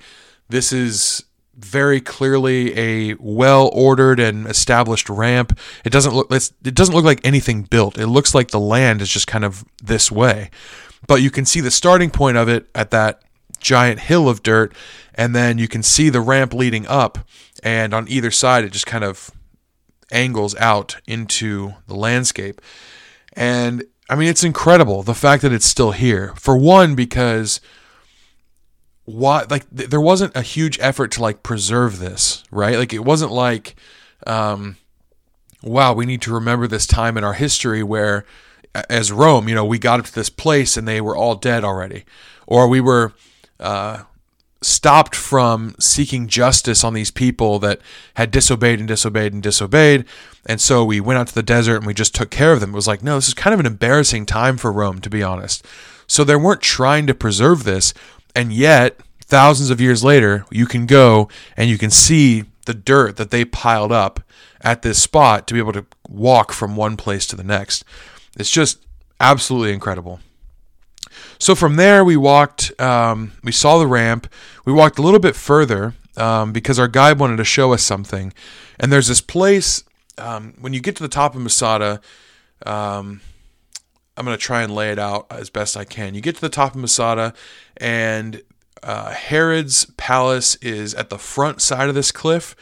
this 0.49 0.73
is 0.73 1.23
very 1.55 2.01
clearly 2.01 2.77
a 2.77 3.13
well 3.19 3.69
ordered 3.73 4.19
and 4.19 4.47
established 4.47 5.09
ramp. 5.09 5.57
It 5.85 5.91
doesn't 5.91 6.13
look 6.13 6.31
it 6.31 6.75
doesn't 6.75 6.95
look 6.95 7.05
like 7.05 7.21
anything 7.23 7.63
built. 7.63 7.97
It 7.97 8.07
looks 8.07 8.33
like 8.33 8.49
the 8.49 8.59
land 8.59 9.01
is 9.01 9.09
just 9.09 9.27
kind 9.27 9.45
of 9.45 9.63
this 9.81 10.11
way. 10.11 10.49
But 11.07 11.21
you 11.21 11.31
can 11.31 11.45
see 11.45 11.61
the 11.61 11.71
starting 11.71 12.09
point 12.09 12.37
of 12.37 12.47
it 12.47 12.67
at 12.75 12.91
that 12.91 13.21
giant 13.59 14.01
hill 14.01 14.27
of 14.27 14.43
dirt 14.43 14.73
and 15.13 15.35
then 15.35 15.57
you 15.57 15.67
can 15.67 15.83
see 15.83 16.09
the 16.09 16.21
ramp 16.21 16.53
leading 16.53 16.87
up 16.87 17.19
and 17.63 17.93
on 17.93 18.07
either 18.09 18.31
side 18.31 18.63
it 18.63 18.71
just 18.71 18.87
kind 18.87 19.03
of 19.03 19.29
angles 20.11 20.55
out 20.55 20.97
into 21.07 21.73
the 21.87 21.95
landscape. 21.95 22.61
And 23.33 23.83
I 24.09 24.15
mean 24.15 24.29
it's 24.29 24.43
incredible 24.43 25.03
the 25.03 25.13
fact 25.13 25.41
that 25.43 25.53
it's 25.53 25.65
still 25.65 25.91
here. 25.91 26.33
For 26.35 26.57
one 26.57 26.95
because 26.95 27.61
why 29.05 29.45
like 29.49 29.69
th- 29.75 29.89
there 29.89 30.01
wasn't 30.01 30.35
a 30.35 30.41
huge 30.41 30.79
effort 30.79 31.11
to 31.11 31.21
like 31.21 31.43
preserve 31.43 31.99
this 31.99 32.43
right 32.51 32.77
like 32.77 32.93
it 32.93 33.03
wasn't 33.03 33.31
like 33.31 33.75
um 34.27 34.77
wow 35.63 35.91
we 35.93 36.05
need 36.05 36.21
to 36.21 36.33
remember 36.33 36.67
this 36.67 36.85
time 36.85 37.17
in 37.17 37.23
our 37.23 37.33
history 37.33 37.81
where 37.81 38.25
as 38.89 39.11
rome 39.11 39.49
you 39.49 39.55
know 39.55 39.65
we 39.65 39.77
got 39.77 39.99
up 39.99 40.05
to 40.05 40.15
this 40.15 40.29
place 40.29 40.77
and 40.77 40.87
they 40.87 41.01
were 41.01 41.15
all 41.15 41.35
dead 41.35 41.63
already 41.63 42.05
or 42.47 42.67
we 42.67 42.79
were 42.79 43.13
uh 43.59 44.03
stopped 44.61 45.15
from 45.15 45.75
seeking 45.79 46.27
justice 46.27 46.83
on 46.83 46.93
these 46.93 47.11
people 47.11 47.57
that 47.59 47.81
had 48.15 48.29
disobeyed 48.31 48.79
and 48.79 48.87
disobeyed 48.87 49.33
and 49.33 49.41
disobeyed. 49.41 50.05
And 50.45 50.61
so 50.61 50.85
we 50.85 50.99
went 50.99 51.19
out 51.19 51.27
to 51.27 51.35
the 51.35 51.43
desert 51.43 51.77
and 51.77 51.87
we 51.87 51.93
just 51.93 52.13
took 52.13 52.29
care 52.29 52.53
of 52.53 52.59
them. 52.59 52.71
It 52.71 52.75
was 52.75 52.87
like, 52.87 53.01
no, 53.01 53.15
this 53.15 53.27
is 53.27 53.33
kind 53.33 53.53
of 53.53 53.59
an 53.59 53.65
embarrassing 53.65 54.27
time 54.27 54.57
for 54.57 54.71
Rome, 54.71 54.99
to 55.01 55.09
be 55.09 55.23
honest. 55.23 55.65
So 56.05 56.23
they 56.23 56.35
weren't 56.35 56.61
trying 56.61 57.07
to 57.07 57.15
preserve 57.15 57.63
this. 57.63 57.93
And 58.35 58.53
yet, 58.53 58.99
thousands 59.25 59.69
of 59.69 59.81
years 59.81 60.03
later, 60.03 60.45
you 60.51 60.65
can 60.65 60.85
go 60.85 61.27
and 61.57 61.69
you 61.69 61.77
can 61.77 61.89
see 61.89 62.45
the 62.65 62.73
dirt 62.73 63.17
that 63.17 63.31
they 63.31 63.45
piled 63.45 63.91
up 63.91 64.19
at 64.61 64.83
this 64.83 65.01
spot 65.01 65.47
to 65.47 65.53
be 65.55 65.59
able 65.59 65.73
to 65.73 65.85
walk 66.07 66.51
from 66.51 66.75
one 66.75 66.97
place 66.97 67.25
to 67.27 67.35
the 67.35 67.43
next. 67.43 67.83
It's 68.37 68.49
just 68.49 68.85
absolutely 69.19 69.73
incredible. 69.73 70.19
So 71.37 71.55
from 71.55 71.75
there, 71.75 72.05
we 72.05 72.17
walked, 72.17 72.79
um, 72.79 73.33
we 73.43 73.51
saw 73.51 73.79
the 73.79 73.87
ramp. 73.87 74.31
We 74.65 74.73
walked 74.73 74.99
a 74.99 75.01
little 75.01 75.19
bit 75.19 75.35
further 75.35 75.95
um, 76.17 76.51
because 76.53 76.79
our 76.79 76.87
guide 76.87 77.19
wanted 77.19 77.37
to 77.37 77.43
show 77.43 77.73
us 77.73 77.83
something. 77.83 78.33
And 78.79 78.91
there's 78.91 79.07
this 79.07 79.21
place, 79.21 79.83
um, 80.17 80.53
when 80.59 80.73
you 80.73 80.79
get 80.79 80.95
to 80.97 81.03
the 81.03 81.09
top 81.09 81.35
of 81.35 81.41
Masada, 81.41 81.99
um, 82.65 83.21
I'm 84.15 84.25
going 84.25 84.37
to 84.37 84.43
try 84.43 84.61
and 84.61 84.75
lay 84.75 84.91
it 84.91 84.99
out 84.99 85.25
as 85.31 85.49
best 85.49 85.75
I 85.75 85.85
can. 85.85 86.13
You 86.13 86.21
get 86.21 86.35
to 86.35 86.41
the 86.41 86.49
top 86.49 86.75
of 86.75 86.81
Masada, 86.81 87.33
and 87.77 88.43
uh, 88.83 89.11
Herod's 89.11 89.85
palace 89.97 90.55
is 90.55 90.93
at 90.93 91.09
the 91.09 91.17
front 91.17 91.61
side 91.61 91.89
of 91.89 91.95
this 91.95 92.11
cliff. 92.11 92.55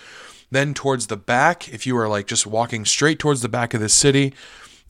Then 0.51 0.74
towards 0.74 1.07
the 1.07 1.17
back, 1.17 1.67
if 1.67 1.86
you 1.86 1.97
are 1.97 2.07
like 2.07 2.28
just 2.28 2.47
walking 2.47 2.86
straight 2.86 3.20
towards 3.20 3.41
the 3.41 3.49
back 3.49 3.74
of 3.74 3.82
this 3.82 3.93
city, 3.93 4.34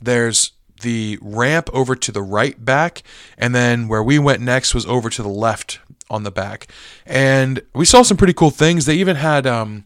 there's 0.02 0.52
the 0.82 1.18
ramp 1.22 1.70
over 1.74 1.96
to 1.96 2.12
the 2.12 2.22
right 2.22 2.64
back, 2.64 3.04
and 3.38 3.54
then 3.54 3.88
where 3.88 4.04
we 4.04 4.20
went 4.20 4.42
next 4.42 4.74
was 4.74 4.86
over 4.86 5.10
to 5.10 5.22
the 5.24 5.30
left 5.30 5.80
on 6.10 6.24
the 6.24 6.32
back. 6.32 6.68
And 7.06 7.62
we 7.74 7.86
saw 7.86 8.02
some 8.02 8.18
pretty 8.18 8.34
cool 8.34 8.52
things. 8.52 8.86
They 8.86 8.96
even 8.96 9.16
had 9.16 9.46
um, 9.46 9.86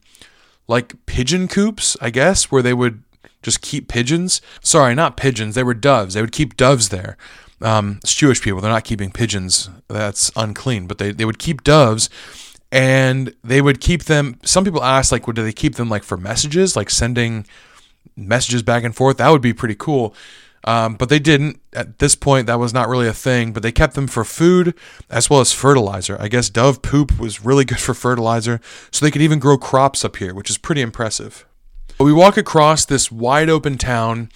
like 0.67 0.93
pigeon 1.05 1.47
coops, 1.47 1.97
I 2.01 2.09
guess, 2.09 2.51
where 2.51 2.61
they 2.61 2.73
would 2.73 3.03
just 3.41 3.61
keep 3.61 3.87
pigeons. 3.87 4.41
Sorry, 4.61 4.95
not 4.95 5.17
pigeons. 5.17 5.55
They 5.55 5.63
were 5.63 5.73
doves. 5.73 6.13
They 6.13 6.21
would 6.21 6.31
keep 6.31 6.55
doves 6.55 6.89
there. 6.89 7.17
Um, 7.61 7.99
it's 8.01 8.13
Jewish 8.13 8.41
people. 8.41 8.61
They're 8.61 8.71
not 8.71 8.83
keeping 8.83 9.11
pigeons. 9.11 9.69
That's 9.87 10.31
unclean. 10.35 10.87
But 10.87 10.97
they, 10.97 11.11
they 11.11 11.25
would 11.25 11.39
keep 11.39 11.63
doves 11.63 12.09
and 12.71 13.33
they 13.43 13.61
would 13.61 13.79
keep 13.79 14.05
them. 14.05 14.39
Some 14.43 14.63
people 14.63 14.83
ask, 14.83 15.11
like, 15.11 15.27
would 15.27 15.35
do 15.35 15.43
they 15.43 15.53
keep 15.53 15.75
them 15.75 15.89
like 15.89 16.03
for 16.03 16.17
messages, 16.17 16.75
like 16.75 16.89
sending 16.89 17.45
messages 18.15 18.63
back 18.63 18.83
and 18.83 18.95
forth? 18.95 19.17
That 19.17 19.29
would 19.29 19.41
be 19.41 19.53
pretty 19.53 19.75
cool. 19.75 20.15
Um, 20.65 20.95
but 20.95 21.09
they 21.09 21.19
didn't. 21.19 21.59
At 21.73 21.99
this 21.99 22.15
point, 22.15 22.47
that 22.47 22.59
was 22.59 22.73
not 22.73 22.87
really 22.87 23.07
a 23.07 23.13
thing, 23.13 23.51
but 23.51 23.63
they 23.63 23.71
kept 23.71 23.95
them 23.95 24.07
for 24.07 24.23
food 24.23 24.73
as 25.09 25.29
well 25.29 25.41
as 25.41 25.51
fertilizer. 25.51 26.17
I 26.19 26.27
guess 26.27 26.49
dove 26.49 26.81
poop 26.81 27.19
was 27.19 27.43
really 27.43 27.65
good 27.71 27.79
for 27.79 27.93
fertilizer, 27.93 28.61
so 28.91 29.05
they 29.05 29.11
could 29.11 29.21
even 29.21 29.39
grow 29.39 29.57
crops 29.57 30.05
up 30.05 30.17
here, 30.17 30.33
which 30.33 30.49
is 30.49 30.57
pretty 30.57 30.81
impressive. 30.81 31.45
But 31.97 32.05
We 32.05 32.13
walk 32.13 32.37
across 32.37 32.85
this 32.85 33.11
wide 33.11 33.49
open 33.49 33.77
town 33.77 34.29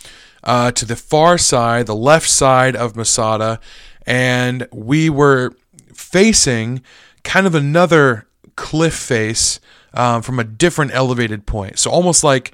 uh, 0.44 0.72
to 0.72 0.86
the 0.86 0.96
far 0.96 1.38
side, 1.38 1.88
the 1.88 1.96
left 1.96 2.30
side 2.30 2.76
of 2.76 2.96
Masada, 2.96 3.60
and 4.06 4.68
we 4.72 5.10
were 5.10 5.56
facing 5.94 6.82
kind 7.24 7.48
of 7.48 7.56
another 7.56 8.28
cliff 8.56 8.94
face 8.94 9.60
um, 9.94 10.22
from 10.22 10.40
a 10.40 10.44
different 10.44 10.94
elevated 10.94 11.46
point. 11.46 11.80
So 11.80 11.90
almost 11.90 12.24
like 12.24 12.54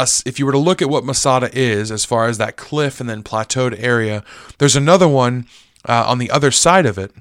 us, 0.00 0.22
if 0.26 0.38
you 0.38 0.46
were 0.46 0.52
to 0.52 0.58
look 0.58 0.80
at 0.82 0.88
what 0.88 1.04
Masada 1.04 1.50
is, 1.52 1.90
as 1.90 2.04
far 2.04 2.26
as 2.26 2.38
that 2.38 2.56
cliff 2.56 3.00
and 3.00 3.08
then 3.08 3.22
plateaued 3.22 3.76
area, 3.78 4.24
there's 4.58 4.76
another 4.76 5.08
one 5.08 5.46
uh, 5.88 6.04
on 6.06 6.18
the 6.18 6.30
other 6.30 6.50
side 6.50 6.86
of 6.86 6.98
it. 6.98 7.12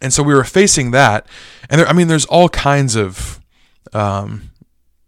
And 0.00 0.12
so 0.12 0.22
we 0.22 0.34
were 0.34 0.44
facing 0.44 0.90
that. 0.90 1.26
And 1.70 1.80
there, 1.80 1.86
I 1.86 1.92
mean, 1.92 2.08
there's 2.08 2.24
all 2.26 2.48
kinds 2.48 2.96
of 2.96 3.40
um, 3.92 4.50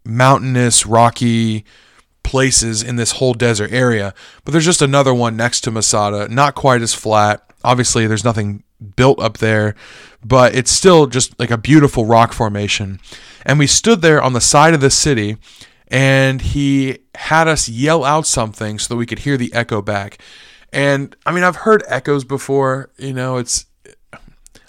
mountainous, 0.05 0.87
rocky 0.87 1.65
places 2.23 2.83
in 2.83 2.97
this 2.97 3.13
whole 3.13 3.35
desert 3.35 3.73
area. 3.73 4.15
But 4.45 4.53
there's 4.53 4.65
just 4.65 4.83
another 4.83 5.13
one 5.13 5.37
next 5.37 5.63
to 5.63 5.71
Masada, 5.71 6.29
not 6.29 6.55
quite 6.55 6.83
as 6.83 6.95
flat. 6.95 7.43
Obviously, 7.65 8.07
there's 8.07 8.25
nothing 8.25 8.63
built 8.97 9.19
up 9.21 9.39
there, 9.39 9.75
but 10.25 10.55
it's 10.55 10.71
still 10.71 11.07
just 11.07 11.39
like 11.39 11.51
a 11.51 11.59
beautiful 11.59 12.05
rock 12.05 12.33
formation. 12.33 13.01
And 13.45 13.59
we 13.59 13.67
stood 13.67 14.01
there 14.01 14.23
on 14.23 14.33
the 14.33 14.41
side 14.41 14.75
of 14.75 14.81
the 14.81 14.91
city 14.91 15.39
and 15.89 16.41
he 16.41 16.99
had 17.15 17.49
us 17.49 17.69
yell 17.69 18.05
out 18.05 18.27
something 18.27 18.79
so 18.79 18.95
that 18.95 18.99
we 18.99 19.07
could 19.07 19.21
hear 19.21 19.37
the 19.37 19.53
echo 19.53 19.83
back. 19.83 20.19
And 20.73 21.15
I 21.25 21.33
mean, 21.33 21.45
I've 21.45 21.57
heard 21.57 21.85
echoes 21.87 22.25
before, 22.25 22.91
you 22.99 23.13
know, 23.13 23.37
it's, 23.37 23.67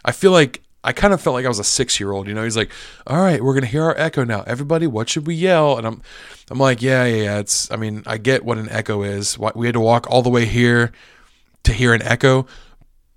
I 0.04 0.12
feel 0.12 0.32
like, 0.32 0.62
I 0.84 0.94
kind 0.94 1.16
of 1.16 1.22
felt 1.22 1.34
like 1.34 1.46
I 1.46 1.48
was 1.48 1.58
a 1.58 1.64
six 1.64 2.00
year 2.00 2.12
old, 2.12 2.28
you 2.28 2.36
know, 2.36 2.44
he's 2.44 2.56
like, 2.56 2.70
all 3.08 3.18
right, 3.18 3.44
we're 3.44 3.54
going 3.54 3.64
to 3.64 3.70
hear 3.70 3.84
our 3.84 3.98
echo 3.98 4.24
now. 4.24 4.44
Everybody, 4.46 4.86
what 4.86 5.10
should 5.10 5.26
we 5.26 5.34
yell? 5.34 5.80
And 5.80 5.88
I'm, 5.88 6.02
I'm 6.52 6.60
like, 6.60 6.84
yeah, 6.84 7.06
yeah, 7.06 7.24
yeah. 7.24 7.40
It's, 7.40 7.72
I 7.72 7.76
mean, 7.76 8.04
I 8.06 8.18
get 8.18 8.46
what 8.46 8.60
an 8.60 8.70
echo 8.70 9.02
is. 9.02 9.40
We 9.40 9.66
had 9.66 9.74
to 9.74 9.80
walk 9.80 10.06
all 10.12 10.22
the 10.22 10.30
way 10.30 10.46
here 10.46 10.92
to 11.64 11.74
hear 11.74 11.96
an 11.96 12.04
echo, 12.04 12.46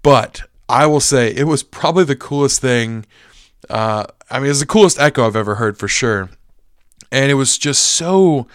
but 0.02 0.44
I 0.66 0.86
will 0.86 1.00
say 1.00 1.28
it 1.34 1.44
was 1.44 1.62
probably 1.62 2.04
the 2.04 2.16
coolest 2.16 2.62
thing. 2.62 3.04
Uh, 3.68 4.06
I 4.30 4.40
mean, 4.40 4.50
it's 4.50 4.60
the 4.60 4.66
coolest 4.66 4.98
echo 4.98 5.26
I've 5.26 5.36
ever 5.36 5.56
heard 5.56 5.76
for 5.76 5.88
sure 5.88 6.30
and 7.10 7.30
it 7.30 7.34
was 7.34 7.58
just 7.58 7.82
so. 7.82 8.46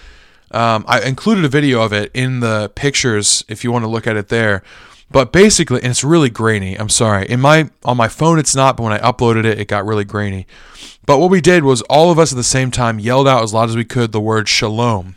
Um, 0.51 0.85
I 0.87 1.01
included 1.01 1.43
a 1.45 1.49
video 1.49 1.81
of 1.81 1.91
it 1.93 2.11
in 2.13 2.39
the 2.39 2.71
pictures 2.75 3.43
if 3.47 3.63
you 3.63 3.71
want 3.71 3.85
to 3.85 3.89
look 3.89 4.05
at 4.05 4.15
it 4.15 4.27
there. 4.27 4.61
But 5.09 5.31
basically, 5.31 5.77
and 5.81 5.91
it's 5.91 6.03
really 6.03 6.29
grainy. 6.29 6.75
I'm 6.75 6.89
sorry. 6.89 7.27
In 7.27 7.39
my 7.39 7.69
on 7.83 7.97
my 7.97 8.07
phone, 8.07 8.39
it's 8.39 8.55
not, 8.55 8.77
but 8.77 8.83
when 8.83 8.93
I 8.93 8.99
uploaded 8.99 9.45
it, 9.45 9.59
it 9.59 9.67
got 9.67 9.85
really 9.85 10.05
grainy. 10.05 10.47
But 11.05 11.19
what 11.19 11.29
we 11.29 11.41
did 11.41 11.63
was 11.63 11.81
all 11.83 12.11
of 12.11 12.17
us 12.17 12.31
at 12.31 12.35
the 12.35 12.43
same 12.43 12.71
time 12.71 12.99
yelled 12.99 13.27
out 13.27 13.43
as 13.43 13.53
loud 13.53 13.69
as 13.69 13.75
we 13.75 13.85
could 13.85 14.11
the 14.11 14.19
word 14.19 14.47
shalom. 14.47 15.15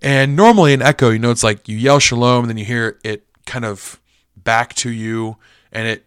And 0.00 0.36
normally 0.36 0.72
in 0.72 0.80
echo, 0.80 1.10
you 1.10 1.18
know, 1.18 1.30
it's 1.30 1.42
like 1.42 1.68
you 1.68 1.76
yell 1.76 1.98
shalom, 1.98 2.44
and 2.44 2.50
then 2.50 2.56
you 2.56 2.64
hear 2.64 2.98
it 3.04 3.26
kind 3.44 3.64
of 3.64 4.00
back 4.36 4.74
to 4.76 4.90
you, 4.90 5.36
and 5.72 5.88
it 5.88 6.06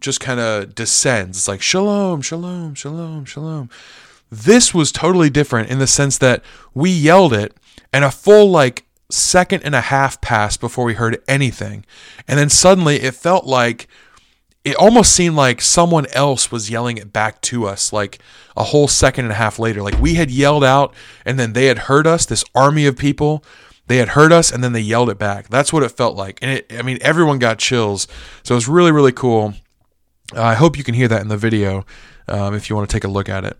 just 0.00 0.18
kind 0.20 0.40
of 0.40 0.74
descends. 0.74 1.38
It's 1.38 1.48
like 1.48 1.62
shalom, 1.62 2.22
shalom, 2.22 2.74
shalom, 2.74 3.24
shalom. 3.24 3.70
This 4.30 4.74
was 4.74 4.92
totally 4.92 5.30
different 5.30 5.70
in 5.70 5.78
the 5.78 5.86
sense 5.86 6.18
that 6.18 6.42
we 6.74 6.90
yelled 6.90 7.32
it 7.32 7.56
and 7.92 8.04
a 8.04 8.10
full 8.10 8.50
like 8.50 8.84
second 9.10 9.62
and 9.64 9.74
a 9.74 9.80
half 9.80 10.20
passed 10.20 10.60
before 10.60 10.84
we 10.84 10.94
heard 10.94 11.22
anything. 11.26 11.84
And 12.26 12.38
then 12.38 12.50
suddenly 12.50 12.96
it 12.96 13.14
felt 13.14 13.46
like 13.46 13.88
it 14.64 14.76
almost 14.76 15.12
seemed 15.12 15.36
like 15.36 15.62
someone 15.62 16.06
else 16.12 16.52
was 16.52 16.68
yelling 16.68 16.98
it 16.98 17.12
back 17.12 17.40
to 17.40 17.64
us 17.64 17.92
like 17.92 18.18
a 18.56 18.64
whole 18.64 18.88
second 18.88 19.24
and 19.24 19.32
a 19.32 19.36
half 19.36 19.58
later. 19.58 19.82
Like 19.82 19.98
we 19.98 20.14
had 20.14 20.30
yelled 20.30 20.64
out 20.64 20.92
and 21.24 21.38
then 21.38 21.54
they 21.54 21.66
had 21.66 21.78
heard 21.78 22.06
us, 22.06 22.26
this 22.26 22.44
army 22.54 22.84
of 22.86 22.96
people. 22.96 23.42
They 23.86 23.96
had 23.96 24.10
heard 24.10 24.32
us 24.32 24.52
and 24.52 24.62
then 24.62 24.74
they 24.74 24.80
yelled 24.80 25.08
it 25.08 25.18
back. 25.18 25.48
That's 25.48 25.72
what 25.72 25.82
it 25.82 25.88
felt 25.90 26.16
like. 26.16 26.38
And 26.42 26.50
it, 26.50 26.72
I 26.78 26.82
mean, 26.82 26.98
everyone 27.00 27.38
got 27.38 27.58
chills. 27.58 28.06
So 28.42 28.54
it 28.54 28.56
was 28.56 28.68
really, 28.68 28.92
really 28.92 29.12
cool. 29.12 29.54
Uh, 30.36 30.42
I 30.42 30.54
hope 30.54 30.76
you 30.76 30.84
can 30.84 30.94
hear 30.94 31.08
that 31.08 31.22
in 31.22 31.28
the 31.28 31.38
video 31.38 31.86
um, 32.28 32.54
if 32.54 32.68
you 32.68 32.76
want 32.76 32.88
to 32.88 32.94
take 32.94 33.04
a 33.04 33.08
look 33.08 33.28
at 33.28 33.44
it. 33.44 33.58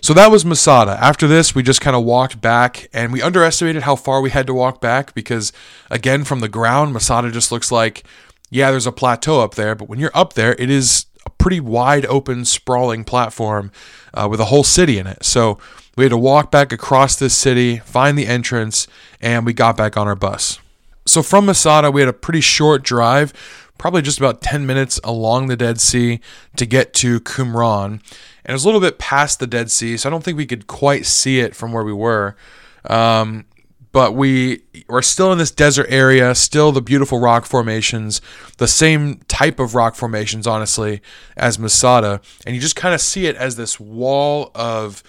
So 0.00 0.14
that 0.14 0.30
was 0.30 0.44
Masada. 0.44 0.98
After 1.00 1.26
this, 1.26 1.54
we 1.54 1.62
just 1.62 1.80
kind 1.80 1.96
of 1.96 2.04
walked 2.04 2.40
back 2.40 2.88
and 2.92 3.12
we 3.12 3.22
underestimated 3.22 3.82
how 3.82 3.96
far 3.96 4.20
we 4.20 4.30
had 4.30 4.46
to 4.46 4.54
walk 4.54 4.80
back 4.80 5.14
because, 5.14 5.52
again, 5.90 6.24
from 6.24 6.40
the 6.40 6.48
ground, 6.48 6.92
Masada 6.92 7.30
just 7.30 7.52
looks 7.52 7.70
like, 7.70 8.04
yeah, 8.50 8.70
there's 8.70 8.86
a 8.86 8.92
plateau 8.92 9.40
up 9.40 9.54
there, 9.54 9.74
but 9.74 9.88
when 9.88 9.98
you're 9.98 10.10
up 10.14 10.32
there, 10.32 10.54
it 10.58 10.70
is 10.70 11.06
a 11.26 11.30
pretty 11.30 11.60
wide 11.60 12.06
open, 12.06 12.44
sprawling 12.44 13.04
platform 13.04 13.70
uh, 14.14 14.26
with 14.30 14.40
a 14.40 14.46
whole 14.46 14.64
city 14.64 14.98
in 14.98 15.06
it. 15.06 15.24
So 15.24 15.58
we 15.96 16.04
had 16.04 16.10
to 16.10 16.16
walk 16.16 16.50
back 16.50 16.72
across 16.72 17.16
this 17.16 17.34
city, 17.34 17.78
find 17.78 18.16
the 18.16 18.26
entrance, 18.26 18.86
and 19.20 19.44
we 19.44 19.52
got 19.52 19.76
back 19.76 19.96
on 19.96 20.08
our 20.08 20.16
bus. 20.16 20.60
So 21.06 21.22
from 21.22 21.46
Masada, 21.46 21.90
we 21.90 22.00
had 22.00 22.08
a 22.08 22.12
pretty 22.12 22.40
short 22.40 22.82
drive 22.82 23.32
probably 23.78 24.02
just 24.02 24.18
about 24.18 24.42
10 24.42 24.66
minutes 24.66 25.00
along 25.04 25.46
the 25.46 25.56
Dead 25.56 25.80
Sea 25.80 26.20
to 26.56 26.66
get 26.66 26.92
to 26.94 27.20
Qumran. 27.20 27.84
And 27.84 28.00
it 28.44 28.52
was 28.52 28.64
a 28.64 28.68
little 28.68 28.80
bit 28.80 28.98
past 28.98 29.38
the 29.38 29.46
Dead 29.46 29.70
Sea, 29.70 29.96
so 29.96 30.08
I 30.08 30.10
don't 30.10 30.24
think 30.24 30.36
we 30.36 30.46
could 30.46 30.66
quite 30.66 31.06
see 31.06 31.40
it 31.40 31.54
from 31.54 31.72
where 31.72 31.84
we 31.84 31.92
were. 31.92 32.36
Um, 32.84 33.44
but 33.92 34.14
we 34.14 34.62
were 34.88 35.02
still 35.02 35.32
in 35.32 35.38
this 35.38 35.50
desert 35.50 35.86
area, 35.88 36.34
still 36.34 36.72
the 36.72 36.82
beautiful 36.82 37.18
rock 37.18 37.46
formations, 37.46 38.20
the 38.58 38.68
same 38.68 39.20
type 39.28 39.58
of 39.58 39.74
rock 39.74 39.94
formations, 39.94 40.46
honestly, 40.46 41.00
as 41.36 41.58
Masada. 41.58 42.20
And 42.46 42.54
you 42.54 42.60
just 42.60 42.76
kind 42.76 42.94
of 42.94 43.00
see 43.00 43.26
it 43.26 43.36
as 43.36 43.56
this 43.56 43.80
wall 43.80 44.50
of 44.54 45.02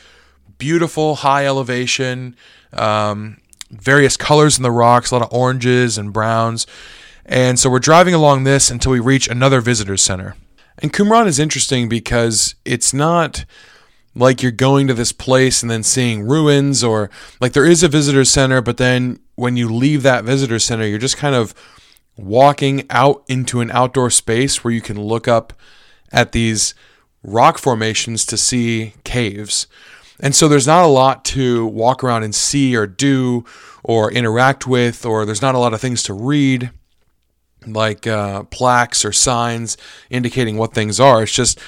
beautiful 0.57 1.15
high 1.15 1.45
elevation, 1.45 2.36
um, 2.74 3.38
various 3.70 4.15
colors 4.17 4.57
in 4.57 4.63
the 4.63 4.72
rocks, 4.72 5.11
a 5.11 5.15
lot 5.15 5.26
of 5.26 5.34
oranges 5.34 5.97
and 5.97 6.13
browns. 6.13 6.65
And 7.30 7.59
so 7.59 7.69
we're 7.69 7.77
driving 7.77 8.15
along 8.15 8.43
this 8.43 8.71
until 8.71 8.91
we 8.91 8.99
reach 8.99 9.27
another 9.27 9.61
visitor 9.61 9.97
center. 9.97 10.36
And 10.80 10.91
Qumran 10.91 11.27
is 11.27 11.38
interesting 11.38 11.88
because 11.88 12.55
it's 12.65 12.91
not 12.91 13.45
like 14.15 14.41
you're 14.41 14.51
going 14.51 14.88
to 14.88 14.95
this 14.95 15.11
place 15.11 15.61
and 15.61 15.69
then 15.69 15.84
seeing 15.84 16.23
ruins 16.23 16.84
or 16.84 17.11
like 17.39 17.53
there 17.53 17.67
is 17.67 17.84
a 17.84 17.88
visitor 17.88 18.25
center, 18.25 18.61
but 18.61 18.77
then 18.77 19.19
when 19.36 19.55
you 19.55 19.69
leave 19.71 20.01
that 20.01 20.23
visitor 20.23 20.57
center, 20.57 20.88
you're 20.88 20.97
just 20.97 21.17
kind 21.17 21.36
of 21.36 21.53
walking 22.17 22.88
out 22.89 23.23
into 23.27 23.61
an 23.61 23.69
outdoor 23.69 24.09
space 24.09 24.63
where 24.63 24.73
you 24.73 24.82
can 24.82 24.99
look 24.99 25.27
up 25.27 25.53
at 26.11 26.32
these 26.32 26.73
rock 27.21 27.59
formations 27.59 28.25
to 28.25 28.38
see 28.38 28.93
caves. 29.03 29.67
And 30.19 30.34
so 30.34 30.47
there's 30.47 30.67
not 30.67 30.84
a 30.84 30.88
lot 30.88 31.23
to 31.25 31.67
walk 31.67 32.03
around 32.03 32.23
and 32.23 32.34
see 32.34 32.75
or 32.75 32.88
do 32.88 33.45
or 33.84 34.11
interact 34.11 34.65
with, 34.65 35.05
or 35.05 35.25
there's 35.25 35.43
not 35.43 35.53
a 35.53 35.59
lot 35.59 35.75
of 35.75 35.80
things 35.80 36.01
to 36.03 36.13
read 36.13 36.71
like 37.66 38.07
uh, 38.07 38.43
plaques 38.43 39.03
or 39.03 39.12
signs 39.12 39.78
indicating 40.10 40.57
what 40.57 40.74
things 40.74 40.99
are. 40.99 41.24
It's 41.24 41.34
just 41.34 41.60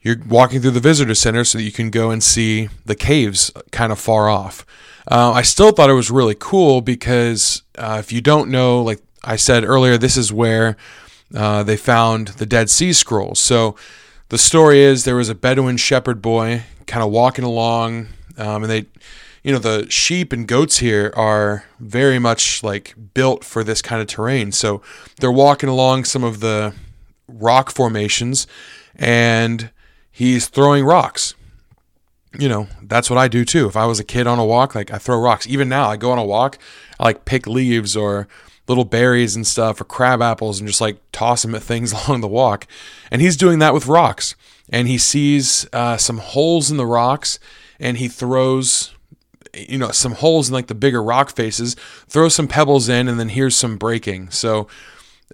you're 0.00 0.16
walking 0.28 0.60
through 0.60 0.72
the 0.72 0.80
visitor 0.80 1.14
center 1.14 1.44
so 1.44 1.58
that 1.58 1.64
you 1.64 1.72
can 1.72 1.90
go 1.90 2.10
and 2.10 2.22
see 2.22 2.68
the 2.84 2.94
caves 2.96 3.52
kind 3.70 3.92
of 3.92 3.98
far 3.98 4.28
off. 4.28 4.66
Uh, 5.10 5.32
I 5.32 5.42
still 5.42 5.72
thought 5.72 5.90
it 5.90 5.94
was 5.94 6.10
really 6.10 6.36
cool 6.38 6.80
because 6.80 7.62
uh, 7.76 7.96
if 7.98 8.12
you 8.12 8.20
don't 8.20 8.50
know, 8.50 8.82
like 8.82 9.00
I 9.24 9.36
said 9.36 9.64
earlier, 9.64 9.96
this 9.96 10.16
is 10.16 10.32
where 10.32 10.76
uh, 11.34 11.62
they 11.62 11.76
found 11.76 12.28
the 12.28 12.46
Dead 12.46 12.70
Sea 12.70 12.92
Scrolls. 12.92 13.40
So 13.40 13.76
the 14.28 14.38
story 14.38 14.80
is 14.80 15.04
there 15.04 15.16
was 15.16 15.28
a 15.28 15.34
Bedouin 15.34 15.76
shepherd 15.76 16.22
boy 16.22 16.64
kind 16.86 17.02
of 17.02 17.10
walking 17.10 17.44
along, 17.44 18.08
um, 18.36 18.64
and 18.64 18.70
they, 18.70 18.86
you 19.42 19.52
know, 19.52 19.58
the 19.58 19.90
sheep 19.90 20.32
and 20.32 20.46
goats 20.46 20.78
here 20.78 21.12
are 21.16 21.64
very 21.80 22.18
much 22.18 22.62
like 22.62 22.94
built 23.14 23.44
for 23.44 23.64
this 23.64 23.82
kind 23.82 24.00
of 24.00 24.06
terrain. 24.06 24.52
So 24.52 24.82
they're 25.18 25.32
walking 25.32 25.68
along 25.68 26.04
some 26.04 26.22
of 26.22 26.40
the 26.40 26.74
rock 27.26 27.70
formations, 27.70 28.46
and 28.94 29.70
he's 30.10 30.48
throwing 30.48 30.84
rocks. 30.84 31.34
You 32.38 32.48
know, 32.48 32.68
that's 32.82 33.10
what 33.10 33.18
I 33.18 33.28
do 33.28 33.44
too. 33.44 33.66
If 33.66 33.76
I 33.76 33.84
was 33.84 34.00
a 34.00 34.04
kid 34.04 34.26
on 34.26 34.38
a 34.38 34.44
walk, 34.44 34.74
like 34.74 34.92
I 34.92 34.98
throw 34.98 35.18
rocks. 35.18 35.46
Even 35.46 35.68
now, 35.68 35.88
I 35.88 35.96
go 35.96 36.12
on 36.12 36.18
a 36.18 36.24
walk, 36.24 36.56
I 36.98 37.04
like 37.04 37.24
pick 37.24 37.46
leaves 37.46 37.96
or 37.96 38.28
little 38.68 38.84
berries 38.84 39.34
and 39.34 39.46
stuff 39.46 39.80
or 39.80 39.84
crab 39.84 40.22
apples 40.22 40.60
and 40.60 40.68
just 40.68 40.80
like 40.80 40.98
toss 41.10 41.42
them 41.42 41.54
at 41.54 41.62
things 41.62 41.92
along 42.08 42.20
the 42.20 42.28
walk. 42.28 42.66
And 43.10 43.20
he's 43.20 43.36
doing 43.36 43.58
that 43.58 43.74
with 43.74 43.86
rocks. 43.86 44.36
And 44.70 44.88
he 44.88 44.98
sees 44.98 45.66
uh, 45.72 45.96
some 45.96 46.18
holes 46.18 46.70
in 46.70 46.76
the 46.76 46.86
rocks 46.86 47.38
and 47.80 47.98
he 47.98 48.08
throws 48.08 48.94
you 49.54 49.78
know 49.78 49.90
some 49.90 50.12
holes 50.12 50.48
in 50.48 50.54
like 50.54 50.66
the 50.66 50.74
bigger 50.74 51.02
rock 51.02 51.34
faces 51.34 51.74
throw 52.08 52.28
some 52.28 52.48
pebbles 52.48 52.88
in 52.88 53.08
and 53.08 53.20
then 53.20 53.28
hears 53.28 53.54
some 53.54 53.76
breaking 53.76 54.30
so 54.30 54.66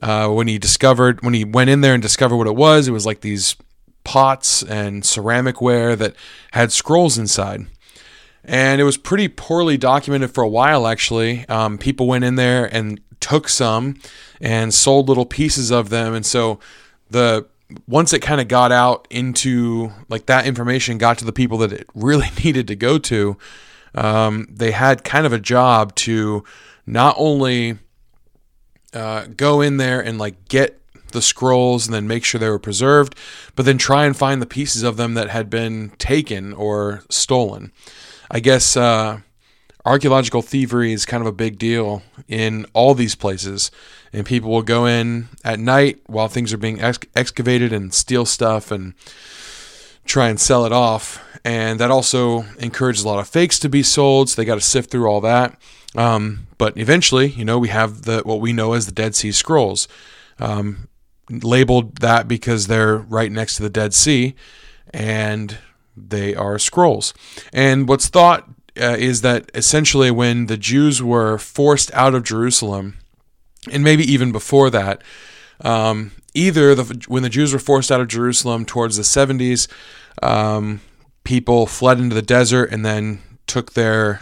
uh, 0.02 0.28
when 0.28 0.48
he 0.48 0.58
discovered 0.58 1.22
when 1.22 1.34
he 1.34 1.44
went 1.44 1.70
in 1.70 1.80
there 1.80 1.94
and 1.94 2.02
discovered 2.02 2.36
what 2.36 2.46
it 2.46 2.56
was 2.56 2.88
it 2.88 2.92
was 2.92 3.06
like 3.06 3.20
these 3.20 3.56
pots 4.08 4.62
and 4.62 5.04
ceramic 5.04 5.60
ware 5.60 5.94
that 5.94 6.14
had 6.52 6.72
scrolls 6.72 7.18
inside. 7.18 7.66
And 8.42 8.80
it 8.80 8.84
was 8.84 8.96
pretty 8.96 9.28
poorly 9.28 9.76
documented 9.76 10.30
for 10.30 10.42
a 10.42 10.48
while, 10.48 10.86
actually. 10.86 11.46
Um, 11.50 11.76
people 11.76 12.06
went 12.06 12.24
in 12.24 12.36
there 12.36 12.64
and 12.74 13.02
took 13.20 13.50
some 13.50 14.00
and 14.40 14.72
sold 14.72 15.10
little 15.10 15.26
pieces 15.26 15.70
of 15.70 15.90
them. 15.90 16.14
And 16.14 16.24
so 16.24 16.58
the 17.10 17.46
once 17.86 18.14
it 18.14 18.20
kind 18.20 18.40
of 18.40 18.48
got 18.48 18.72
out 18.72 19.06
into 19.10 19.92
like 20.08 20.24
that 20.24 20.46
information 20.46 20.96
got 20.96 21.18
to 21.18 21.26
the 21.26 21.32
people 21.32 21.58
that 21.58 21.72
it 21.74 21.86
really 21.94 22.28
needed 22.42 22.66
to 22.68 22.76
go 22.76 22.96
to, 22.96 23.36
um, 23.94 24.46
they 24.50 24.72
had 24.72 25.04
kind 25.04 25.26
of 25.26 25.32
a 25.32 25.38
job 25.38 25.94
to 25.96 26.44
not 26.86 27.14
only 27.18 27.78
uh, 28.94 29.26
go 29.36 29.60
in 29.60 29.76
there 29.76 30.00
and 30.00 30.18
like 30.18 30.48
get 30.48 30.80
the 31.12 31.22
scrolls 31.22 31.86
and 31.86 31.94
then 31.94 32.06
make 32.06 32.24
sure 32.24 32.38
they 32.38 32.48
were 32.48 32.58
preserved, 32.58 33.14
but 33.56 33.64
then 33.64 33.78
try 33.78 34.04
and 34.04 34.16
find 34.16 34.42
the 34.42 34.46
pieces 34.46 34.82
of 34.82 34.96
them 34.96 35.14
that 35.14 35.30
had 35.30 35.48
been 35.50 35.90
taken 35.98 36.52
or 36.52 37.02
stolen. 37.08 37.72
I 38.30 38.40
guess 38.40 38.76
uh, 38.76 39.20
archaeological 39.84 40.42
thievery 40.42 40.92
is 40.92 41.06
kind 41.06 41.22
of 41.22 41.26
a 41.26 41.32
big 41.32 41.58
deal 41.58 42.02
in 42.28 42.66
all 42.74 42.94
these 42.94 43.14
places, 43.14 43.70
and 44.12 44.26
people 44.26 44.50
will 44.50 44.62
go 44.62 44.86
in 44.86 45.28
at 45.44 45.58
night 45.58 46.00
while 46.06 46.28
things 46.28 46.52
are 46.52 46.58
being 46.58 46.80
ex- 46.80 46.98
excavated 47.16 47.72
and 47.72 47.94
steal 47.94 48.26
stuff 48.26 48.70
and 48.70 48.94
try 50.08 50.28
and 50.28 50.40
sell 50.40 50.64
it 50.64 50.72
off. 50.72 51.24
And 51.44 51.78
that 51.80 51.90
also 51.90 52.42
encourages 52.58 53.04
a 53.04 53.08
lot 53.08 53.20
of 53.20 53.28
fakes 53.28 53.58
to 53.60 53.68
be 53.68 53.82
sold, 53.82 54.28
so 54.28 54.40
they 54.40 54.44
got 54.44 54.56
to 54.56 54.60
sift 54.60 54.90
through 54.90 55.06
all 55.06 55.20
that. 55.20 55.56
Um, 55.96 56.48
but 56.58 56.76
eventually, 56.76 57.28
you 57.28 57.44
know, 57.44 57.58
we 57.58 57.68
have 57.68 58.02
the 58.02 58.22
what 58.24 58.40
we 58.40 58.52
know 58.52 58.72
as 58.72 58.86
the 58.86 58.92
Dead 58.92 59.14
Sea 59.14 59.32
Scrolls. 59.32 59.88
Um, 60.38 60.88
labeled 61.30 61.98
that 61.98 62.28
because 62.28 62.66
they're 62.66 62.96
right 62.96 63.30
next 63.30 63.56
to 63.56 63.62
the 63.62 63.70
Dead 63.70 63.94
Sea 63.94 64.34
and 64.92 65.58
they 65.96 66.34
are 66.34 66.58
scrolls. 66.58 67.12
And 67.52 67.88
what's 67.88 68.08
thought 68.08 68.48
uh, 68.80 68.96
is 68.98 69.22
that 69.22 69.50
essentially 69.54 70.10
when 70.10 70.46
the 70.46 70.56
Jews 70.56 71.02
were 71.02 71.38
forced 71.38 71.92
out 71.92 72.14
of 72.14 72.22
Jerusalem, 72.22 72.98
and 73.70 73.82
maybe 73.82 74.04
even 74.04 74.32
before 74.32 74.70
that, 74.70 75.02
um, 75.60 76.12
either 76.34 76.74
the, 76.74 77.04
when 77.08 77.22
the 77.22 77.28
Jews 77.28 77.52
were 77.52 77.58
forced 77.58 77.90
out 77.90 78.00
of 78.00 78.08
Jerusalem 78.08 78.64
towards 78.64 78.96
the 78.96 79.02
70s, 79.02 79.68
um, 80.22 80.80
people 81.24 81.66
fled 81.66 81.98
into 81.98 82.14
the 82.14 82.22
desert 82.22 82.72
and 82.72 82.84
then 82.84 83.20
took 83.46 83.72
their 83.72 84.20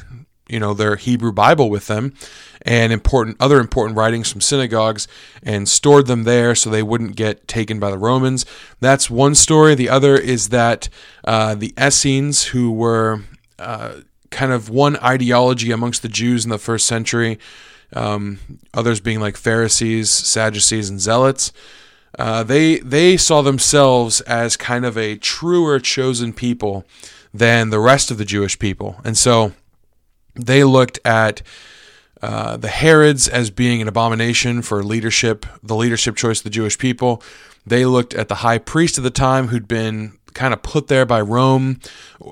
you 0.49 0.61
know 0.61 0.75
their 0.75 0.97
Hebrew 0.97 1.33
Bible 1.33 1.71
with 1.71 1.89
them 1.89 2.15
and 2.63 2.93
important 2.93 3.37
other 3.41 3.59
important 3.59 3.97
writings 3.97 4.31
from 4.31 4.41
synagogues 4.41 5.09
and 5.43 5.69
stored 5.69 6.07
them 6.07 6.25
there 6.25 6.55
so 6.55 6.71
they 6.71 6.83
wouldn't 6.83 7.17
get 7.17 7.47
taken 7.49 7.79
by 7.79 7.91
the 7.91 7.99
Romans. 7.99 8.47
That's 8.81 9.11
one 9.11 9.35
story. 9.35 9.75
The 9.75 9.89
other 9.89 10.17
is 10.17 10.49
that 10.51 10.89
uh, 11.25 11.55
the 11.55 11.75
Essenes, 11.81 12.45
who 12.45 12.73
were 12.73 13.23
uh, 13.59 14.01
kind 14.31 14.53
of 14.53 14.69
one 14.69 14.97
ideology 14.99 15.71
amongst 15.71 16.03
the 16.03 16.09
Jews 16.09 16.45
in 16.45 16.51
the 16.51 16.59
first 16.59 16.87
century, 16.87 17.39
um, 17.93 18.39
others 18.75 19.01
being 19.01 19.21
like 19.21 19.37
Pharisees, 19.37 20.11
Sadducees, 20.11 20.91
and 20.91 21.01
Zealots. 21.01 21.53
Uh, 22.19 22.43
they 22.43 22.79
they 22.79 23.17
saw 23.17 23.43
themselves 23.43 24.21
as 24.23 24.57
kind 24.57 24.85
of 24.85 24.97
a 24.97 25.17
truer 25.17 25.79
chosen 25.79 26.33
people 26.33 26.85
than 27.33 27.71
the 27.71 27.81
rest 27.81 28.11
of 28.11 28.19
the 28.19 28.25
Jewish 28.25 28.59
people, 28.59 29.01
and 29.05 29.17
so 29.17 29.53
they 30.35 30.64
looked 30.64 30.99
at 31.05 31.43
uh, 32.23 32.57
the 32.57 32.69
Herods 32.69 33.29
as 33.29 33.51
being 33.51 33.83
an 33.83 33.89
abomination 33.89 34.62
for 34.62 34.83
leadership, 34.83 35.45
the 35.62 35.77
leadership 35.77 36.17
choice 36.17 36.41
of 36.41 36.45
the 36.45 36.51
Jewish 36.51 36.79
people. 36.79 37.23
They 37.67 37.85
looked 37.85 38.14
at 38.14 38.29
the 38.29 38.37
high 38.37 38.59
priest 38.59 38.97
of 38.97 39.05
the 39.05 39.11
time 39.11 39.49
who'd 39.49 39.69
been 39.69 40.19
kind 40.33 40.55
of 40.55 40.62
put 40.62 40.89
there 40.89 41.07
by 41.07 41.21
Rome 41.21 41.81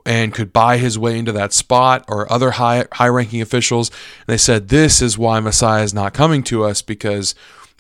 and 0.07 0.33
could 0.33 0.53
buy 0.53 0.77
his 0.77 0.99
way 0.99 1.19
into 1.19 1.33
that 1.33 1.53
spot 1.53 2.05
or 2.09 2.31
other 2.31 2.53
high 2.53 2.87
high 2.93 3.09
ranking 3.09 3.41
officials. 3.43 3.91
And 3.91 4.33
they 4.33 4.39
said, 4.39 4.69
This 4.69 5.03
is 5.03 5.19
why 5.19 5.41
Messiah 5.41 5.83
is 5.83 5.93
not 5.93 6.15
coming 6.15 6.43
to 6.45 6.65
us 6.65 6.83
because 6.83 7.35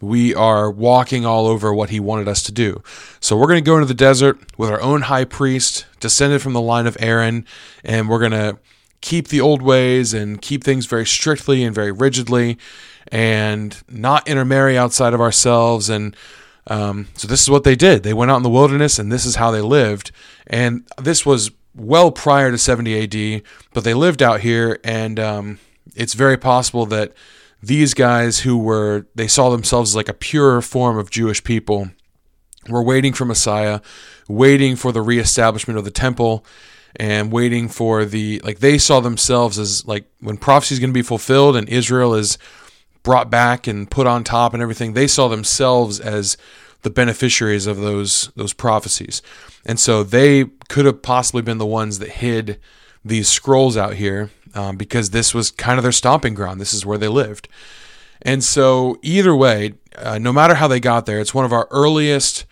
we 0.04 0.34
are 0.34 0.70
walking 0.70 1.24
all 1.24 1.46
over 1.46 1.72
what 1.74 1.90
he 1.90 1.98
wanted 1.98 2.28
us 2.28 2.42
to 2.44 2.52
do. 2.52 2.82
So 3.20 3.36
we're 3.36 3.46
going 3.46 3.62
to 3.62 3.68
go 3.68 3.76
into 3.76 3.86
the 3.86 3.94
desert 3.94 4.38
with 4.58 4.70
our 4.70 4.80
own 4.80 5.02
high 5.02 5.24
priest, 5.24 5.86
descended 6.00 6.42
from 6.42 6.52
the 6.52 6.60
line 6.60 6.86
of 6.86 6.96
Aaron, 7.00 7.46
and 7.82 8.08
we're 8.08 8.18
going 8.18 8.32
to 8.32 8.58
keep 9.00 9.28
the 9.28 9.40
old 9.40 9.62
ways 9.62 10.14
and 10.14 10.40
keep 10.40 10.64
things 10.64 10.86
very 10.86 11.04
strictly 11.04 11.62
and 11.62 11.74
very 11.74 11.92
rigidly 11.92 12.56
and 13.08 13.82
not 13.88 14.26
intermarry 14.26 14.78
outside 14.78 15.12
of 15.12 15.20
ourselves. 15.20 15.90
And 15.90 16.16
um, 16.66 17.08
so 17.14 17.28
this 17.28 17.42
is 17.42 17.50
what 17.50 17.64
they 17.64 17.76
did. 17.76 18.02
They 18.02 18.14
went 18.14 18.30
out 18.30 18.38
in 18.38 18.42
the 18.42 18.50
wilderness 18.50 18.98
and 18.98 19.12
this 19.12 19.26
is 19.26 19.36
how 19.36 19.50
they 19.50 19.60
lived. 19.60 20.10
And 20.46 20.86
this 20.98 21.26
was 21.26 21.50
well 21.74 22.10
prior 22.10 22.50
to 22.50 22.58
70 22.58 23.02
AD, 23.36 23.42
but 23.74 23.84
they 23.84 23.94
lived 23.94 24.22
out 24.22 24.40
here. 24.40 24.80
And 24.82 25.20
um, 25.20 25.58
it's 25.94 26.14
very 26.14 26.38
possible 26.38 26.86
that 26.86 27.12
these 27.66 27.94
guys 27.94 28.40
who 28.40 28.58
were, 28.58 29.06
they 29.14 29.28
saw 29.28 29.50
themselves 29.50 29.90
as 29.90 29.96
like 29.96 30.08
a 30.08 30.14
pure 30.14 30.60
form 30.60 30.98
of 30.98 31.10
Jewish 31.10 31.42
people, 31.42 31.90
were 32.68 32.82
waiting 32.82 33.12
for 33.12 33.24
Messiah, 33.24 33.80
waiting 34.28 34.76
for 34.76 34.92
the 34.92 35.02
reestablishment 35.02 35.78
of 35.78 35.84
the 35.84 35.90
temple 35.90 36.44
and 36.96 37.32
waiting 37.32 37.68
for 37.68 38.04
the 38.04 38.40
like 38.44 38.60
they 38.60 38.78
saw 38.78 39.00
themselves 39.00 39.58
as 39.58 39.86
like 39.86 40.06
when 40.20 40.36
prophecy 40.36 40.74
is 40.74 40.78
going 40.78 40.90
to 40.90 40.94
be 40.94 41.02
fulfilled 41.02 41.56
and 41.56 41.68
Israel 41.68 42.14
is 42.14 42.38
brought 43.02 43.30
back 43.30 43.66
and 43.66 43.90
put 43.90 44.06
on 44.06 44.24
top 44.24 44.54
and 44.54 44.62
everything 44.62 44.92
they 44.92 45.06
saw 45.06 45.28
themselves 45.28 46.00
as 46.00 46.36
the 46.82 46.90
beneficiaries 46.90 47.66
of 47.66 47.78
those 47.78 48.30
those 48.36 48.52
prophecies. 48.52 49.22
And 49.66 49.80
so 49.80 50.02
they 50.02 50.44
could 50.68 50.84
have 50.86 51.02
possibly 51.02 51.42
been 51.42 51.58
the 51.58 51.66
ones 51.66 51.98
that 51.98 52.10
hid 52.10 52.60
these 53.04 53.28
scrolls 53.28 53.76
out 53.76 53.94
here 53.94 54.30
um, 54.54 54.76
because 54.76 55.10
this 55.10 55.34
was 55.34 55.50
kind 55.50 55.78
of 55.78 55.82
their 55.82 55.92
stomping 55.92 56.34
ground 56.34 56.60
this 56.60 56.74
is 56.74 56.86
where 56.86 56.98
they 56.98 57.08
lived 57.08 57.48
and 58.22 58.42
so 58.42 58.98
either 59.02 59.34
way 59.34 59.74
uh, 59.96 60.18
no 60.18 60.32
matter 60.32 60.54
how 60.54 60.68
they 60.68 60.80
got 60.80 61.06
there 61.06 61.20
it's 61.20 61.34
one 61.34 61.44
of 61.44 61.52
our 61.52 61.68
earliest 61.70 62.46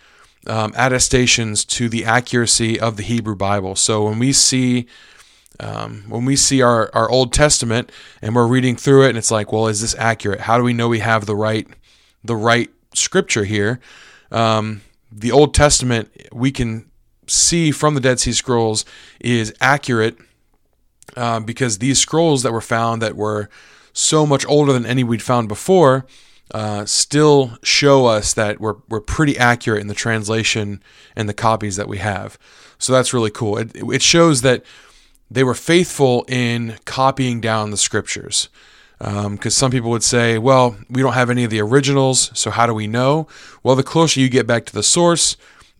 um, 0.47 0.73
attestations 0.75 1.63
to 1.65 1.89
the 1.89 2.05
accuracy 2.05 2.79
of 2.79 2.97
the 2.97 3.03
Hebrew 3.03 3.35
Bible. 3.35 3.75
So 3.75 4.05
when 4.05 4.19
we 4.19 4.33
see 4.33 4.87
um, 5.59 6.05
when 6.09 6.25
we 6.25 6.35
see 6.35 6.63
our, 6.63 6.89
our 6.95 7.09
Old 7.09 7.31
Testament 7.31 7.91
and 8.23 8.35
we're 8.35 8.47
reading 8.47 8.75
through 8.75 9.05
it, 9.05 9.09
and 9.09 9.17
it's 9.19 9.29
like, 9.29 9.51
well, 9.51 9.67
is 9.67 9.81
this 9.81 9.95
accurate? 9.99 10.41
How 10.41 10.57
do 10.57 10.63
we 10.63 10.73
know 10.73 10.89
we 10.89 10.99
have 10.99 11.25
the 11.25 11.35
right 11.35 11.67
the 12.23 12.35
right 12.35 12.69
scripture 12.93 13.43
here? 13.43 13.79
Um, 14.31 14.81
the 15.11 15.31
Old 15.31 15.53
Testament 15.53 16.09
we 16.31 16.51
can 16.51 16.89
see 17.27 17.71
from 17.71 17.93
the 17.93 18.01
Dead 18.01 18.19
Sea 18.19 18.33
Scrolls 18.33 18.83
is 19.19 19.53
accurate 19.61 20.17
uh, 21.15 21.39
because 21.39 21.77
these 21.77 21.99
scrolls 21.99 22.43
that 22.43 22.51
were 22.51 22.61
found 22.61 23.01
that 23.01 23.15
were 23.15 23.49
so 23.93 24.25
much 24.25 24.45
older 24.47 24.73
than 24.73 24.85
any 24.85 25.03
we'd 25.03 25.21
found 25.21 25.47
before 25.47 26.05
uh, 26.51 26.85
still 26.85 27.57
show 27.63 28.05
us 28.05 28.33
that 28.33 28.59
we're, 28.59 28.75
we're 28.89 29.01
pretty 29.01 29.37
accurate 29.37 29.81
in 29.81 29.87
the 29.87 29.93
translation 29.93 30.81
and 31.15 31.27
the 31.27 31.33
copies 31.33 31.75
that 31.77 31.87
we 31.87 31.97
have. 31.97 32.37
So 32.77 32.93
that's 32.93 33.13
really 33.13 33.31
cool. 33.31 33.57
It, 33.57 33.71
it 33.75 34.01
shows 34.01 34.41
that 34.41 34.63
they 35.31 35.43
were 35.43 35.55
faithful 35.55 36.25
in 36.27 36.77
copying 36.85 37.41
down 37.41 37.71
the 37.71 37.77
scriptures. 37.77 38.49
Because 38.99 39.25
um, 39.25 39.37
some 39.49 39.71
people 39.71 39.89
would 39.89 40.03
say, 40.03 40.37
well, 40.37 40.77
we 40.89 41.01
don't 41.01 41.13
have 41.13 41.29
any 41.29 41.43
of 41.43 41.49
the 41.49 41.59
originals, 41.59 42.31
so 42.33 42.51
how 42.51 42.65
do 42.65 42.73
we 42.73 42.87
know? 42.87 43.27
Well, 43.61 43.75
the 43.75 43.83
closer 43.83 44.19
you 44.19 44.29
get 44.29 44.47
back 44.47 44.65
to 44.67 44.73
the 44.73 44.83
source 44.83 45.35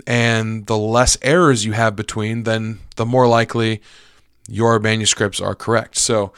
and 0.05 0.65
the 0.65 0.77
less 0.77 1.17
errors 1.21 1.63
you 1.63 1.71
have 1.71 1.95
between, 1.95 2.43
then 2.43 2.79
the 2.97 3.05
more 3.05 3.27
likely 3.27 3.81
your 4.47 4.79
manuscripts 4.79 5.39
are 5.39 5.55
correct. 5.55 5.97
So 5.97 6.33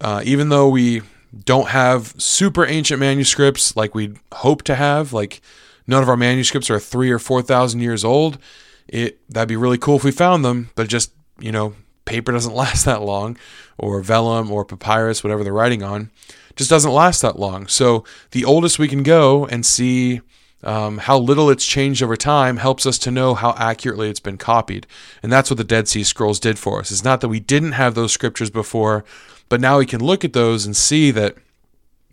uh, 0.00 0.22
even 0.24 0.48
though 0.48 0.68
we 0.68 1.02
don't 1.44 1.68
have 1.68 2.14
super 2.20 2.64
ancient 2.64 3.00
manuscripts 3.00 3.76
like 3.76 3.94
we'd 3.94 4.18
hope 4.32 4.62
to 4.64 4.74
have, 4.74 5.12
like 5.12 5.40
none 5.86 6.02
of 6.02 6.08
our 6.08 6.16
manuscripts 6.16 6.70
are 6.70 6.78
three 6.78 7.10
or 7.10 7.18
four 7.18 7.42
thousand 7.42 7.80
years 7.80 8.04
old. 8.04 8.38
It 8.86 9.18
that'd 9.28 9.48
be 9.48 9.56
really 9.56 9.78
cool 9.78 9.96
if 9.96 10.04
we 10.04 10.10
found 10.10 10.44
them, 10.44 10.70
but 10.74 10.88
just 10.88 11.12
you 11.40 11.52
know, 11.52 11.74
paper 12.04 12.32
doesn't 12.32 12.54
last 12.54 12.84
that 12.84 13.02
long, 13.02 13.36
or 13.78 14.00
vellum 14.02 14.50
or 14.50 14.64
papyrus, 14.64 15.24
whatever 15.24 15.42
they're 15.42 15.52
writing 15.52 15.82
on, 15.82 16.10
just 16.56 16.70
doesn't 16.70 16.92
last 16.92 17.22
that 17.22 17.38
long. 17.38 17.66
So 17.66 18.04
the 18.30 18.44
oldest 18.44 18.78
we 18.78 18.88
can 18.88 19.02
go 19.02 19.46
and 19.46 19.66
see 19.66 20.20
um, 20.64 20.98
how 20.98 21.18
little 21.18 21.50
it's 21.50 21.64
changed 21.64 22.02
over 22.02 22.16
time 22.16 22.56
helps 22.56 22.86
us 22.86 22.98
to 22.98 23.10
know 23.10 23.34
how 23.34 23.54
accurately 23.58 24.08
it's 24.10 24.20
been 24.20 24.38
copied. 24.38 24.86
And 25.22 25.30
that's 25.30 25.50
what 25.50 25.58
the 25.58 25.64
Dead 25.64 25.86
Sea 25.86 26.02
Scrolls 26.02 26.40
did 26.40 26.58
for 26.58 26.80
us. 26.80 26.90
It's 26.90 27.04
not 27.04 27.20
that 27.20 27.28
we 27.28 27.40
didn't 27.40 27.72
have 27.72 27.94
those 27.94 28.12
scriptures 28.12 28.50
before, 28.50 29.04
but 29.48 29.60
now 29.60 29.78
we 29.78 29.86
can 29.86 30.02
look 30.02 30.24
at 30.24 30.32
those 30.32 30.66
and 30.66 30.76
see 30.76 31.10
that 31.12 31.36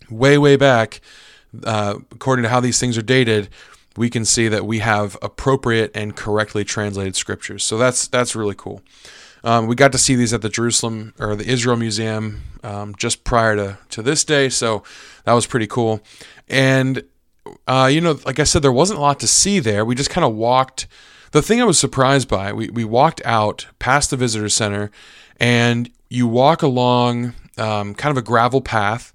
way, 0.10 0.38
way 0.38 0.58
back, 0.58 1.02
uh, 1.64 1.96
according 2.12 2.44
to 2.44 2.50
how 2.50 2.60
these 2.60 2.80
things 2.80 2.98
are 2.98 3.02
dated, 3.02 3.50
we 3.98 4.10
can 4.10 4.26
see 4.26 4.48
that 4.48 4.66
we 4.66 4.80
have 4.80 5.18
appropriate 5.22 5.92
and 5.96 6.16
correctly 6.16 6.64
translated 6.64 7.16
scriptures. 7.16 7.64
So 7.64 7.78
that's 7.78 8.08
that's 8.08 8.36
really 8.36 8.56
cool. 8.56 8.82
Um, 9.44 9.68
we 9.68 9.76
got 9.76 9.92
to 9.94 9.98
see 9.98 10.16
these 10.16 10.34
at 10.34 10.42
the 10.42 10.50
Jerusalem 10.50 11.14
or 11.20 11.36
the 11.36 11.50
Israel 11.50 11.76
Museum 11.76 12.44
um, 12.64 12.94
just 12.96 13.24
prior 13.24 13.56
to, 13.56 13.78
to 13.90 14.02
this 14.04 14.24
day, 14.24 14.50
so 14.50 14.84
that 15.26 15.34
was 15.34 15.48
pretty 15.48 15.66
cool. 15.68 16.02
And 16.48 17.04
uh, 17.68 17.90
you 17.92 18.02
know, 18.02 18.20
like 18.26 18.40
I 18.40 18.44
said, 18.44 18.62
there 18.62 18.72
wasn't 18.72 19.00
a 19.00 19.02
lot 19.02 19.20
to 19.22 19.28
see 19.28 19.60
there. 19.60 19.86
We 19.86 19.96
just 19.96 20.10
kind 20.10 20.26
of 20.26 20.36
walked. 20.36 20.88
The 21.32 21.42
thing 21.42 21.62
I 21.62 21.66
was 21.66 21.80
surprised 21.80 22.28
by, 22.28 22.52
we, 22.52 22.70
we 22.70 22.84
walked 22.84 23.22
out 23.26 23.68
past 23.80 24.10
the 24.10 24.18
visitor 24.18 24.50
center, 24.50 24.92
and 25.40 25.90
you 26.10 26.28
walk 26.28 26.62
along 26.62 27.34
um, 27.58 27.96
kind 27.96 28.12
of 28.12 28.18
a 28.18 28.26
gravel 28.26 28.62
path, 28.62 29.14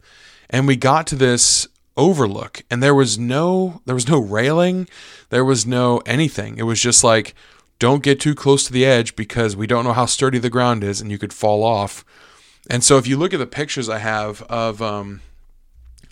and 0.49 0.67
we 0.67 0.77
got 0.77 1.07
to 1.09 1.15
this 1.15 1.69
overlook, 1.97 2.63
and 2.71 2.83
there 2.83 2.95
was 2.95 3.19
no 3.19 3.81
there 3.87 3.95
was 3.95 4.09
no 4.09 4.19
railing, 4.19 4.89
there 5.31 5.45
was 5.45 5.67
no 5.67 5.99
anything. 6.07 6.59
It 6.59 6.65
was 6.65 6.81
just 6.81 7.05
like, 7.05 7.35
don't 7.79 8.03
get 8.03 8.21
too 8.21 8.35
close 8.35 8.65
to 8.65 8.73
the 8.73 8.87
edge 8.87 9.17
because 9.17 9.57
we 9.57 9.67
don't 9.67 9.85
know 9.85 9.93
how 9.93 10.07
sturdy 10.07 10.39
the 10.39 10.51
ground 10.51 10.83
is, 10.83 11.01
and 11.01 11.11
you 11.11 11.19
could 11.19 11.33
fall 11.33 11.63
off. 11.63 12.05
And 12.69 12.83
so, 12.83 12.99
if 12.99 13.07
you 13.07 13.17
look 13.17 13.33
at 13.33 13.39
the 13.39 13.47
pictures 13.47 13.89
I 13.89 13.99
have 13.99 14.43
of 14.43 14.83
um, 14.83 15.21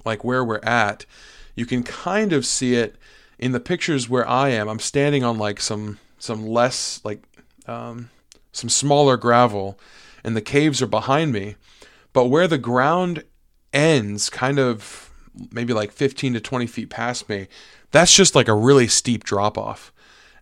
like 0.04 0.22
where 0.22 0.44
we're 0.44 0.60
at 0.62 1.06
you 1.54 1.66
can 1.66 1.82
kind 1.82 2.32
of 2.32 2.46
see 2.46 2.74
it 2.74 2.96
in 3.38 3.52
the 3.52 3.60
pictures 3.60 4.08
where 4.08 4.28
I 4.28 4.50
am. 4.50 4.68
I'm 4.68 4.78
standing 4.78 5.24
on 5.24 5.38
like 5.38 5.60
some 5.60 5.98
some 6.18 6.46
less 6.46 7.00
like 7.04 7.22
um, 7.66 8.10
some 8.52 8.70
smaller 8.70 9.16
gravel, 9.16 9.78
and 10.22 10.36
the 10.36 10.40
caves 10.40 10.80
are 10.82 10.86
behind 10.86 11.32
me. 11.32 11.56
But 12.12 12.26
where 12.26 12.46
the 12.46 12.58
ground 12.58 13.24
ends, 13.72 14.30
kind 14.30 14.58
of 14.58 15.10
maybe 15.50 15.72
like 15.72 15.90
15 15.90 16.34
to 16.34 16.40
20 16.40 16.66
feet 16.66 16.90
past 16.90 17.28
me, 17.28 17.48
that's 17.90 18.14
just 18.14 18.34
like 18.34 18.48
a 18.48 18.54
really 18.54 18.86
steep 18.86 19.24
drop 19.24 19.58
off. 19.58 19.92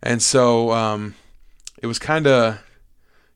And 0.02 0.20
so 0.20 0.70
um, 0.72 1.14
it 1.80 1.86
was 1.86 1.98
kind 1.98 2.26
of 2.26 2.62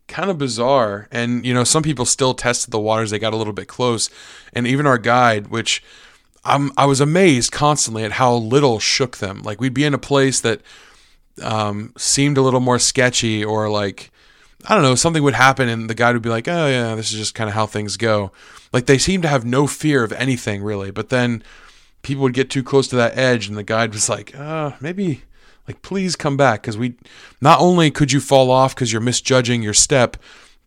kind 0.09 0.31
of 0.31 0.39
bizarre. 0.39 1.09
And 1.11 1.45
you 1.45 1.55
know, 1.55 1.65
some 1.65 1.83
people 1.83 2.05
still 2.05 2.35
tested 2.35 2.71
the 2.73 2.81
waters; 2.81 3.11
they 3.11 3.19
got 3.19 3.35
a 3.35 3.37
little 3.37 3.53
bit 3.53 3.69
close, 3.69 4.11
and 4.53 4.67
even 4.67 4.87
our 4.87 4.99
guide, 4.99 5.49
which 5.49 5.83
I'm 6.47 6.73
I 6.77 6.87
was 6.87 7.01
amazed 7.01 7.53
constantly 7.53 8.05
at 8.05 8.13
how 8.13 8.35
little 8.35 8.79
shook 8.79 9.19
them. 9.19 9.43
Like 9.43 9.61
we'd 9.61 9.75
be 9.75 9.85
in 9.85 9.95
a 9.95 9.99
place 9.99 10.41
that 10.41 10.61
um, 11.43 11.93
seemed 11.97 12.39
a 12.39 12.43
little 12.43 12.61
more 12.61 12.79
sketchy, 12.79 13.45
or 13.45 13.69
like 13.69 14.11
I 14.67 14.75
don't 14.75 14.83
know, 14.83 14.95
something 14.95 15.23
would 15.23 15.35
happen, 15.35 15.69
and 15.69 15.91
the 15.91 15.95
guide 15.95 16.15
would 16.15 16.23
be 16.23 16.29
like, 16.31 16.49
"Oh 16.49 16.67
yeah, 16.67 16.95
this 16.95 17.13
is 17.13 17.19
just 17.19 17.35
kind 17.35 17.49
of 17.49 17.55
how 17.55 17.67
things 17.67 17.97
go." 17.97 18.33
Like 18.73 18.87
they 18.87 18.99
seemed 18.99 19.23
to 19.25 19.29
have 19.29 19.45
no 19.45 19.67
fear 19.67 20.05
of 20.05 20.13
anything 20.13 20.63
really. 20.63 20.91
But 20.91 21.09
then 21.09 21.43
people 22.03 22.23
would 22.23 22.35
get 22.35 22.51
too 22.51 22.63
close 22.63 22.89
to 22.89 22.97
that 22.97 23.19
edge, 23.19 23.49
and 23.49 23.57
the 23.57 23.63
guide 23.63 23.93
was 23.93 24.09
like, 24.09 24.35
"Uh, 24.35 24.73
maybe." 24.81 25.23
Like, 25.69 25.83
please 25.83 26.15
come 26.15 26.37
back 26.37 26.63
because 26.63 26.79
we 26.79 26.95
not 27.41 27.59
only 27.59 27.91
could 27.91 28.13
you 28.13 28.21
fall 28.21 28.53
off 28.53 28.73
because 28.73 28.93
you're 28.93 29.03
misjudging 29.03 29.65
your 29.65 29.75
step, 29.75 30.17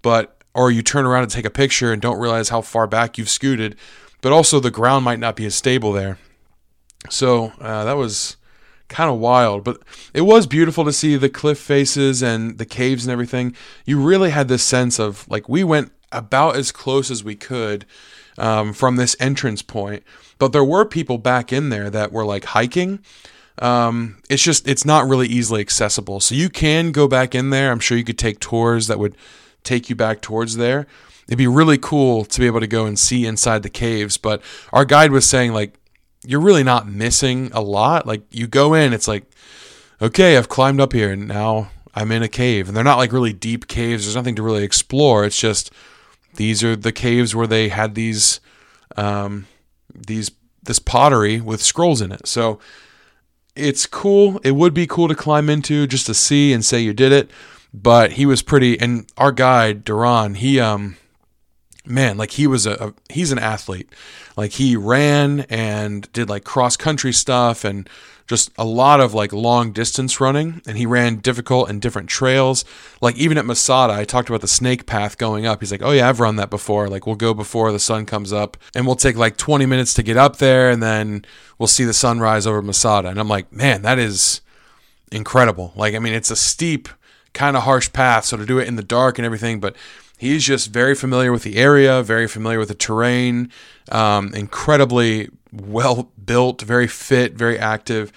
but 0.01 0.43
or 0.53 0.71
you 0.71 0.81
turn 0.81 1.05
around 1.05 1.23
and 1.23 1.31
take 1.31 1.45
a 1.45 1.49
picture 1.49 1.93
and 1.93 2.01
don't 2.01 2.19
realize 2.19 2.49
how 2.49 2.59
far 2.59 2.85
back 2.85 3.17
you've 3.17 3.29
scooted 3.29 3.77
but 4.21 4.31
also 4.31 4.59
the 4.59 4.71
ground 4.71 5.05
might 5.05 5.19
not 5.19 5.35
be 5.35 5.45
as 5.45 5.55
stable 5.55 5.91
there. 5.91 6.17
So 7.09 7.53
uh, 7.59 7.85
that 7.85 7.97
was 7.97 8.37
kind 8.87 9.09
of 9.09 9.19
wild, 9.19 9.63
but 9.63 9.79
it 10.13 10.21
was 10.21 10.47
beautiful 10.47 10.83
to 10.83 10.91
see 10.91 11.15
the 11.15 11.29
cliff 11.29 11.59
faces 11.59 12.21
and 12.21 12.57
the 12.57 12.65
caves 12.65 13.05
and 13.05 13.11
everything. 13.11 13.55
You 13.85 14.01
really 14.01 14.31
had 14.31 14.47
this 14.47 14.63
sense 14.63 14.99
of 14.99 15.27
like 15.29 15.47
we 15.47 15.63
went 15.63 15.91
about 16.11 16.55
as 16.55 16.71
close 16.71 17.09
as 17.11 17.23
we 17.23 17.35
could 17.35 17.85
um, 18.37 18.73
from 18.73 18.95
this 18.95 19.15
entrance 19.19 19.61
point, 19.61 20.03
but 20.39 20.51
there 20.51 20.63
were 20.63 20.85
people 20.85 21.17
back 21.17 21.53
in 21.53 21.69
there 21.69 21.89
that 21.89 22.11
were 22.11 22.25
like 22.25 22.45
hiking. 22.45 22.99
Um, 23.59 24.17
it's 24.29 24.43
just 24.43 24.67
it's 24.67 24.85
not 24.85 25.07
really 25.07 25.27
easily 25.27 25.61
accessible, 25.61 26.19
so 26.19 26.33
you 26.33 26.49
can 26.49 26.91
go 26.91 27.07
back 27.07 27.35
in 27.35 27.51
there. 27.51 27.71
I'm 27.71 27.79
sure 27.79 27.97
you 27.97 28.03
could 28.03 28.17
take 28.17 28.39
tours 28.39 28.87
that 28.87 28.99
would 28.99 29.15
take 29.63 29.89
you 29.89 29.95
back 29.95 30.21
towards 30.21 30.55
there 30.55 30.87
it'd 31.29 31.37
be 31.37 31.45
really 31.45 31.77
cool 31.77 32.25
to 32.25 32.39
be 32.39 32.47
able 32.47 32.59
to 32.59 32.65
go 32.65 32.87
and 32.87 32.97
see 32.97 33.27
inside 33.27 33.61
the 33.61 33.69
caves. 33.69 34.17
But 34.17 34.41
our 34.73 34.83
guide 34.83 35.11
was 35.11 35.27
saying 35.27 35.53
like 35.53 35.75
you're 36.25 36.39
really 36.39 36.63
not 36.63 36.87
missing 36.87 37.51
a 37.53 37.61
lot. 37.61 38.07
Like 38.07 38.23
you 38.31 38.47
go 38.47 38.73
in, 38.73 38.93
it's 38.93 39.07
like, 39.07 39.25
okay, 40.01 40.37
I've 40.37 40.49
climbed 40.49 40.81
up 40.81 40.91
here 40.91 41.11
and 41.11 41.27
now 41.27 41.69
I'm 41.93 42.11
in 42.11 42.23
a 42.23 42.27
cave. 42.27 42.67
And 42.67 42.75
they're 42.75 42.83
not 42.83 42.97
like 42.97 43.13
really 43.13 43.31
deep 43.31 43.67
caves. 43.67 44.05
There's 44.05 44.15
nothing 44.15 44.33
to 44.35 44.41
really 44.41 44.63
explore. 44.63 45.23
It's 45.23 45.39
just 45.39 45.71
these 46.33 46.63
are 46.63 46.75
the 46.75 46.91
caves 46.91 47.35
where 47.35 47.47
they 47.47 47.69
had 47.69 47.93
these 47.93 48.39
um, 48.97 49.45
these 49.93 50.31
this 50.63 50.79
pottery 50.79 51.39
with 51.39 51.61
scrolls 51.61 52.01
in 52.01 52.11
it. 52.11 52.27
So 52.27 52.57
it's 53.55 53.85
cool. 53.85 54.41
It 54.43 54.53
would 54.53 54.73
be 54.73 54.87
cool 54.87 55.07
to 55.07 55.15
climb 55.15 55.47
into 55.47 55.85
just 55.85 56.07
to 56.07 56.15
see 56.15 56.53
and 56.53 56.65
say 56.65 56.79
you 56.79 56.93
did 56.93 57.11
it. 57.11 57.29
But 57.71 58.13
he 58.13 58.25
was 58.25 58.41
pretty 58.41 58.79
and 58.79 59.05
our 59.15 59.31
guide, 59.31 59.85
Duran, 59.85 60.33
he 60.33 60.59
um 60.59 60.97
man, 61.89 62.17
like 62.17 62.31
he 62.31 62.47
was 62.47 62.65
a, 62.65 62.73
a, 62.73 62.93
he's 63.11 63.31
an 63.31 63.39
athlete. 63.39 63.89
Like 64.37 64.53
he 64.53 64.75
ran 64.75 65.41
and 65.49 66.11
did 66.13 66.29
like 66.29 66.43
cross 66.43 66.77
country 66.77 67.11
stuff 67.11 67.63
and 67.63 67.89
just 68.27 68.51
a 68.59 68.63
lot 68.63 68.99
of 68.99 69.15
like 69.15 69.33
long 69.33 69.71
distance 69.71 70.21
running 70.21 70.61
and 70.67 70.77
he 70.77 70.85
ran 70.85 71.15
difficult 71.15 71.67
and 71.67 71.81
different 71.81 72.07
trails. 72.07 72.63
Like 73.01 73.17
even 73.17 73.39
at 73.39 73.45
Masada, 73.45 73.93
I 73.93 74.05
talked 74.05 74.29
about 74.29 74.41
the 74.41 74.47
snake 74.47 74.85
path 74.85 75.17
going 75.17 75.47
up. 75.47 75.61
He's 75.61 75.71
like, 75.71 75.81
"Oh 75.81 75.91
yeah, 75.91 76.07
I've 76.07 76.19
run 76.19 76.35
that 76.35 76.51
before. 76.51 76.87
Like 76.87 77.07
we'll 77.07 77.15
go 77.15 77.33
before 77.33 77.71
the 77.71 77.79
sun 77.79 78.05
comes 78.05 78.31
up 78.31 78.55
and 78.75 78.85
we'll 78.85 78.95
take 78.95 79.15
like 79.15 79.35
20 79.35 79.65
minutes 79.65 79.95
to 79.95 80.03
get 80.03 80.15
up 80.15 80.37
there 80.37 80.69
and 80.69 80.81
then 80.81 81.25
we'll 81.57 81.67
see 81.67 81.85
the 81.85 81.93
sunrise 81.93 82.45
over 82.45 82.61
Masada." 82.61 83.09
And 83.09 83.19
I'm 83.19 83.27
like, 83.27 83.51
"Man, 83.51 83.81
that 83.81 83.97
is 83.97 84.41
incredible." 85.11 85.73
Like 85.75 85.95
I 85.95 85.99
mean, 85.99 86.13
it's 86.13 86.29
a 86.29 86.35
steep 86.35 86.87
kind 87.33 87.57
of 87.57 87.63
harsh 87.63 87.91
path, 87.93 88.25
so 88.25 88.37
to 88.37 88.45
do 88.45 88.59
it 88.59 88.67
in 88.67 88.75
the 88.75 88.83
dark 88.83 89.17
and 89.17 89.25
everything, 89.25 89.59
but 89.59 89.75
he's 90.19 90.43
just 90.43 90.69
very 90.69 90.93
familiar 90.93 91.31
with 91.31 91.43
the 91.43 91.55
area, 91.55 92.03
very 92.03 92.27
familiar 92.27 92.59
with 92.59 92.67
the 92.67 92.75
terrain, 92.75 93.49
um, 93.89 94.33
incredibly 94.35 95.29
well 95.51 96.11
built, 96.23 96.61
very 96.61 96.87
fit, 96.87 97.33
very 97.33 97.57
active. 97.57 98.11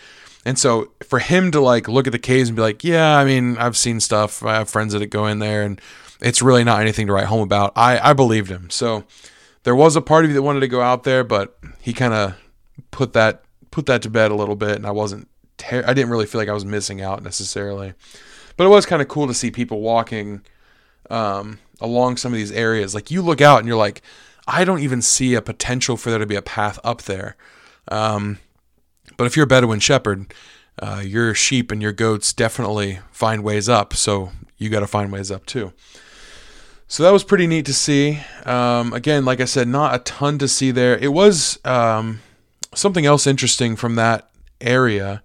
And 0.44 0.58
so 0.58 0.90
for 1.08 1.20
him 1.20 1.52
to 1.52 1.60
like 1.60 1.86
look 1.86 2.08
at 2.08 2.12
the 2.12 2.18
caves 2.18 2.48
and 2.48 2.56
be 2.56 2.62
like, 2.62 2.82
yeah, 2.82 3.16
I 3.16 3.24
mean, 3.24 3.56
I've 3.56 3.76
seen 3.76 4.00
stuff. 4.00 4.42
I 4.44 4.56
have 4.56 4.68
friends 4.68 4.92
that 4.92 5.06
go 5.06 5.26
in 5.26 5.38
there 5.38 5.62
and 5.62 5.80
it's 6.20 6.42
really 6.42 6.64
not 6.64 6.80
anything 6.80 7.06
to 7.06 7.12
write 7.12 7.26
home 7.26 7.42
about. 7.42 7.72
I, 7.76 8.10
I 8.10 8.12
believed 8.12 8.50
him. 8.50 8.68
So 8.68 9.04
there 9.62 9.76
was 9.76 9.94
a 9.94 10.02
part 10.02 10.24
of 10.24 10.30
me 10.30 10.34
that 10.34 10.42
wanted 10.42 10.60
to 10.60 10.68
go 10.68 10.82
out 10.82 11.04
there, 11.04 11.22
but 11.22 11.56
he 11.80 11.92
kind 11.92 12.12
of 12.12 12.34
put 12.90 13.12
that 13.12 13.44
put 13.70 13.86
that 13.86 14.02
to 14.02 14.10
bed 14.10 14.32
a 14.32 14.34
little 14.34 14.56
bit 14.56 14.72
and 14.72 14.86
I 14.86 14.90
wasn't 14.90 15.28
ter- 15.56 15.84
I 15.86 15.94
didn't 15.94 16.10
really 16.10 16.26
feel 16.26 16.40
like 16.40 16.48
I 16.48 16.52
was 16.52 16.64
missing 16.64 17.00
out 17.00 17.22
necessarily. 17.22 17.94
But 18.56 18.66
it 18.66 18.70
was 18.70 18.86
kind 18.86 19.00
of 19.00 19.06
cool 19.06 19.28
to 19.28 19.34
see 19.34 19.52
people 19.52 19.80
walking 19.80 20.42
um, 21.08 21.58
along 21.82 22.16
some 22.16 22.32
of 22.32 22.38
these 22.38 22.52
areas. 22.52 22.94
Like 22.94 23.10
you 23.10 23.20
look 23.20 23.40
out 23.40 23.58
and 23.58 23.68
you're 23.68 23.76
like, 23.76 24.02
I 24.46 24.64
don't 24.64 24.80
even 24.80 25.02
see 25.02 25.34
a 25.34 25.42
potential 25.42 25.96
for 25.96 26.10
there 26.10 26.18
to 26.18 26.26
be 26.26 26.36
a 26.36 26.42
path 26.42 26.78
up 26.82 27.02
there. 27.02 27.36
Um, 27.88 28.38
but 29.16 29.26
if 29.26 29.36
you're 29.36 29.44
a 29.44 29.48
Bedouin 29.48 29.80
shepherd, 29.80 30.32
uh, 30.80 31.02
your 31.04 31.34
sheep 31.34 31.70
and 31.70 31.82
your 31.82 31.92
goats 31.92 32.32
definitely 32.32 33.00
find 33.10 33.44
ways 33.44 33.68
up. 33.68 33.94
So 33.94 34.32
you 34.56 34.70
got 34.70 34.80
to 34.80 34.86
find 34.86 35.12
ways 35.12 35.30
up 35.30 35.46
too. 35.46 35.72
So 36.88 37.02
that 37.02 37.10
was 37.10 37.24
pretty 37.24 37.46
neat 37.46 37.66
to 37.66 37.74
see. 37.74 38.20
Um, 38.44 38.92
again, 38.92 39.24
like 39.24 39.40
I 39.40 39.46
said, 39.46 39.68
not 39.68 39.94
a 39.94 39.98
ton 40.00 40.38
to 40.38 40.48
see 40.48 40.70
there. 40.70 40.96
It 40.98 41.12
was 41.12 41.58
um, 41.64 42.20
something 42.74 43.06
else 43.06 43.26
interesting 43.26 43.76
from 43.76 43.94
that 43.96 44.30
area 44.60 45.22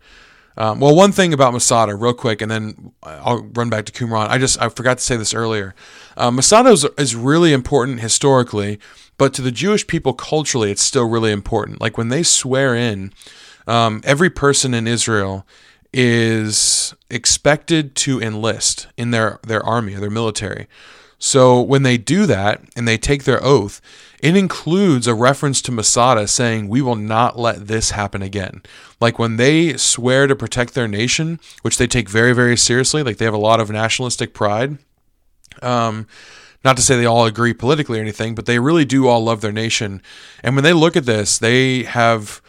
um, 0.58 0.80
well, 0.80 0.96
one 0.96 1.12
thing 1.12 1.34
about 1.34 1.54
Masada, 1.54 1.96
real 1.96 2.14
quick, 2.14 2.42
and 2.42 2.50
then 2.50 2.92
I'll 3.04 3.44
run 3.54 3.70
back 3.70 3.86
to 3.86 3.92
Qumran. 3.92 4.28
I 4.28 4.38
just 4.38 4.60
I 4.62 4.70
forgot 4.70 4.98
to 4.98 5.04
say 5.04 5.16
this 5.16 5.34
earlier. 5.34 5.76
Uh, 6.16 6.32
Masada 6.32 6.70
is, 6.70 6.86
is 6.98 7.16
really 7.16 7.54
important 7.54 8.00
historically, 8.00 8.80
but 9.18 9.34
to 9.36 9.42
the 9.42 9.52
Jewish 9.52 9.86
people 9.86 10.14
culturally, 10.14 10.72
it's 10.72 10.82
still 10.82 11.08
really 11.08 11.32
important. 11.32 11.80
Like 11.80 11.98
when 11.98 12.10
they 12.10 12.24
swear 12.24 12.76
in, 12.76 13.14
um, 13.68 14.02
every 14.04 14.30
person 14.30 14.74
in 14.74 14.88
Israel 14.88 15.46
is 15.94 16.94
expected 17.10 17.96
to 17.96 18.22
enlist 18.22 18.88
in 18.98 19.12
their, 19.12 19.40
their 19.46 19.64
army 19.64 19.96
or 19.96 20.00
their 20.00 20.10
military. 20.10 20.68
So 21.20 21.62
when 21.62 21.84
they 21.84 21.98
do 21.98 22.26
that 22.26 22.62
and 22.76 22.88
they 22.88 22.98
take 22.98 23.24
their 23.24 23.44
oath, 23.44 23.82
it 24.20 24.36
includes 24.36 25.06
a 25.06 25.14
reference 25.14 25.62
to 25.64 25.72
Masada 25.72 26.28
saying, 26.28 26.68
We 26.68 26.82
will 26.82 26.96
not 26.96 27.38
let 27.38 27.68
this 27.68 27.92
happen 27.92 28.22
again. 28.22 28.64
Like 29.00 29.20
when 29.20 29.38
they 29.38 29.78
swear 29.78 30.28
to 30.28 30.36
protect 30.36 30.74
their 30.74 30.88
nation, 30.88 31.40
which 31.62 31.78
they 31.78 31.88
take 31.88 32.10
very, 32.10 32.34
very 32.34 32.58
seriously, 32.58 33.04
like 33.04 33.18
they 33.18 33.26
have 33.26 33.34
a 33.34 33.38
lot 33.38 33.60
of 33.60 33.70
nationalistic 33.70 34.34
pride. 34.34 34.78
Um, 35.62 36.08
not 36.64 36.76
to 36.78 36.84
say 36.84 36.98
they 36.98 37.06
all 37.06 37.26
agree 37.26 37.54
politically 37.54 38.00
or 38.00 38.02
anything, 38.02 38.36
but 38.36 38.46
they 38.46 38.60
really 38.60 38.86
do 38.86 39.08
all 39.08 39.24
love 39.24 39.42
their 39.42 39.52
nation. 39.52 40.02
And 40.44 40.56
when 40.56 40.64
they 40.64 40.74
look 40.74 40.96
at 40.96 41.06
this, 41.06 41.38
they 41.38 41.84
have 41.84 42.42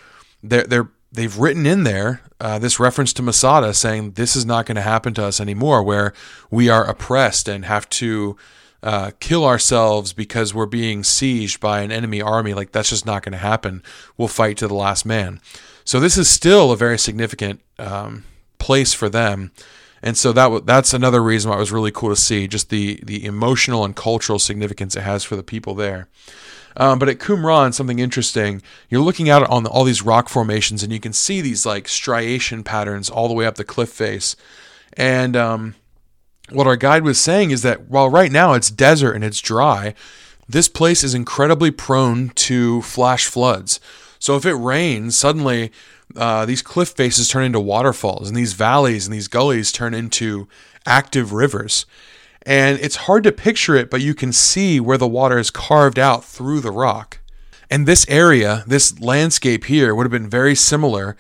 they're, 0.43 0.65
they're 0.65 0.89
they've 1.13 1.39
written 1.39 1.67
in 1.67 1.85
there 1.85 2.23
uh, 2.41 2.59
this 2.59 2.79
reference 2.79 3.13
to 3.15 3.23
Masada 3.23 3.75
saying 3.75 4.13
this 4.13 4.37
is 4.37 4.47
not 4.47 4.67
going 4.67 4.77
to 4.77 4.83
happen 4.83 5.15
to 5.15 5.25
us 5.25 5.41
anymore, 5.41 5.83
where 5.83 6.13
we 6.51 6.69
are 6.69 6.89
oppressed 6.89 7.49
and 7.49 7.65
have 7.65 7.89
to 7.91 8.37
uh, 8.83 9.11
kill 9.21 9.45
ourselves 9.45 10.13
because 10.13 10.55
we're 10.55 10.67
being 10.67 11.03
sieged 11.03 11.61
by 11.61 11.81
an 11.81 11.91
enemy 11.91 12.23
army. 12.23 12.55
Like 12.55 12.73
that's 12.73 12.91
just 12.91 13.07
not 13.07 13.23
going 13.23 13.33
to 13.33 13.39
happen. 13.39 13.83
We'll 14.17 14.29
fight 14.29 14.57
to 14.59 14.69
the 14.69 14.75
last 14.75 15.05
man. 15.05 15.41
So 15.85 16.01
this 16.01 16.17
is 16.17 16.29
still 16.29 16.71
a 16.71 16.77
very 16.77 16.99
significant 16.99 17.61
um, 17.79 18.25
place 18.59 18.93
for 18.93 19.09
them. 19.09 19.53
And 20.03 20.17
so 20.17 20.33
that 20.33 20.67
that's 20.67 20.95
another 20.95 21.23
reason 21.23 21.51
why 21.51 21.57
it 21.57 21.61
was 21.61 21.73
really 21.73 21.91
cool 21.91 22.11
to 22.11 22.17
see 22.17 22.47
just 22.47 22.71
the 22.71 23.01
the 23.03 23.25
emotional 23.25 23.85
and 23.85 23.97
cultural 23.97 24.39
significance 24.39 24.95
it 24.95 25.03
has 25.03 25.25
for 25.25 25.35
the 25.35 25.43
people 25.43 25.75
there. 25.75 26.09
Um, 26.77 27.01
but 27.01 27.09
at 27.09 27.19
Qumran, 27.19 27.75
something 27.75 27.99
interesting, 27.99 28.63
you're 28.89 29.03
looking 29.03 29.29
out 29.29 29.43
on 29.51 29.67
all 29.67 29.83
these 29.83 30.03
rock 30.03 30.29
formations 30.29 30.85
and 30.85 30.93
you 30.93 31.01
can 31.01 31.13
see 31.13 31.41
these 31.41 31.67
like 31.67 31.89
striation 31.89 32.63
patterns 32.63 33.11
all 33.11 33.27
the 33.27 33.35
way 33.35 33.47
up 33.47 33.57
the 33.57 33.65
cliff 33.65 33.89
face. 33.89 34.37
And 34.93 35.37
um, 35.37 35.75
what 36.51 36.67
our 36.67 36.77
guide 36.77 37.03
was 37.03 37.21
saying 37.21 37.51
is 37.51 37.63
that 37.63 37.89
while 37.89 38.09
right 38.09 38.33
now 38.33 38.55
it's 38.55 38.71
desert 38.71 39.13
and 39.13 39.25
it's 39.25 39.41
dry, 39.41 39.95
this 40.49 40.69
place 40.69 41.05
is 41.05 41.15
incredibly 41.15 41.71
prone 41.71 42.31
to 42.31 42.83
flash 42.83 43.27
floods. 43.27 43.81
So 44.19 44.37
if 44.37 44.47
it 44.47 44.55
rains, 44.55 45.17
suddenly 45.17 45.71
uh, 46.17 46.47
these 46.47 46.63
cliff 46.63 46.91
faces 46.91 47.29
turn 47.29 47.45
into 47.45 47.61
waterfalls, 47.61 48.29
and 48.29 48.37
these 48.37 48.55
valleys 48.55 49.07
and 49.07 49.15
these 49.15 49.29
gullies 49.29 49.71
turn 49.71 49.95
into 49.95 50.49
active 50.87 51.33
rivers. 51.33 51.87
And 52.43 52.79
it's 52.81 52.97
hard 52.97 53.25
to 53.25 53.33
picture 53.33 53.77
it, 53.77 53.91
but 53.91 54.01
you 54.01 54.15
can 54.15 54.33
see 54.33 54.81
where 54.81 54.97
the 54.97 55.07
water 55.07 55.39
is 55.39 55.51
carved 55.51 55.99
out 55.99 56.25
through 56.25 56.61
the 56.61 56.71
rock. 56.71 57.19
And 57.71 57.87
this 57.87 58.07
area, 58.09 58.65
this 58.67 58.99
landscape 59.01 59.65
here, 59.65 59.95
would 59.95 60.05
have 60.05 60.11
been 60.11 60.31
very 60.31 60.55
similar 60.55 61.15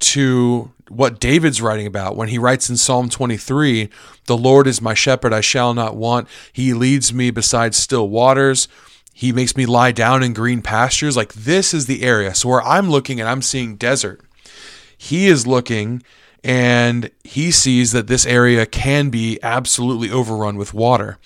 to 0.00 0.72
what 0.88 1.20
David's 1.20 1.62
writing 1.62 1.86
about 1.86 2.16
when 2.16 2.28
he 2.28 2.38
writes 2.38 2.68
in 2.68 2.76
Psalm 2.76 3.08
23 3.08 3.88
The 4.26 4.36
Lord 4.36 4.66
is 4.66 4.80
my 4.80 4.94
shepherd, 4.94 5.32
I 5.32 5.40
shall 5.40 5.74
not 5.74 5.96
want. 5.96 6.28
He 6.52 6.74
leads 6.74 7.12
me 7.12 7.30
beside 7.30 7.74
still 7.74 8.08
waters. 8.08 8.68
He 9.12 9.32
makes 9.32 9.56
me 9.56 9.64
lie 9.64 9.92
down 9.92 10.22
in 10.22 10.32
green 10.32 10.60
pastures. 10.60 11.16
Like 11.16 11.32
this 11.32 11.72
is 11.72 11.86
the 11.86 12.02
area. 12.02 12.34
So 12.34 12.48
where 12.48 12.62
I'm 12.62 12.90
looking 12.90 13.20
and 13.20 13.28
I'm 13.28 13.42
seeing 13.42 13.76
desert, 13.76 14.20
he 14.96 15.28
is 15.28 15.46
looking 15.46 16.02
and 16.42 17.10
he 17.22 17.50
sees 17.50 17.92
that 17.92 18.06
this 18.06 18.26
area 18.26 18.66
can 18.66 19.08
be 19.08 19.38
absolutely 19.42 20.10
overrun 20.10 20.56
with 20.56 20.74
water. 20.74 21.18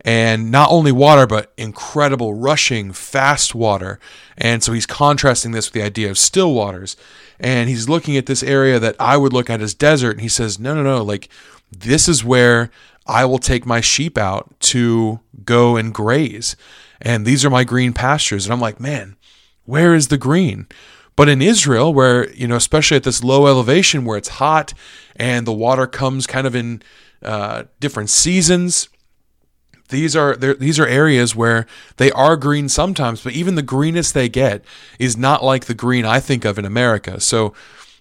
And 0.00 0.50
not 0.50 0.70
only 0.70 0.92
water, 0.92 1.26
but 1.26 1.52
incredible 1.56 2.34
rushing, 2.34 2.92
fast 2.92 3.54
water. 3.54 4.00
And 4.36 4.62
so 4.62 4.72
he's 4.72 4.86
contrasting 4.86 5.52
this 5.52 5.66
with 5.66 5.74
the 5.74 5.82
idea 5.82 6.10
of 6.10 6.18
still 6.18 6.54
waters. 6.54 6.96
And 7.42 7.68
he's 7.68 7.88
looking 7.88 8.16
at 8.16 8.26
this 8.26 8.42
area 8.42 8.78
that 8.78 8.96
I 9.00 9.16
would 9.16 9.32
look 9.32 9.50
at 9.50 9.60
as 9.60 9.74
desert. 9.74 10.12
And 10.12 10.20
he 10.20 10.28
says, 10.28 10.58
no, 10.58 10.74
no, 10.74 10.82
no, 10.82 11.02
like 11.02 11.28
this 11.70 12.08
is 12.08 12.24
where 12.24 12.70
I 13.06 13.24
will 13.24 13.38
take 13.38 13.66
my 13.66 13.80
sheep 13.80 14.16
out 14.16 14.54
to 14.60 15.20
go 15.44 15.76
and 15.76 15.92
graze. 15.92 16.54
And 17.00 17.26
these 17.26 17.44
are 17.44 17.50
my 17.50 17.64
green 17.64 17.92
pastures. 17.92 18.46
And 18.46 18.52
I'm 18.52 18.60
like, 18.60 18.78
man, 18.78 19.16
where 19.64 19.92
is 19.92 20.08
the 20.08 20.18
green? 20.18 20.68
But 21.16 21.28
in 21.28 21.42
Israel, 21.42 21.92
where, 21.92 22.32
you 22.32 22.46
know, 22.46 22.56
especially 22.56 22.96
at 22.96 23.02
this 23.02 23.24
low 23.24 23.46
elevation 23.46 24.04
where 24.04 24.16
it's 24.16 24.28
hot 24.28 24.72
and 25.16 25.46
the 25.46 25.52
water 25.52 25.86
comes 25.86 26.26
kind 26.26 26.46
of 26.46 26.54
in 26.54 26.82
uh, 27.22 27.64
different 27.80 28.08
seasons, 28.08 28.88
these 29.92 30.16
are 30.16 30.34
these 30.34 30.80
are 30.80 30.86
areas 30.86 31.36
where 31.36 31.66
they 31.98 32.10
are 32.10 32.36
green 32.36 32.68
sometimes, 32.68 33.22
but 33.22 33.32
even 33.32 33.54
the 33.54 33.62
greenest 33.62 34.14
they 34.14 34.28
get 34.28 34.64
is 34.98 35.16
not 35.16 35.44
like 35.44 35.66
the 35.66 35.74
green 35.74 36.04
I 36.04 36.18
think 36.18 36.44
of 36.44 36.58
in 36.58 36.64
America. 36.64 37.20
So 37.20 37.54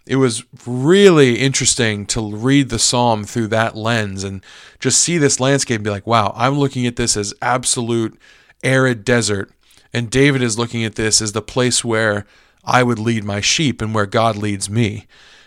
it 0.08 0.16
was 0.16 0.44
really 0.66 1.40
interesting 1.40 2.06
to 2.08 2.36
read 2.36 2.70
the 2.70 2.80
psalm 2.80 3.24
through 3.24 3.48
that 3.48 3.78
lens 3.78 4.24
and 4.24 4.44
just 4.80 5.00
see 5.00 5.18
this 5.18 5.40
landscape 5.40 5.76
and 5.76 5.84
be 5.84 5.92
like, 5.92 6.08
wow, 6.08 6.34
I'm 6.36 6.58
looking 6.58 6.88
at 6.88 6.96
this 6.96 7.16
as 7.16 7.34
absolute 7.42 8.20
arid 8.64 9.06
desert. 9.06 9.52
And 9.94 10.10
David 10.10 10.42
is 10.42 10.58
looking 10.58 10.84
at 10.84 10.96
this 10.96 11.22
as 11.22 11.34
the 11.34 11.42
place 11.42 11.84
where 11.84 12.26
I 12.64 12.82
would 12.84 13.00
lead 13.00 13.24
my 13.24 13.42
sheep 13.42 13.82
and 13.82 13.94
where 13.94 14.06
God 14.06 14.36
leads 14.36 14.70
me. 14.70 15.06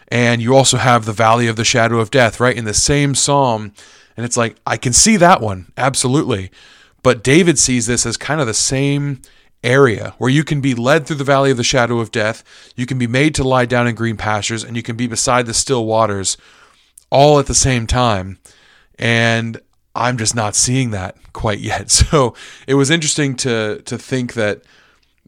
And 0.08 0.40
you 0.40 0.54
also 0.54 0.76
have 0.76 1.04
the 1.04 1.12
valley 1.12 1.48
of 1.48 1.56
the 1.56 1.64
shadow 1.64 1.98
of 1.98 2.10
death, 2.10 2.38
right? 2.38 2.56
In 2.56 2.64
the 2.64 2.74
same 2.74 3.14
psalm. 3.14 3.72
And 4.16 4.24
it's 4.24 4.36
like, 4.36 4.56
I 4.66 4.76
can 4.76 4.92
see 4.92 5.16
that 5.16 5.40
one, 5.40 5.72
absolutely. 5.76 6.50
But 7.02 7.22
David 7.22 7.58
sees 7.58 7.86
this 7.86 8.06
as 8.06 8.16
kind 8.16 8.40
of 8.40 8.46
the 8.46 8.54
same 8.54 9.20
area 9.62 10.14
where 10.18 10.30
you 10.30 10.44
can 10.44 10.60
be 10.60 10.74
led 10.74 11.06
through 11.06 11.16
the 11.16 11.24
valley 11.24 11.50
of 11.50 11.56
the 11.56 11.64
shadow 11.64 11.98
of 11.98 12.12
death, 12.12 12.44
you 12.76 12.86
can 12.86 12.98
be 12.98 13.06
made 13.06 13.34
to 13.34 13.44
lie 13.44 13.64
down 13.64 13.88
in 13.88 13.94
green 13.94 14.16
pastures, 14.16 14.62
and 14.62 14.76
you 14.76 14.82
can 14.82 14.96
be 14.96 15.06
beside 15.06 15.46
the 15.46 15.54
still 15.54 15.86
waters 15.86 16.36
all 17.10 17.38
at 17.38 17.46
the 17.46 17.54
same 17.54 17.86
time. 17.86 18.38
And 18.98 19.60
I'm 19.94 20.18
just 20.18 20.34
not 20.34 20.54
seeing 20.54 20.90
that 20.90 21.16
quite 21.32 21.60
yet. 21.60 21.90
So 22.10 22.34
it 22.66 22.74
was 22.74 22.90
interesting 22.90 23.34
to 23.36 23.82
to 23.82 23.98
think 23.98 24.34
that 24.34 24.62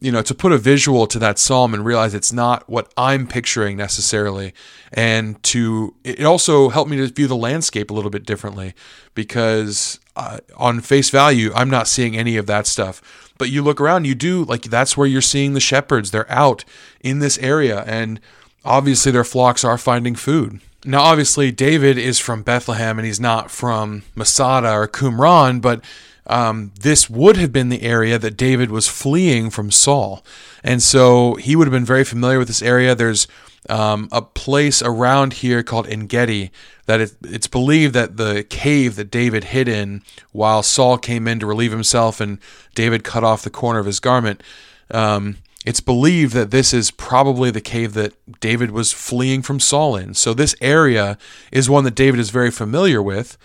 you 0.01 0.13
know, 0.13 0.23
to 0.23 0.35
put 0.35 0.53
a 0.53 0.59
visual 0.59 1.07
to 1.07 1.19
that 1.19 1.39
psalm 1.39 1.73
and 1.73 1.85
realize 1.85 2.15
it's 2.15 2.33
not 2.33 2.69
what 2.69 2.93
I'm 2.97 3.27
picturing 3.27 3.77
necessarily. 3.77 4.53
And 4.93 5.43
to, 5.45 5.95
it 6.05 6.25
also 6.25 6.69
helped 6.69 6.91
me 6.91 6.99
to 6.99 7.07
view 7.07 7.27
the 7.27 7.37
landscape 7.37 7.91
a 7.91 7.95
little 7.95 8.11
bit 8.11 8.27
differently 8.27 8.75
because 9.15 9.99
uh, 10.15 10.39
on 10.57 10.81
face 10.81 11.09
value, 11.09 11.51
I'm 11.55 11.71
not 11.71 11.89
seeing 11.89 12.17
any 12.17 12.37
of 12.37 12.47
that 12.47 12.67
stuff. 12.67 13.33
But 13.39 13.51
you 13.51 13.63
look 13.63 13.81
around, 13.81 14.07
you 14.07 14.15
do, 14.15 14.45
like, 14.45 14.63
that's 14.63 14.97
where 14.97 15.07
you're 15.07 15.21
seeing 15.23 15.55
the 15.55 15.61
shepherds. 15.61 16.11
They're 16.11 16.31
out 16.31 16.65
in 17.01 17.19
this 17.19 17.39
area, 17.39 17.83
and 17.87 18.19
obviously 18.65 19.13
their 19.13 19.25
flocks 19.25 19.63
are 19.65 19.77
finding 19.79 20.15
food. 20.15 20.61
Now, 20.85 21.03
obviously, 21.03 21.51
David 21.51 21.99
is 21.99 22.19
from 22.19 22.43
Bethlehem 22.43 22.99
and 22.99 23.05
he's 23.05 23.19
not 23.19 23.51
from 23.51 24.05
Masada 24.15 24.71
or 24.73 24.87
Qumran, 24.87 25.61
but 25.61 25.83
um, 26.27 26.73
this 26.81 27.09
would 27.09 27.37
have 27.37 27.53
been 27.53 27.69
the 27.69 27.83
area 27.83 28.19
that 28.19 28.37
David 28.37 28.71
was 28.71 28.89
fleeing 28.89 29.51
from 29.51 29.71
Saul. 29.71 30.25
And 30.65 30.83
so 30.83 31.35
he 31.35 31.55
would 31.55 31.67
have 31.67 31.73
been 31.73 31.85
very 31.85 32.05
familiar 32.05 32.39
with 32.39 32.49
this 32.49 32.63
area. 32.63 32.95
There's 32.95 33.29
um, 33.69 34.09
a 34.13 34.23
place 34.23 34.83
around 34.83 35.35
here 35.35 35.63
called 35.63 35.87
Engedi 35.89 36.51
that 36.87 37.01
it, 37.01 37.17
it's 37.25 37.47
believed 37.47 37.95
that 37.95 38.17
the 38.17 38.45
cave 38.49 38.97
that 38.97 39.11
David 39.11 39.45
hid 39.45 39.69
in 39.69 40.03
while 40.33 40.63
Saul 40.63 40.99
came 40.99 41.27
in 41.29 41.41
to 41.41 41.47
relieve 41.47 41.73
himself 41.73 42.21
and 42.21 42.39
David 42.75 43.05
cut 43.05 43.25
off 43.25 43.43
the 43.43 43.51
corner 43.51 43.79
of 43.79 43.87
his 43.87 44.01
garment. 44.01 44.43
Um, 44.91 45.39
it's 45.65 45.81
believed 45.81 46.33
that 46.35 46.53
this 46.53 46.73
is 46.73 46.93
probably 46.93 47.51
the 47.51 47.61
cave 47.61 47.95
that 47.95 48.15
David 48.41 48.71
was 48.71 48.93
fleeing 48.93 49.43
from 49.43 49.59
Saul 49.59 49.97
in. 49.97 50.15
So 50.15 50.33
this 50.33 50.55
area 50.61 51.19
is 51.51 51.69
one 51.69 51.83
that 51.85 51.97
David 51.97 52.21
is 52.21 52.31
very 52.31 52.53
familiar 52.53 53.03
with. 53.03 53.37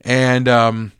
And 0.00 0.48
um, 0.48 0.92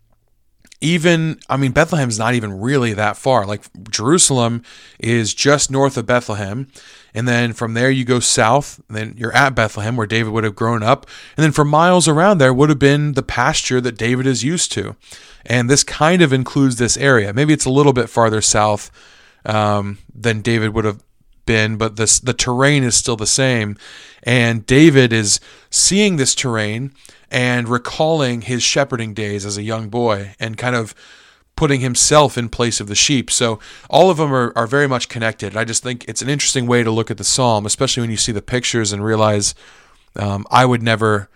even 0.80 1.38
I 1.48 1.56
mean 1.56 1.72
Bethlehem's 1.72 2.18
not 2.18 2.34
even 2.34 2.60
really 2.60 2.92
that 2.92 3.16
far. 3.16 3.46
Like 3.46 3.62
Jerusalem 3.90 4.62
is 4.98 5.34
just 5.34 5.70
north 5.70 5.96
of 5.96 6.06
Bethlehem, 6.06 6.68
and 7.14 7.26
then 7.26 7.52
from 7.52 7.74
there 7.74 7.90
you 7.90 8.04
go 8.04 8.20
south, 8.20 8.80
then 8.88 9.14
you're 9.16 9.34
at 9.34 9.54
Bethlehem 9.54 9.96
where 9.96 10.06
David 10.06 10.32
would 10.32 10.44
have 10.44 10.54
grown 10.54 10.82
up, 10.82 11.06
and 11.36 11.44
then 11.44 11.52
for 11.52 11.64
miles 11.64 12.06
around 12.08 12.38
there 12.38 12.54
would 12.54 12.68
have 12.68 12.78
been 12.78 13.12
the 13.12 13.22
pasture 13.22 13.80
that 13.80 13.96
David 13.96 14.26
is 14.26 14.44
used 14.44 14.72
to. 14.72 14.96
And 15.44 15.70
this 15.70 15.84
kind 15.84 16.22
of 16.22 16.32
includes 16.32 16.76
this 16.76 16.96
area. 16.96 17.32
Maybe 17.32 17.52
it's 17.52 17.64
a 17.64 17.70
little 17.70 17.92
bit 17.92 18.10
farther 18.10 18.40
south 18.40 18.90
um, 19.44 19.98
than 20.14 20.42
David 20.42 20.74
would 20.74 20.84
have 20.84 21.02
been, 21.46 21.76
but 21.76 21.96
this 21.96 22.18
the 22.18 22.34
terrain 22.34 22.82
is 22.82 22.96
still 22.96 23.16
the 23.16 23.26
same. 23.26 23.76
And 24.24 24.66
David 24.66 25.12
is 25.12 25.40
seeing 25.70 26.16
this 26.16 26.34
terrain 26.34 26.92
and 27.30 27.68
recalling 27.68 28.42
his 28.42 28.62
shepherding 28.62 29.14
days 29.14 29.44
as 29.44 29.56
a 29.56 29.62
young 29.62 29.88
boy 29.88 30.34
and 30.38 30.56
kind 30.56 30.76
of 30.76 30.94
putting 31.56 31.80
himself 31.80 32.36
in 32.36 32.48
place 32.50 32.80
of 32.80 32.86
the 32.86 32.94
sheep. 32.94 33.30
So 33.30 33.58
all 33.88 34.10
of 34.10 34.18
them 34.18 34.32
are, 34.32 34.52
are 34.54 34.66
very 34.66 34.86
much 34.86 35.08
connected. 35.08 35.56
I 35.56 35.64
just 35.64 35.82
think 35.82 36.04
it's 36.06 36.22
an 36.22 36.28
interesting 36.28 36.66
way 36.66 36.82
to 36.82 36.90
look 36.90 37.10
at 37.10 37.16
the 37.16 37.24
psalm, 37.24 37.64
especially 37.64 38.02
when 38.02 38.10
you 38.10 38.18
see 38.18 38.32
the 38.32 38.42
pictures 38.42 38.92
and 38.92 39.02
realize 39.02 39.54
um, 40.14 40.46
I 40.50 40.66
would 40.66 40.82
never 40.82 41.28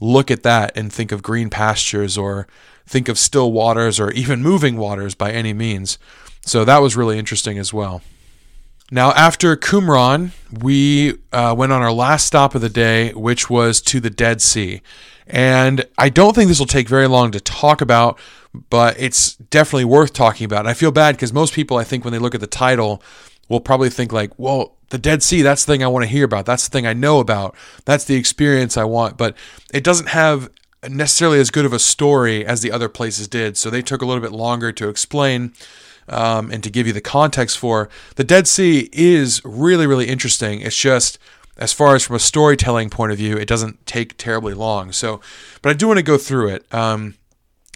look 0.00 0.30
at 0.30 0.42
that 0.42 0.76
and 0.76 0.92
think 0.92 1.12
of 1.12 1.22
green 1.22 1.50
pastures 1.50 2.18
or 2.18 2.48
think 2.86 3.08
of 3.08 3.18
still 3.18 3.52
waters 3.52 4.00
or 4.00 4.10
even 4.10 4.42
moving 4.50 4.76
waters 4.76 5.14
by 5.14 5.30
any 5.30 5.52
means. 5.52 5.98
So 6.42 6.64
that 6.64 6.78
was 6.78 6.96
really 6.96 7.18
interesting 7.18 7.58
as 7.58 7.72
well. 7.72 8.02
Now, 8.90 9.12
after 9.12 9.56
Qumran, 9.56 10.32
we 10.50 11.18
uh, 11.32 11.54
went 11.56 11.70
on 11.70 11.80
our 11.80 11.92
last 11.92 12.26
stop 12.26 12.56
of 12.56 12.60
the 12.60 12.68
day, 12.68 13.12
which 13.12 13.48
was 13.48 13.80
to 13.82 14.00
the 14.00 14.10
Dead 14.10 14.42
Sea. 14.42 14.82
And 15.30 15.86
I 15.96 16.08
don't 16.08 16.34
think 16.34 16.48
this 16.48 16.58
will 16.58 16.66
take 16.66 16.88
very 16.88 17.06
long 17.06 17.30
to 17.32 17.40
talk 17.40 17.80
about, 17.80 18.18
but 18.68 19.00
it's 19.00 19.36
definitely 19.36 19.84
worth 19.84 20.12
talking 20.12 20.44
about. 20.44 20.60
And 20.60 20.68
I 20.68 20.74
feel 20.74 20.90
bad 20.90 21.14
because 21.14 21.32
most 21.32 21.54
people, 21.54 21.76
I 21.76 21.84
think, 21.84 22.04
when 22.04 22.12
they 22.12 22.18
look 22.18 22.34
at 22.34 22.40
the 22.40 22.46
title, 22.46 23.02
will 23.48 23.60
probably 23.60 23.90
think, 23.90 24.12
like, 24.12 24.36
well, 24.38 24.76
the 24.90 24.98
Dead 24.98 25.22
Sea, 25.22 25.42
that's 25.42 25.64
the 25.64 25.72
thing 25.72 25.84
I 25.84 25.88
want 25.88 26.02
to 26.02 26.08
hear 26.08 26.24
about. 26.24 26.46
That's 26.46 26.68
the 26.68 26.72
thing 26.72 26.86
I 26.86 26.92
know 26.92 27.20
about. 27.20 27.54
That's 27.84 28.04
the 28.04 28.16
experience 28.16 28.76
I 28.76 28.84
want. 28.84 29.16
But 29.16 29.36
it 29.72 29.84
doesn't 29.84 30.08
have 30.08 30.50
necessarily 30.88 31.38
as 31.38 31.50
good 31.50 31.64
of 31.64 31.72
a 31.72 31.78
story 31.78 32.44
as 32.44 32.60
the 32.62 32.72
other 32.72 32.88
places 32.88 33.28
did. 33.28 33.56
So 33.56 33.70
they 33.70 33.82
took 33.82 34.02
a 34.02 34.06
little 34.06 34.22
bit 34.22 34.32
longer 34.32 34.72
to 34.72 34.88
explain 34.88 35.52
um, 36.08 36.50
and 36.50 36.64
to 36.64 36.70
give 36.70 36.88
you 36.88 36.92
the 36.92 37.00
context 37.00 37.58
for. 37.58 37.88
The 38.16 38.24
Dead 38.24 38.48
Sea 38.48 38.88
is 38.92 39.40
really, 39.44 39.86
really 39.86 40.08
interesting. 40.08 40.60
It's 40.60 40.76
just, 40.76 41.18
as 41.60 41.72
far 41.72 41.94
as 41.94 42.04
from 42.04 42.16
a 42.16 42.20
storytelling 42.20 42.90
point 42.90 43.12
of 43.12 43.18
view, 43.18 43.36
it 43.36 43.46
doesn't 43.46 43.86
take 43.86 44.16
terribly 44.16 44.54
long. 44.54 44.92
So, 44.92 45.20
but 45.62 45.70
I 45.70 45.72
do 45.74 45.86
want 45.86 45.98
to 45.98 46.02
go 46.02 46.16
through 46.16 46.48
it. 46.48 46.74
Um, 46.74 47.14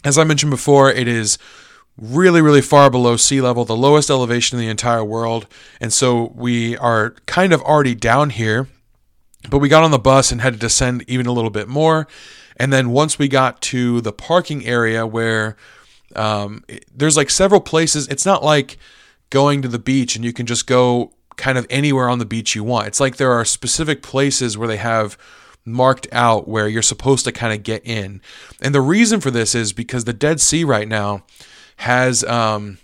as 0.04 0.18
I 0.18 0.24
mentioned 0.24 0.50
before, 0.50 0.90
it 0.90 1.06
is 1.06 1.38
really, 1.96 2.42
really 2.42 2.60
far 2.60 2.90
below 2.90 3.16
sea 3.16 3.40
level, 3.40 3.64
the 3.64 3.76
lowest 3.76 4.10
elevation 4.10 4.58
in 4.58 4.64
the 4.64 4.70
entire 4.70 5.04
world. 5.04 5.46
And 5.80 5.92
so 5.92 6.32
we 6.34 6.76
are 6.78 7.14
kind 7.26 7.52
of 7.52 7.62
already 7.62 7.94
down 7.94 8.30
here, 8.30 8.68
but 9.48 9.58
we 9.58 9.68
got 9.68 9.84
on 9.84 9.92
the 9.92 9.98
bus 9.98 10.32
and 10.32 10.40
had 10.40 10.54
to 10.54 10.58
descend 10.58 11.04
even 11.06 11.26
a 11.26 11.32
little 11.32 11.50
bit 11.50 11.68
more. 11.68 12.08
And 12.56 12.72
then 12.72 12.90
once 12.90 13.18
we 13.18 13.28
got 13.28 13.60
to 13.62 14.00
the 14.00 14.12
parking 14.12 14.66
area 14.66 15.06
where 15.06 15.56
um, 16.16 16.64
there's 16.94 17.16
like 17.16 17.30
several 17.30 17.60
places. 17.60 18.08
It's 18.08 18.26
not 18.26 18.42
like 18.42 18.78
going 19.30 19.62
to 19.62 19.68
the 19.68 19.78
beach 19.78 20.16
and 20.16 20.24
you 20.24 20.32
can 20.32 20.46
just 20.46 20.66
go 20.66 21.12
kind 21.36 21.58
of 21.58 21.66
anywhere 21.70 22.08
on 22.08 22.18
the 22.18 22.24
beach 22.24 22.54
you 22.54 22.64
want. 22.64 22.86
It's 22.86 23.00
like 23.00 23.16
there 23.16 23.32
are 23.32 23.44
specific 23.44 24.02
places 24.02 24.56
where 24.56 24.68
they 24.68 24.76
have 24.76 25.16
marked 25.64 26.06
out 26.12 26.46
where 26.46 26.68
you're 26.68 26.82
supposed 26.82 27.24
to 27.24 27.32
kind 27.32 27.52
of 27.52 27.62
get 27.62 27.84
in. 27.84 28.20
And 28.60 28.74
the 28.74 28.80
reason 28.80 29.20
for 29.20 29.30
this 29.30 29.54
is 29.54 29.72
because 29.72 30.04
the 30.04 30.12
Dead 30.12 30.40
Sea 30.40 30.64
right 30.64 30.88
now 30.88 31.24
has 31.76 32.22
um, 32.24 32.78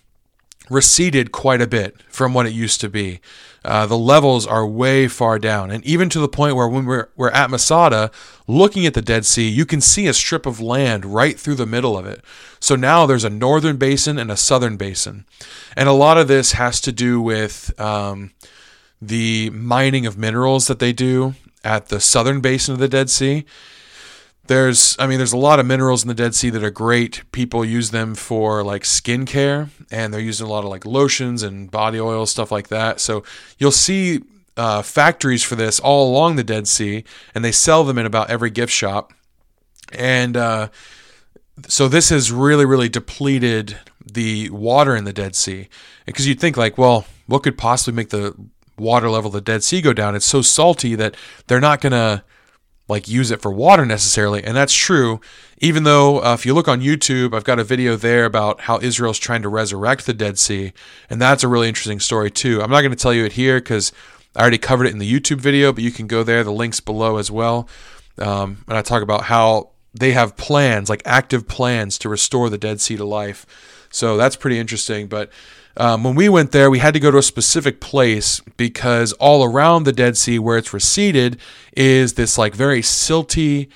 receded 0.70 1.32
quite 1.32 1.60
a 1.60 1.66
bit 1.66 2.00
from 2.08 2.32
what 2.32 2.46
it 2.46 2.52
used 2.52 2.80
to 2.80 2.88
be. 2.88 3.20
Uh, 3.64 3.84
the 3.86 3.98
levels 3.98 4.46
are 4.46 4.66
way 4.66 5.06
far 5.06 5.38
down. 5.38 5.70
And 5.70 5.84
even 5.84 6.08
to 6.10 6.18
the 6.18 6.28
point 6.28 6.56
where 6.56 6.68
when 6.68 6.86
we're, 6.86 7.08
we're 7.16 7.30
at 7.30 7.50
Masada, 7.50 8.10
looking 8.46 8.86
at 8.86 8.94
the 8.94 9.02
Dead 9.02 9.26
Sea, 9.26 9.48
you 9.48 9.66
can 9.66 9.80
see 9.80 10.06
a 10.06 10.14
strip 10.14 10.46
of 10.46 10.60
land 10.60 11.04
right 11.04 11.38
through 11.38 11.56
the 11.56 11.66
middle 11.66 11.96
of 11.98 12.06
it. 12.06 12.24
So 12.58 12.74
now 12.74 13.04
there's 13.04 13.24
a 13.24 13.30
northern 13.30 13.76
basin 13.76 14.18
and 14.18 14.30
a 14.30 14.36
southern 14.36 14.76
basin. 14.76 15.26
And 15.76 15.88
a 15.88 15.92
lot 15.92 16.16
of 16.16 16.26
this 16.26 16.52
has 16.52 16.80
to 16.82 16.92
do 16.92 17.20
with 17.20 17.78
um, 17.78 18.32
the 19.00 19.50
mining 19.50 20.06
of 20.06 20.16
minerals 20.16 20.66
that 20.66 20.78
they 20.78 20.92
do 20.92 21.34
at 21.62 21.88
the 21.88 22.00
southern 22.00 22.40
basin 22.40 22.72
of 22.72 22.80
the 22.80 22.88
Dead 22.88 23.10
Sea. 23.10 23.44
There's, 24.50 24.96
I 24.98 25.06
mean, 25.06 25.18
there's 25.18 25.32
a 25.32 25.36
lot 25.36 25.60
of 25.60 25.66
minerals 25.66 26.02
in 26.02 26.08
the 26.08 26.14
Dead 26.14 26.34
Sea 26.34 26.50
that 26.50 26.64
are 26.64 26.70
great. 26.70 27.22
People 27.30 27.64
use 27.64 27.92
them 27.92 28.16
for 28.16 28.64
like 28.64 28.82
skincare, 28.82 29.68
and 29.92 30.12
they're 30.12 30.20
using 30.20 30.44
a 30.44 30.50
lot 30.50 30.64
of 30.64 30.70
like 30.70 30.84
lotions 30.84 31.44
and 31.44 31.70
body 31.70 32.00
oil, 32.00 32.26
stuff 32.26 32.50
like 32.50 32.66
that. 32.66 32.98
So 32.98 33.22
you'll 33.58 33.70
see 33.70 34.24
uh, 34.56 34.82
factories 34.82 35.44
for 35.44 35.54
this 35.54 35.78
all 35.78 36.10
along 36.10 36.34
the 36.34 36.42
Dead 36.42 36.66
Sea, 36.66 37.04
and 37.32 37.44
they 37.44 37.52
sell 37.52 37.84
them 37.84 37.96
in 37.96 38.06
about 38.06 38.28
every 38.28 38.50
gift 38.50 38.72
shop. 38.72 39.12
And 39.92 40.36
uh, 40.36 40.70
so 41.68 41.86
this 41.86 42.08
has 42.08 42.32
really, 42.32 42.66
really 42.66 42.88
depleted 42.88 43.78
the 44.04 44.50
water 44.50 44.96
in 44.96 45.04
the 45.04 45.12
Dead 45.12 45.36
Sea. 45.36 45.68
Because 46.06 46.26
you'd 46.26 46.40
think, 46.40 46.56
like, 46.56 46.76
well, 46.76 47.06
what 47.28 47.44
could 47.44 47.56
possibly 47.56 47.96
make 47.96 48.08
the 48.08 48.34
water 48.76 49.08
level 49.08 49.28
of 49.28 49.34
the 49.34 49.40
Dead 49.40 49.62
Sea 49.62 49.80
go 49.80 49.92
down? 49.92 50.16
It's 50.16 50.26
so 50.26 50.42
salty 50.42 50.96
that 50.96 51.14
they're 51.46 51.60
not 51.60 51.80
going 51.80 51.92
to 51.92 52.24
like 52.90 53.08
use 53.08 53.30
it 53.30 53.40
for 53.40 53.50
water 53.50 53.86
necessarily, 53.86 54.42
and 54.44 54.56
that's 54.56 54.74
true. 54.74 55.20
Even 55.58 55.84
though 55.84 56.22
uh, 56.22 56.34
if 56.34 56.44
you 56.44 56.52
look 56.52 56.68
on 56.68 56.80
YouTube, 56.80 57.34
I've 57.34 57.44
got 57.44 57.58
a 57.58 57.64
video 57.64 57.96
there 57.96 58.24
about 58.24 58.62
how 58.62 58.78
Israel's 58.80 59.18
trying 59.18 59.42
to 59.42 59.48
resurrect 59.48 60.06
the 60.06 60.12
Dead 60.12 60.38
Sea, 60.38 60.72
and 61.08 61.20
that's 61.20 61.44
a 61.44 61.48
really 61.48 61.68
interesting 61.68 62.00
story 62.00 62.30
too. 62.30 62.60
I'm 62.60 62.70
not 62.70 62.80
going 62.80 62.90
to 62.90 62.96
tell 62.96 63.14
you 63.14 63.24
it 63.24 63.32
here 63.32 63.60
because 63.60 63.92
I 64.34 64.40
already 64.40 64.58
covered 64.58 64.86
it 64.86 64.92
in 64.92 64.98
the 64.98 65.10
YouTube 65.10 65.40
video, 65.40 65.72
but 65.72 65.84
you 65.84 65.90
can 65.90 66.06
go 66.06 66.22
there. 66.22 66.44
The 66.44 66.52
links 66.52 66.80
below 66.80 67.16
as 67.16 67.30
well, 67.30 67.68
um, 68.18 68.64
and 68.68 68.76
I 68.76 68.82
talk 68.82 69.02
about 69.02 69.24
how 69.24 69.70
they 69.94 70.12
have 70.12 70.36
plans, 70.36 70.90
like 70.90 71.02
active 71.04 71.46
plans, 71.48 71.98
to 71.98 72.08
restore 72.08 72.50
the 72.50 72.58
Dead 72.58 72.80
Sea 72.80 72.96
to 72.96 73.04
life. 73.04 73.46
So 73.90 74.16
that's 74.16 74.36
pretty 74.36 74.58
interesting, 74.58 75.06
but. 75.06 75.30
Um, 75.76 76.04
when 76.04 76.14
we 76.14 76.28
went 76.28 76.52
there, 76.52 76.70
we 76.70 76.80
had 76.80 76.94
to 76.94 77.00
go 77.00 77.10
to 77.10 77.18
a 77.18 77.22
specific 77.22 77.80
place 77.80 78.40
because 78.56 79.12
all 79.14 79.44
around 79.44 79.84
the 79.84 79.92
Dead 79.92 80.16
Sea, 80.16 80.38
where 80.38 80.58
it's 80.58 80.72
receded, 80.72 81.38
is 81.76 82.14
this 82.14 82.36
like 82.36 82.54
very 82.54 82.82
silty, 82.82 83.68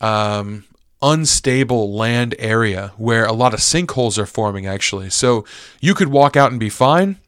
um, 0.00 0.64
unstable 1.02 1.92
land 1.92 2.34
area 2.38 2.92
where 2.96 3.26
a 3.26 3.32
lot 3.32 3.52
of 3.52 3.60
sinkholes 3.60 4.16
are 4.16 4.26
forming 4.26 4.66
actually. 4.66 5.10
So 5.10 5.44
you 5.80 5.94
could 5.94 6.08
walk 6.08 6.34
out 6.34 6.50
and 6.50 6.58
be 6.58 6.70
fine, 6.70 7.18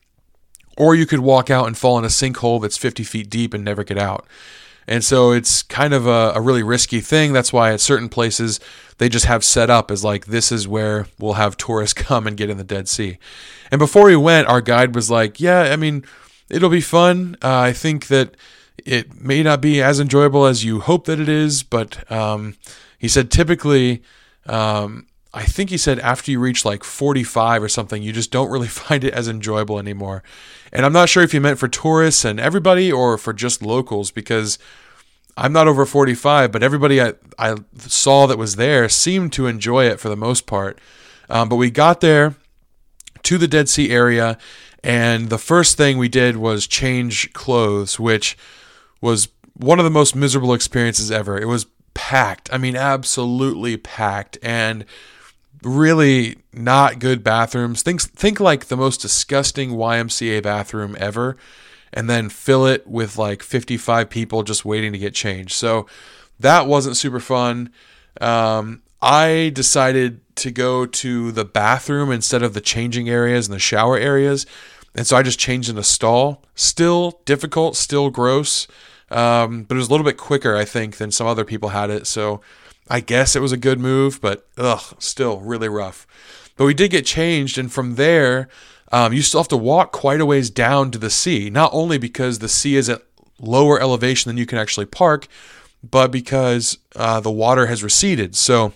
or 0.79 0.95
you 0.95 1.07
could 1.07 1.21
walk 1.21 1.51
out 1.51 1.67
and 1.67 1.77
fall 1.77 1.99
in 1.99 2.05
a 2.05 2.09
sinkhole 2.09 2.61
that's 2.61 2.79
50 2.79 3.05
feet 3.05 3.29
deep 3.29 3.53
and 3.53 3.65
never 3.65 3.85
get 3.85 3.99
out. 3.99 4.27
And 4.89 5.05
so 5.05 5.33
it's 5.33 5.63
kind 5.63 5.93
of 5.93 6.07
a, 6.07 6.33
a, 6.35 6.41
really 6.41 6.63
risky 6.63 7.01
thing. 7.01 7.33
That's 7.33 7.53
why 7.53 7.73
at 7.73 7.81
certain 7.81 8.09
places 8.09 8.61
they 8.99 9.09
just 9.09 9.27
have 9.27 9.45
set 9.45 9.71
up 9.71 9.91
as 9.91 10.03
like 10.03 10.27
this 10.27 10.51
is 10.51 10.67
where 10.67 11.07
we'll 11.19 11.35
have 11.35 11.57
tourists 11.57 11.95
come 12.03 12.27
and 12.27 12.37
get 12.37 12.51
in 12.51 12.57
the 12.57 12.65
Dead 12.65 12.89
Sea. 12.89 13.19
And 13.71 13.79
before 13.79 14.05
we 14.05 14.17
went, 14.17 14.49
our 14.49 14.61
guide 14.61 14.95
was 14.95 15.11
like, 15.11 15.41
"Yeah, 15.41 15.63
I 15.63 15.77
mean, 15.77 16.05
it'll 16.49 16.71
be 16.71 16.81
fun. 16.81 17.37
Uh, 17.43 17.59
I 17.59 17.73
think 17.73 18.09
that 18.09 18.37
it 18.85 19.21
may 19.21 19.43
not 19.43 19.61
be 19.61 19.83
as 19.83 20.01
enjoyable 20.01 20.47
as 20.47 20.65
you 20.65 20.81
hope 20.81 21.07
that 21.07 21.21
it 21.21 21.29
is, 21.29 21.63
but 21.63 22.11
um, 22.11 22.57
he 22.99 23.09
said 23.09 23.31
typically." 23.31 24.03
Um, 24.47 25.07
I 25.35 25.45
think 25.45 25.69
he 25.69 25.77
said 25.77 25.99
after 25.99 26.31
you 26.31 26.41
reach 26.41 26.65
like 26.65 26.83
45 26.83 27.63
or 27.63 27.69
something, 27.69 28.03
you 28.03 28.11
just 28.11 28.31
don't 28.31 28.51
really 28.51 28.69
find 28.85 29.05
it 29.05 29.13
as 29.13 29.29
enjoyable 29.29 29.79
anymore. 29.79 30.23
And 30.73 30.87
I'm 30.87 30.95
not 30.95 31.11
sure 31.11 31.23
if 31.23 31.33
he 31.33 31.39
meant 31.39 31.59
for 31.59 31.69
tourists 31.69 32.25
and 32.25 32.41
everybody 32.41 32.91
or 32.91 33.19
for 33.19 33.35
just 33.35 33.61
locals 33.61 34.11
because 34.11 34.59
I'm 35.37 35.53
not 35.53 35.69
over 35.69 35.85
45, 35.85 36.51
but 36.51 36.63
everybody 36.63 37.01
I, 37.01 37.15
I 37.39 37.57
saw 37.79 38.27
that 38.27 38.39
was 38.39 38.57
there 38.57 38.89
seemed 38.89 39.33
to 39.35 39.47
enjoy 39.47 39.85
it 39.87 40.01
for 40.01 40.09
the 40.09 40.17
most 40.17 40.47
part. 40.47 40.79
Um, 41.29 41.49
but 41.49 41.57
we 41.57 41.71
got 41.71 42.01
there 42.01 42.37
to 43.25 43.39
the 43.39 43.49
Dead 43.49 43.69
Sea 43.69 43.91
area, 43.91 44.39
and 44.83 45.29
the 45.29 45.39
first 45.39 45.77
thing 45.77 45.99
we 45.99 46.09
did 46.09 46.37
was 46.37 46.67
change 46.67 47.33
clothes, 47.33 47.99
which 47.99 48.39
was 49.01 49.29
one 49.55 49.79
of 49.79 49.85
the 49.85 49.91
most 49.91 50.15
miserable 50.15 50.55
experiences 50.55 51.11
ever. 51.11 51.39
It 51.39 51.47
was 51.47 51.67
packed. 51.93 52.49
I 52.53 52.59
mean, 52.59 52.77
absolutely 52.77 53.77
packed. 53.77 54.39
And 54.43 54.85
really 55.63 56.37
not 56.53 56.99
good 56.99 57.25
bathrooms. 57.25 57.83
Think 57.83 58.01
think 58.03 58.41
like 58.41 58.67
the 58.67 58.77
most 58.77 59.01
disgusting 59.01 59.73
YMCA 59.73 60.43
bathroom 60.43 60.97
ever 60.99 61.37
and 61.93 62.09
then 62.11 62.29
fill 62.29 62.67
it 62.67 62.87
with 62.87 63.17
like 63.17 63.43
55 63.43 64.11
people 64.11 64.43
just 64.43 64.65
waiting 64.65 64.93
to 64.93 64.99
get 64.99 65.15
changed. 65.15 65.53
So 65.53 65.87
that 66.41 66.67
wasn't 66.67 66.97
super 66.97 67.21
fun. 67.21 67.71
Um, 68.21 68.83
I 69.01 69.51
decided 69.55 70.21
to 70.37 70.51
go 70.51 70.87
to 70.87 71.33
the 71.33 71.45
bathroom 71.45 72.11
instead 72.11 72.43
of 72.43 72.55
the 72.55 72.61
changing 72.61 73.09
areas 73.09 73.47
and 73.47 73.55
the 73.55 73.61
shower 73.61 73.97
areas. 73.97 74.47
And 74.95 75.07
so 75.07 75.17
I 75.17 75.23
just 75.23 75.39
changed 75.39 75.69
in 75.69 75.79
a 75.79 75.83
stall. 75.83 76.43
Still 76.55 77.21
difficult, 77.25 77.77
still 77.77 78.11
gross, 78.11 78.67
um, 79.11 79.65
but 79.65 79.75
it 79.75 79.79
was 79.79 79.89
a 79.89 79.91
little 79.91 80.05
bit 80.05 80.17
quicker, 80.17 80.57
I 80.57 80.65
think, 80.65 80.97
than 80.97 81.11
some 81.11 81.27
other 81.27 81.45
people 81.45 81.71
had 81.71 81.91
it. 81.91 82.07
So 82.07 82.41
I 82.89 83.01
guess 83.01 83.37
it 83.37 83.43
was 83.43 83.53
a 83.53 83.59
good 83.59 83.79
move, 83.79 84.21
but 84.21 84.47
ugh, 84.57 84.97
still 84.99 85.41
really 85.41 85.69
rough. 85.69 86.07
But 86.57 86.65
we 86.65 86.75
did 86.75 86.91
get 86.91 87.05
changed, 87.05 87.59
and 87.59 87.71
from 87.71 87.97
there, 87.97 88.49
um, 88.93 89.13
you 89.13 89.23
still 89.23 89.41
have 89.41 89.49
to 89.49 89.57
walk 89.57 89.93
quite 89.93 90.21
a 90.21 90.27
ways 90.27 90.51
down 90.51 90.91
to 90.93 90.99
the 90.99 91.11
sea. 91.11 91.51
Not 91.51 91.71
only 91.73 91.99
because 91.99 92.39
the 92.39 92.49
sea 92.49 92.77
is 92.77 92.89
at 92.89 93.03
lower 93.41 93.81
elevation 93.81 94.29
than 94.29 94.37
you 94.37 94.47
can 94.47 94.59
actually 94.59 94.87
park, 94.87 95.27
but 95.83 96.11
because 96.11 96.79
uh, 96.95 97.21
the 97.21 97.31
water 97.31 97.67
has 97.67 97.83
receded. 97.83 98.35
So 98.37 98.73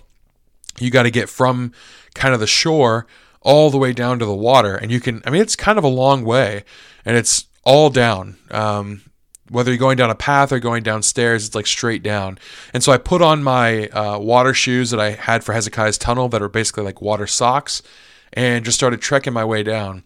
you 0.78 0.90
got 0.90 1.04
to 1.04 1.10
get 1.10 1.28
from 1.28 1.72
kind 2.14 2.34
of 2.34 2.40
the 2.40 2.46
shore 2.46 3.06
all 3.42 3.70
the 3.70 3.78
way 3.78 3.92
down 3.92 4.18
to 4.18 4.26
the 4.26 4.34
water, 4.34 4.76
and 4.76 4.90
you 4.90 5.00
can. 5.00 5.22
I 5.24 5.30
mean, 5.30 5.40
it's 5.40 5.56
kind 5.56 5.78
of 5.78 5.84
a 5.84 5.88
long 5.88 6.24
way, 6.24 6.64
and 7.04 7.16
it's 7.16 7.46
all 7.64 7.90
down. 7.90 8.36
Um, 8.50 9.02
whether 9.48 9.70
you're 9.70 9.78
going 9.78 9.96
down 9.96 10.10
a 10.10 10.14
path 10.14 10.52
or 10.52 10.60
going 10.60 10.82
downstairs, 10.82 11.46
it's 11.46 11.54
like 11.54 11.66
straight 11.66 12.02
down. 12.02 12.38
And 12.72 12.84
so 12.84 12.92
I 12.92 12.98
put 12.98 13.20
on 13.20 13.42
my 13.42 13.88
uh, 13.88 14.18
water 14.18 14.54
shoes 14.54 14.90
that 14.90 15.00
I 15.00 15.10
had 15.12 15.42
for 15.42 15.52
Hezekiah's 15.52 15.98
tunnel 15.98 16.28
that 16.28 16.40
are 16.40 16.48
basically 16.48 16.84
like 16.84 17.02
water 17.02 17.26
socks 17.26 17.82
and 18.32 18.64
just 18.64 18.78
started 18.78 19.00
trekking 19.00 19.32
my 19.32 19.44
way 19.44 19.62
down. 19.62 20.02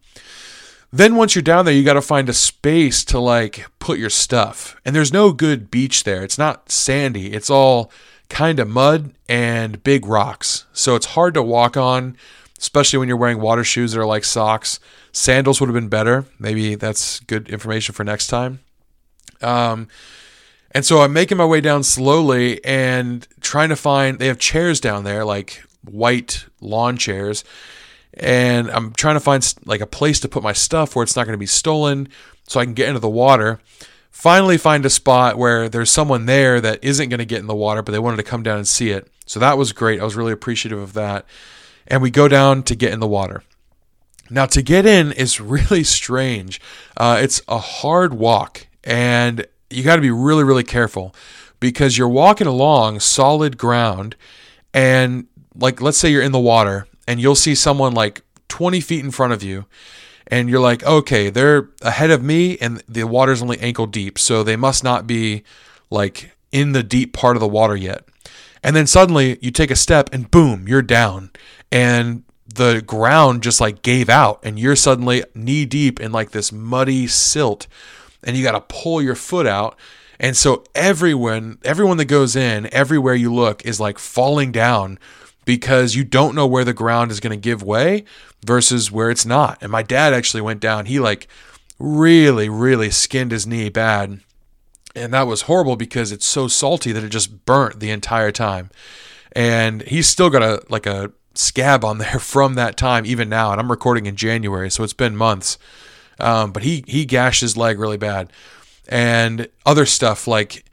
Then 0.93 1.17
once 1.17 1.35
you're 1.35 1.43
down 1.43 1.65
there, 1.65 1.75
you 1.75 1.83
got 1.85 1.95
to 1.95 2.03
find 2.03 2.29
a 2.29 2.33
space 2.33 3.05
to 3.07 3.19
like 3.19 3.67
put 3.81 3.99
your 3.99 4.11
stuff. 4.11 4.81
And 4.85 4.95
there's 4.95 5.13
no 5.13 5.33
good 5.33 5.71
beach 5.71 6.05
there. 6.05 6.23
It's 6.23 6.39
not 6.39 6.71
sandy. 6.71 7.33
It's 7.33 7.51
all 7.51 7.91
kind 8.29 8.61
of 8.61 8.69
mud 8.69 9.13
and 9.29 9.83
big 9.83 10.07
rocks. 10.07 10.67
So 10.73 10.95
it's 10.95 11.07
hard 11.07 11.35
to 11.35 11.43
walk 11.43 11.77
on. 11.77 12.17
especially 12.65 12.99
when 12.99 13.09
you're 13.09 13.17
wearing 13.17 13.41
water 13.41 13.63
shoes 13.63 13.93
that 13.93 14.01
are 14.01 14.07
like 14.07 14.25
socks. 14.25 14.81
Sandals 15.13 15.61
would 15.61 15.69
have 15.69 15.75
been 15.75 15.89
better. 15.89 16.25
Maybe 16.39 16.75
that's 16.77 17.21
good 17.21 17.49
information 17.49 17.95
for 17.95 18.05
next 18.05 18.29
time. 18.29 18.61
Um, 19.43 19.89
and 20.71 20.85
so 20.85 21.03
I'm 21.03 21.13
making 21.13 21.37
my 21.37 21.45
way 21.45 21.61
down 21.61 21.83
slowly 21.83 22.65
and 22.65 23.29
trying 23.43 23.69
to 23.69 23.77
find, 23.77 24.19
they 24.19 24.29
have 24.29 24.39
chairs 24.39 24.81
down 24.81 25.05
there, 25.05 25.25
like 25.27 25.63
white 25.83 26.47
lawn 26.61 26.97
chairs. 26.97 27.45
And 28.17 28.71
I'm 28.71 28.93
trying 28.93 29.17
to 29.17 29.21
find 29.21 29.55
like 29.65 29.81
a 29.81 29.87
place 29.87 30.21
to 30.21 30.29
put 30.29 30.43
my 30.43 30.53
stuff 30.53 30.95
where 30.95 31.03
it's 31.03 31.17
not 31.17 31.27
going 31.27 31.35
to 31.35 31.39
be 31.39 31.47
stolen 31.47 32.09
so 32.47 32.61
I 32.61 32.65
can 32.65 32.75
get 32.75 32.89
into 32.89 33.01
the 33.01 33.09
water. 33.09 33.61
Finally, 34.11 34.59
find 34.59 34.87
a 34.87 34.91
spot 34.91 35.37
where 35.37 35.69
there's 35.69 35.91
someone 35.91 36.27
there 36.27 36.61
that 36.61 36.83
isn't 36.85 37.09
going 37.09 37.19
to 37.19 37.25
get 37.25 37.41
in 37.41 37.47
the 37.47 37.55
water, 37.55 37.83
but 37.83 37.93
they 37.93 37.99
wanted 37.99 38.19
to 38.19 38.23
come 38.23 38.43
down 38.43 38.59
and 38.59 38.69
see 38.69 38.91
it. 38.91 39.11
So 39.27 39.41
that 39.41 39.59
was 39.59 39.73
great. 39.73 40.01
I 40.01 40.05
was 40.05 40.15
really 40.15 40.33
appreciative 40.33 40.79
of 40.79 40.93
that. 40.93 41.27
And 41.87 42.01
we 42.01 42.11
go 42.11 42.29
down 42.29 42.63
to 42.65 42.77
get 42.77 42.93
in 42.93 43.01
the 43.01 43.09
water. 43.09 43.43
Now, 44.31 44.47
to 44.47 44.63
get 44.63 44.87
in 44.87 45.13
is 45.13 45.41
really 45.41 45.85
strange. 45.85 46.61
Uh, 46.97 47.19
it's 47.21 47.43
a 47.49 47.59
hard 47.59 48.15
walk, 48.15 48.67
and 48.83 49.47
you 49.71 49.83
got 49.83 49.97
to 49.97 50.03
be 50.03 50.11
really, 50.11 50.45
really 50.45 50.65
careful 50.65 51.15
because 51.61 51.99
you're 51.99 52.09
walking 52.09 52.47
along 52.47 53.01
solid 53.01 53.59
ground, 53.59 54.17
and 54.73 55.27
like, 55.55 55.81
let's 55.81 55.99
say 55.99 56.11
you're 56.11 56.23
in 56.23 56.33
the 56.33 56.41
water, 56.41 56.87
and 57.07 57.21
you'll 57.21 57.35
see 57.35 57.55
someone 57.55 57.93
like 57.93 58.23
20 58.49 58.81
feet 58.81 59.05
in 59.05 59.11
front 59.11 59.33
of 59.33 59.43
you, 59.43 59.67
and 60.27 60.49
you're 60.49 60.61
like, 60.61 60.83
okay, 60.85 61.31
they're 61.31 61.71
ahead 61.83 62.11
of 62.11 62.23
me, 62.23 62.57
and 62.59 62.83
the 62.89 63.05
water's 63.05 63.43
only 63.43 63.59
ankle 63.61 63.87
deep, 63.87 64.19
so 64.19 64.43
they 64.43 64.57
must 64.57 64.83
not 64.83 65.07
be 65.07 65.45
like 65.91 66.33
in 66.53 66.73
the 66.73 66.83
deep 66.83 67.13
part 67.13 67.37
of 67.37 67.41
the 67.41 67.49
water 67.49 67.77
yet. 67.77 68.05
And 68.63 68.75
then 68.75 68.87
suddenly 68.87 69.39
you 69.43 69.51
take 69.51 69.71
a 69.71 69.77
step, 69.77 70.09
and 70.13 70.31
boom, 70.31 70.67
you're 70.67 70.83
down, 70.83 71.31
and 71.71 72.25
the 72.55 72.83
ground 72.87 73.43
just 73.43 73.61
like 73.61 73.83
gave 73.83 74.09
out 74.09 74.39
and 74.43 74.59
you're 74.59 74.77
suddenly 74.77 75.25
knee 75.35 75.65
deep 75.65 75.99
in 75.99 76.13
like 76.13 76.31
this 76.31 76.53
muddy 76.53 77.07
silt 77.07 77.67
and 78.23 78.37
you 78.37 78.43
got 78.43 78.53
to 78.53 78.61
pull 78.75 79.01
your 79.03 79.15
foot 79.15 79.47
out 79.47 79.77
and 80.21 80.37
so 80.37 80.63
everyone 80.75 81.59
everyone 81.65 81.97
that 81.97 82.05
goes 82.05 82.37
in 82.37 82.73
everywhere 82.73 83.15
you 83.15 83.33
look 83.33 83.65
is 83.65 83.81
like 83.81 83.99
falling 83.99 84.53
down 84.53 84.99
because 85.45 85.95
you 85.95 86.05
don't 86.05 86.35
know 86.35 86.47
where 86.47 86.65
the 86.65 86.73
ground 86.73 87.11
is 87.11 87.21
going 87.21 87.31
to 87.31 87.41
give 87.41 87.63
way 87.63 88.05
versus 88.45 88.91
where 88.91 89.11
it's 89.11 89.27
not 89.27 89.59
and 89.61 89.71
my 89.71 89.83
dad 89.83 90.13
actually 90.13 90.41
went 90.41 90.61
down 90.61 90.87
he 90.87 90.99
like 90.99 91.27
really 91.79 92.49
really 92.49 92.91
skinned 92.91 93.33
his 93.33 93.47
knee 93.47 93.69
bad 93.69 94.21
and 94.95 95.13
that 95.13 95.27
was 95.27 95.43
horrible 95.43 95.77
because 95.77 96.13
it's 96.13 96.27
so 96.27 96.47
salty 96.47 96.93
that 96.93 97.03
it 97.03 97.09
just 97.09 97.45
burnt 97.45 97.81
the 97.81 97.91
entire 97.91 98.31
time 98.31 98.71
and 99.35 99.83
he's 99.83 100.09
still 100.09 100.31
got 100.31 100.43
a 100.43 100.63
like 100.69 100.87
a 100.87 101.13
scab 101.35 101.85
on 101.85 101.99
there 101.99 102.19
from 102.19 102.55
that 102.55 102.77
time, 102.77 103.05
even 103.07 103.29
now. 103.29 103.53
And 103.53 103.61
I'm 103.61 103.71
recording 103.71 104.07
in 104.07 104.17
January, 104.17 104.71
so 104.71 104.85
it's 104.85 104.93
been 104.93 105.17
months. 105.17 105.59
Um, 106.19 106.53
but 106.53 106.63
he 106.63 106.85
he 106.87 107.05
gashed 107.05 107.41
his 107.41 107.57
leg 107.57 107.79
really 107.79 107.97
bad, 107.97 108.33
and 108.89 109.49
other 109.67 109.85
stuff 109.85 110.29
like 110.29 110.65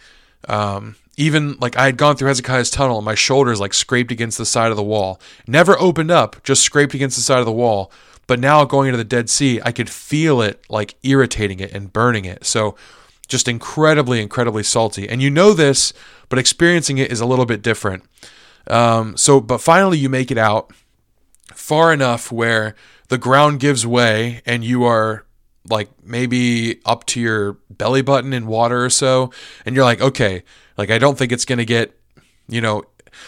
um, 0.47 0.95
even 1.17 1.57
like 1.59 1.77
I 1.77 1.85
had 1.85 1.97
gone 1.97 2.15
through 2.15 2.29
Hezekiah's 2.29 2.69
tunnel 2.69 2.97
and 2.97 3.05
my 3.05 3.15
shoulders 3.15 3.59
like 3.59 3.73
scraped 3.73 4.11
against 4.11 4.37
the 4.37 4.45
side 4.45 4.71
of 4.71 4.77
the 4.77 4.83
wall. 4.83 5.19
Never 5.45 5.79
opened 5.79 6.11
up, 6.11 6.41
just 6.43 6.63
scraped 6.63 6.93
against 6.93 7.17
the 7.17 7.21
side 7.21 7.39
of 7.39 7.45
the 7.45 7.51
wall. 7.51 7.91
But 8.27 8.39
now 8.39 8.63
going 8.63 8.87
into 8.87 8.97
the 8.97 9.03
Dead 9.03 9.29
Sea, 9.29 9.59
I 9.65 9.71
could 9.71 9.89
feel 9.89 10.41
it 10.41 10.63
like 10.69 10.95
irritating 11.03 11.59
it 11.59 11.73
and 11.73 11.91
burning 11.91 12.25
it. 12.25 12.45
So 12.45 12.75
just 13.27 13.47
incredibly, 13.47 14.21
incredibly 14.21 14.63
salty. 14.63 15.09
And 15.09 15.21
you 15.21 15.29
know 15.29 15.53
this, 15.53 15.93
but 16.29 16.39
experiencing 16.39 16.97
it 16.97 17.11
is 17.11 17.19
a 17.19 17.25
little 17.25 17.45
bit 17.45 17.61
different. 17.61 18.03
Um, 18.67 19.17
so, 19.17 19.41
but 19.41 19.59
finally, 19.59 19.97
you 19.97 20.07
make 20.07 20.31
it 20.31 20.37
out 20.37 20.71
far 21.47 21.91
enough 21.91 22.31
where 22.31 22.75
the 23.09 23.17
ground 23.17 23.59
gives 23.59 23.85
way 23.85 24.41
and 24.45 24.63
you 24.63 24.83
are 24.83 25.25
like 25.69 25.89
maybe 26.03 26.79
up 26.85 27.05
to 27.05 27.19
your 27.19 27.53
belly 27.69 28.01
button 28.01 28.33
in 28.33 28.47
water 28.47 28.83
or 28.83 28.89
so. 28.89 29.31
And 29.65 29.75
you're 29.75 29.85
like, 29.85 30.01
okay, 30.01 30.43
like 30.77 30.89
I 30.89 30.97
don't 30.97 31.17
think 31.17 31.31
it's 31.31 31.45
going 31.45 31.59
to 31.59 31.65
get, 31.65 31.97
you 32.47 32.61
know, 32.61 32.83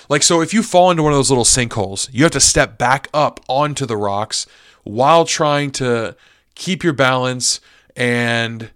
like 0.10 0.24
so 0.24 0.42
if 0.42 0.54
you 0.54 0.64
fall 0.64 0.92
into 0.92 1.04
one 1.04 1.12
of 1.12 1.18
those 1.18 1.30
little 1.30 1.44
sinkholes, 1.44 2.10
you 2.12 2.24
have 2.24 2.32
to 2.32 2.40
step 2.40 2.78
back 2.78 3.08
up 3.14 3.40
onto 3.48 3.86
the 3.86 3.98
rocks 3.98 4.46
while 4.84 5.26
trying 5.26 5.72
to 5.72 6.16
keep 6.56 6.84
your 6.84 6.94
balance 6.94 7.60
and 7.96 8.72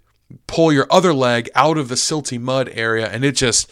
pull 0.46 0.72
your 0.72 0.86
other 0.90 1.12
leg 1.12 1.48
out 1.54 1.78
of 1.78 1.88
the 1.88 1.94
silty 1.94 2.40
mud 2.40 2.70
area. 2.72 3.08
And 3.08 3.24
it 3.24 3.36
just, 3.36 3.70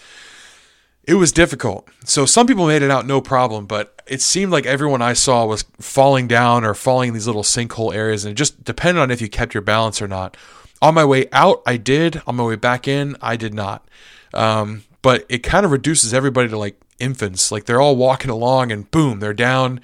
it 1.04 1.14
was 1.14 1.32
difficult. 1.32 1.88
So 2.04 2.26
some 2.26 2.46
people 2.46 2.66
made 2.66 2.82
it 2.82 2.90
out 2.90 3.06
no 3.06 3.20
problem, 3.20 3.66
but 3.66 4.02
it 4.06 4.20
seemed 4.20 4.52
like 4.52 4.66
everyone 4.66 5.02
I 5.02 5.12
saw 5.12 5.44
was 5.44 5.64
falling 5.80 6.28
down 6.28 6.64
or 6.64 6.74
falling 6.74 7.08
in 7.08 7.14
these 7.14 7.26
little 7.26 7.42
sinkhole 7.42 7.94
areas, 7.94 8.24
and 8.24 8.32
it 8.32 8.36
just 8.36 8.62
depended 8.64 9.02
on 9.02 9.10
if 9.10 9.20
you 9.20 9.28
kept 9.28 9.54
your 9.54 9.62
balance 9.62 10.00
or 10.00 10.08
not. 10.08 10.36
On 10.82 10.94
my 10.94 11.04
way 11.04 11.26
out, 11.32 11.62
I 11.66 11.76
did. 11.76 12.22
On 12.26 12.36
my 12.36 12.44
way 12.44 12.56
back 12.56 12.86
in, 12.86 13.16
I 13.20 13.36
did 13.36 13.54
not. 13.54 13.88
Um, 14.36 14.84
but 15.02 15.24
it 15.28 15.38
kind 15.38 15.64
of 15.64 15.72
reduces 15.72 16.12
everybody 16.12 16.48
to 16.48 16.58
like 16.58 16.80
infants. 16.98 17.50
Like 17.50 17.64
they're 17.64 17.80
all 17.80 17.96
walking 17.96 18.30
along, 18.30 18.72
and 18.72 18.90
boom, 18.90 19.20
they're 19.20 19.34
down. 19.34 19.80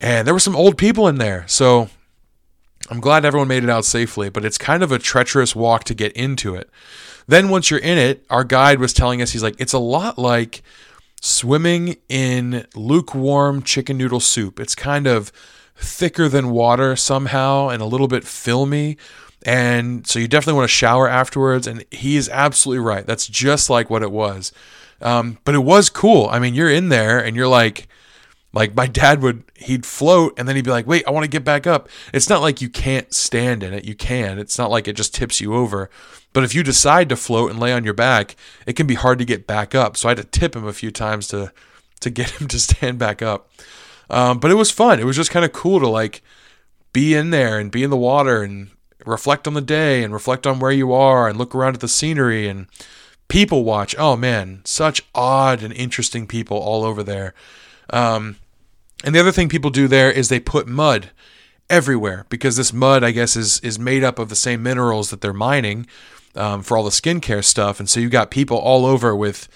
And 0.00 0.26
there 0.26 0.34
were 0.34 0.40
some 0.40 0.56
old 0.56 0.76
people 0.76 1.06
in 1.06 1.16
there, 1.18 1.44
so 1.46 1.88
I'm 2.90 3.00
glad 3.00 3.24
everyone 3.24 3.48
made 3.48 3.64
it 3.64 3.70
out 3.70 3.84
safely. 3.84 4.28
But 4.30 4.44
it's 4.44 4.58
kind 4.58 4.82
of 4.82 4.90
a 4.90 4.98
treacherous 4.98 5.54
walk 5.54 5.84
to 5.84 5.94
get 5.94 6.12
into 6.12 6.54
it. 6.54 6.70
Then 7.26 7.48
once 7.48 7.70
you're 7.70 7.80
in 7.80 7.98
it, 7.98 8.24
our 8.30 8.44
guide 8.44 8.80
was 8.80 8.92
telling 8.92 9.22
us 9.22 9.30
he's 9.30 9.42
like 9.42 9.56
it's 9.60 9.72
a 9.72 9.78
lot 9.78 10.18
like 10.18 10.62
swimming 11.20 11.96
in 12.08 12.66
lukewarm 12.74 13.62
chicken 13.62 13.96
noodle 13.96 14.20
soup. 14.20 14.58
It's 14.58 14.74
kind 14.74 15.06
of 15.06 15.30
thicker 15.76 16.28
than 16.28 16.50
water 16.50 16.96
somehow 16.96 17.68
and 17.68 17.80
a 17.80 17.86
little 17.86 18.08
bit 18.08 18.24
filmy. 18.24 18.96
And 19.42 20.06
so 20.06 20.18
you 20.18 20.28
definitely 20.28 20.58
want 20.58 20.68
to 20.70 20.74
shower 20.74 21.08
afterwards. 21.08 21.66
And 21.66 21.84
he 21.90 22.16
is 22.16 22.28
absolutely 22.28 22.84
right. 22.84 23.06
That's 23.06 23.26
just 23.26 23.68
like 23.70 23.90
what 23.90 24.02
it 24.02 24.12
was. 24.12 24.52
Um, 25.00 25.38
but 25.44 25.54
it 25.54 25.60
was 25.60 25.90
cool. 25.90 26.28
I 26.30 26.38
mean, 26.38 26.54
you're 26.54 26.70
in 26.70 26.88
there 26.88 27.18
and 27.18 27.36
you're 27.36 27.48
like, 27.48 27.88
like 28.52 28.76
my 28.76 28.86
dad 28.86 29.22
would, 29.22 29.44
he'd 29.56 29.86
float 29.86 30.34
and 30.38 30.46
then 30.46 30.56
he'd 30.56 30.64
be 30.64 30.70
like, 30.70 30.86
wait, 30.86 31.04
I 31.06 31.10
want 31.10 31.24
to 31.24 31.30
get 31.30 31.44
back 31.44 31.66
up. 31.66 31.88
It's 32.12 32.28
not 32.28 32.42
like 32.42 32.60
you 32.60 32.68
can't 32.68 33.12
stand 33.12 33.62
in 33.62 33.72
it. 33.72 33.84
You 33.84 33.94
can. 33.94 34.38
It's 34.38 34.58
not 34.58 34.70
like 34.70 34.86
it 34.86 34.94
just 34.94 35.14
tips 35.14 35.40
you 35.40 35.54
over. 35.54 35.90
But 36.32 36.44
if 36.44 36.54
you 36.54 36.62
decide 36.62 37.08
to 37.08 37.16
float 37.16 37.50
and 37.50 37.60
lay 37.60 37.72
on 37.72 37.84
your 37.84 37.94
back, 37.94 38.36
it 38.66 38.74
can 38.74 38.86
be 38.86 38.94
hard 38.94 39.18
to 39.18 39.24
get 39.24 39.46
back 39.46 39.74
up. 39.74 39.96
So 39.96 40.08
I 40.08 40.10
had 40.10 40.18
to 40.18 40.24
tip 40.24 40.54
him 40.54 40.66
a 40.66 40.72
few 40.72 40.90
times 40.90 41.28
to 41.28 41.52
to 42.00 42.10
get 42.10 42.30
him 42.30 42.48
to 42.48 42.58
stand 42.58 42.98
back 42.98 43.22
up. 43.22 43.50
Um, 44.10 44.38
but 44.38 44.50
it 44.50 44.54
was 44.54 44.70
fun. 44.70 45.00
It 45.00 45.06
was 45.06 45.16
just 45.16 45.30
kind 45.30 45.44
of 45.44 45.52
cool 45.52 45.80
to 45.80 45.88
like 45.88 46.22
be 46.92 47.14
in 47.14 47.30
there 47.30 47.58
and 47.58 47.70
be 47.70 47.82
in 47.82 47.90
the 47.90 47.96
water 47.96 48.42
and 48.42 48.70
reflect 49.04 49.46
on 49.46 49.54
the 49.54 49.60
day 49.60 50.02
and 50.02 50.12
reflect 50.12 50.46
on 50.46 50.58
where 50.58 50.72
you 50.72 50.92
are 50.92 51.28
and 51.28 51.38
look 51.38 51.54
around 51.54 51.74
at 51.74 51.80
the 51.80 51.88
scenery 51.88 52.48
and 52.48 52.66
people 53.28 53.64
watch. 53.64 53.94
Oh 53.98 54.16
man, 54.16 54.60
such 54.64 55.02
odd 55.14 55.62
and 55.62 55.72
interesting 55.72 56.26
people 56.26 56.58
all 56.58 56.84
over 56.84 57.02
there. 57.02 57.34
Um, 57.90 58.36
and 59.04 59.14
the 59.14 59.20
other 59.20 59.32
thing 59.32 59.48
people 59.48 59.70
do 59.70 59.88
there 59.88 60.10
is 60.10 60.28
they 60.28 60.40
put 60.40 60.66
mud 60.66 61.10
everywhere 61.68 62.26
because 62.28 62.56
this 62.56 62.72
mud, 62.72 63.02
I 63.02 63.10
guess, 63.10 63.36
is 63.36 63.58
is 63.60 63.78
made 63.78 64.04
up 64.04 64.18
of 64.18 64.28
the 64.28 64.36
same 64.36 64.62
minerals 64.62 65.10
that 65.10 65.20
they're 65.20 65.32
mining 65.32 65.86
um, 66.34 66.62
for 66.62 66.76
all 66.76 66.84
the 66.84 66.90
skincare 66.90 67.44
stuff. 67.44 67.80
And 67.80 67.88
so 67.88 68.00
you've 68.00 68.10
got 68.12 68.30
people 68.30 68.58
all 68.58 68.86
over 68.86 69.14
with 69.16 69.48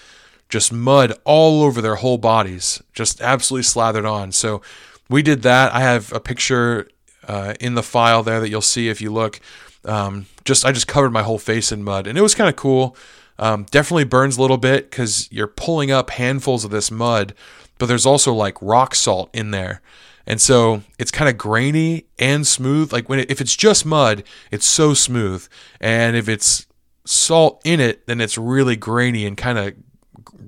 just 0.49 0.71
mud 0.71 1.13
all 1.23 1.63
over 1.63 1.81
their 1.81 1.95
whole 1.95 2.17
bodies, 2.17 2.81
just 2.93 3.21
absolutely 3.21 3.63
slathered 3.63 4.05
on. 4.05 4.31
So 4.31 4.61
we 5.09 5.21
did 5.21 5.41
that. 5.43 5.73
I 5.73 5.81
have 5.81 6.11
a 6.13 6.19
picture 6.19 6.89
uh, 7.27 7.53
in 7.59 7.75
the 7.75 7.83
file 7.83 8.23
there 8.23 8.39
that 8.39 8.49
you'll 8.49 8.61
see 8.61 8.89
if 8.89 9.01
you 9.01 9.11
look. 9.11 9.39
Um, 9.85 10.25
just 10.45 10.65
I 10.65 10.71
just 10.71 10.87
covered 10.87 11.11
my 11.11 11.23
whole 11.23 11.39
face 11.39 11.71
in 11.71 11.83
mud, 11.83 12.07
and 12.07 12.17
it 12.17 12.21
was 12.21 12.35
kind 12.35 12.49
of 12.49 12.55
cool. 12.55 12.95
Um, 13.39 13.65
definitely 13.69 14.05
burns 14.05 14.37
a 14.37 14.41
little 14.41 14.57
bit 14.57 14.89
because 14.89 15.31
you're 15.31 15.47
pulling 15.47 15.91
up 15.91 16.09
handfuls 16.09 16.65
of 16.65 16.71
this 16.71 16.89
mud, 16.89 17.33
but 17.77 17.85
there's 17.85 18.05
also 18.05 18.33
like 18.33 18.57
rock 18.61 18.95
salt 18.95 19.29
in 19.33 19.51
there. 19.51 19.81
And 20.25 20.41
so 20.41 20.81
it's 20.99 21.11
kind 21.11 21.29
of 21.29 21.37
grainy 21.37 22.05
and 22.19 22.45
smooth. 22.45 22.91
Like 22.91 23.07
when 23.07 23.19
it, 23.19 23.31
if 23.31 23.39
it's 23.39 23.55
just 23.55 23.85
mud, 23.85 24.23
it's 24.51 24.65
so 24.65 24.93
smooth. 24.93 25.47
And 25.79 26.17
if 26.17 26.27
it's 26.27 26.65
salt 27.05 27.61
in 27.63 27.79
it, 27.79 28.05
then 28.07 28.19
it's 28.19 28.37
really 28.37 28.75
grainy 28.75 29.25
and 29.25 29.37
kind 29.37 29.57
of 29.57 29.73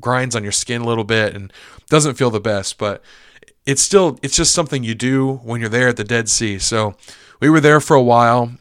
grinds 0.01 0.35
on 0.35 0.43
your 0.43 0.51
skin 0.51 0.81
a 0.81 0.85
little 0.85 1.05
bit 1.05 1.33
and 1.33 1.53
doesn't 1.89 2.15
feel 2.15 2.29
the 2.29 2.41
best. 2.41 2.77
But 2.77 3.01
it's 3.65 3.81
still 3.81 4.19
it's 4.21 4.35
just 4.35 4.53
something 4.53 4.83
you 4.83 4.95
do 4.95 5.35
when 5.43 5.61
you're 5.61 5.69
there 5.69 5.89
at 5.89 5.97
the 5.97 6.03
Dead 6.03 6.29
Sea. 6.29 6.59
So 6.59 6.95
we 7.39 7.49
were 7.49 7.59
there 7.59 7.79
for 7.79 7.95
a 7.95 8.03
while, 8.03 8.53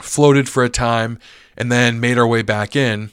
floated 0.00 0.48
for 0.48 0.64
a 0.64 0.68
time, 0.68 1.18
and 1.56 1.70
then 1.70 2.00
made 2.00 2.18
our 2.18 2.26
way 2.26 2.42
back 2.42 2.76
in. 2.76 3.12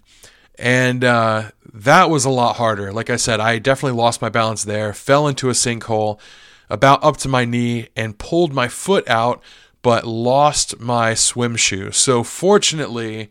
And 0.57 1.03
uh, 1.03 1.51
that 1.73 2.09
was 2.09 2.25
a 2.25 2.29
lot 2.29 2.57
harder. 2.57 2.91
Like 2.91 3.09
I 3.09 3.15
said, 3.15 3.39
I 3.39 3.59
definitely 3.59 3.97
lost 3.97 4.21
my 4.21 4.29
balance 4.29 4.63
there, 4.63 4.93
fell 4.93 5.27
into 5.27 5.49
a 5.49 5.53
sinkhole 5.53 6.19
about 6.69 7.03
up 7.03 7.17
to 7.17 7.29
my 7.29 7.45
knee 7.45 7.87
and 7.95 8.17
pulled 8.17 8.53
my 8.53 8.67
foot 8.67 9.07
out, 9.07 9.41
but 9.81 10.05
lost 10.05 10.79
my 10.79 11.13
swim 11.13 11.55
shoe. 11.55 11.91
So 11.91 12.23
fortunately, 12.23 13.29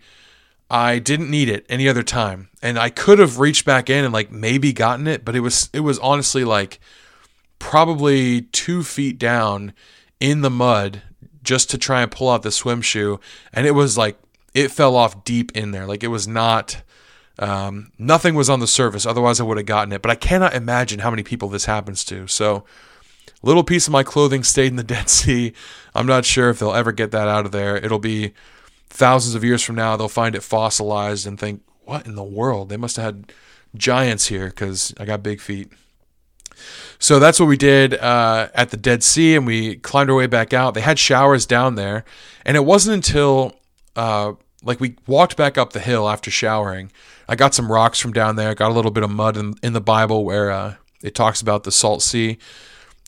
I 0.70 0.98
didn't 0.98 1.30
need 1.30 1.48
it 1.48 1.64
any 1.68 1.88
other 1.88 2.02
time. 2.02 2.48
And 2.62 2.78
I 2.78 2.90
could 2.90 3.18
have 3.18 3.38
reached 3.38 3.64
back 3.64 3.88
in 3.88 4.04
and 4.04 4.12
like 4.12 4.30
maybe 4.30 4.72
gotten 4.72 5.06
it, 5.06 5.24
but 5.24 5.36
it 5.36 5.40
was 5.40 5.70
it 5.72 5.80
was 5.80 5.98
honestly 6.00 6.44
like 6.44 6.80
probably 7.58 8.42
two 8.42 8.82
feet 8.82 9.18
down 9.18 9.72
in 10.20 10.40
the 10.42 10.50
mud 10.50 11.02
just 11.42 11.70
to 11.70 11.78
try 11.78 12.02
and 12.02 12.10
pull 12.10 12.28
out 12.28 12.42
the 12.42 12.50
swim 12.50 12.82
shoe. 12.82 13.20
And 13.52 13.66
it 13.66 13.72
was 13.72 13.96
like, 13.96 14.18
it 14.54 14.70
fell 14.70 14.96
off 14.96 15.24
deep 15.24 15.52
in 15.56 15.70
there. 15.70 15.86
Like 15.86 16.02
it 16.02 16.08
was 16.08 16.26
not, 16.26 16.82
um, 17.38 17.92
nothing 17.98 18.34
was 18.34 18.50
on 18.50 18.60
the 18.60 18.66
surface. 18.66 19.06
Otherwise, 19.06 19.40
I 19.40 19.44
would 19.44 19.56
have 19.56 19.66
gotten 19.66 19.92
it. 19.92 20.02
But 20.02 20.10
I 20.10 20.16
cannot 20.16 20.54
imagine 20.54 21.00
how 21.00 21.10
many 21.10 21.22
people 21.22 21.48
this 21.48 21.66
happens 21.66 22.04
to. 22.04 22.26
So, 22.26 22.64
little 23.42 23.62
piece 23.62 23.86
of 23.86 23.92
my 23.92 24.02
clothing 24.02 24.42
stayed 24.42 24.68
in 24.68 24.76
the 24.76 24.82
Dead 24.84 25.08
Sea. 25.08 25.52
I'm 25.94 26.06
not 26.06 26.24
sure 26.24 26.50
if 26.50 26.58
they'll 26.58 26.74
ever 26.74 26.92
get 26.92 27.12
that 27.12 27.28
out 27.28 27.46
of 27.46 27.52
there. 27.52 27.76
It'll 27.76 27.98
be 27.98 28.34
thousands 28.88 29.34
of 29.34 29.44
years 29.44 29.62
from 29.62 29.76
now. 29.76 29.96
They'll 29.96 30.08
find 30.08 30.34
it 30.34 30.42
fossilized 30.42 31.26
and 31.26 31.38
think, 31.38 31.62
what 31.84 32.06
in 32.06 32.14
the 32.14 32.24
world? 32.24 32.68
They 32.68 32.76
must 32.76 32.96
have 32.96 33.04
had 33.04 33.32
giants 33.74 34.26
here 34.26 34.48
because 34.48 34.92
I 34.98 35.04
got 35.04 35.22
big 35.22 35.40
feet. 35.40 35.70
So 36.98 37.18
that's 37.18 37.38
what 37.38 37.46
we 37.46 37.56
did 37.56 37.94
uh, 37.94 38.48
at 38.54 38.70
the 38.70 38.76
Dead 38.76 39.02
Sea, 39.02 39.36
and 39.36 39.46
we 39.46 39.76
climbed 39.76 40.10
our 40.10 40.16
way 40.16 40.26
back 40.26 40.52
out. 40.52 40.74
They 40.74 40.80
had 40.80 40.98
showers 40.98 41.46
down 41.46 41.74
there, 41.74 42.04
and 42.44 42.56
it 42.56 42.64
wasn't 42.64 42.94
until 43.06 43.54
uh, 43.96 44.32
like 44.62 44.80
we 44.80 44.96
walked 45.06 45.36
back 45.36 45.56
up 45.56 45.72
the 45.72 45.80
hill 45.80 46.08
after 46.08 46.30
showering. 46.30 46.90
I 47.28 47.36
got 47.36 47.54
some 47.54 47.70
rocks 47.70 48.00
from 48.00 48.12
down 48.12 48.36
there. 48.36 48.54
Got 48.54 48.70
a 48.70 48.74
little 48.74 48.90
bit 48.90 49.04
of 49.04 49.10
mud 49.10 49.36
in, 49.36 49.54
in 49.62 49.72
the 49.72 49.80
Bible 49.80 50.24
where 50.24 50.50
uh, 50.50 50.74
it 51.02 51.14
talks 51.14 51.40
about 51.40 51.64
the 51.64 51.72
Salt 51.72 52.02
Sea. 52.02 52.38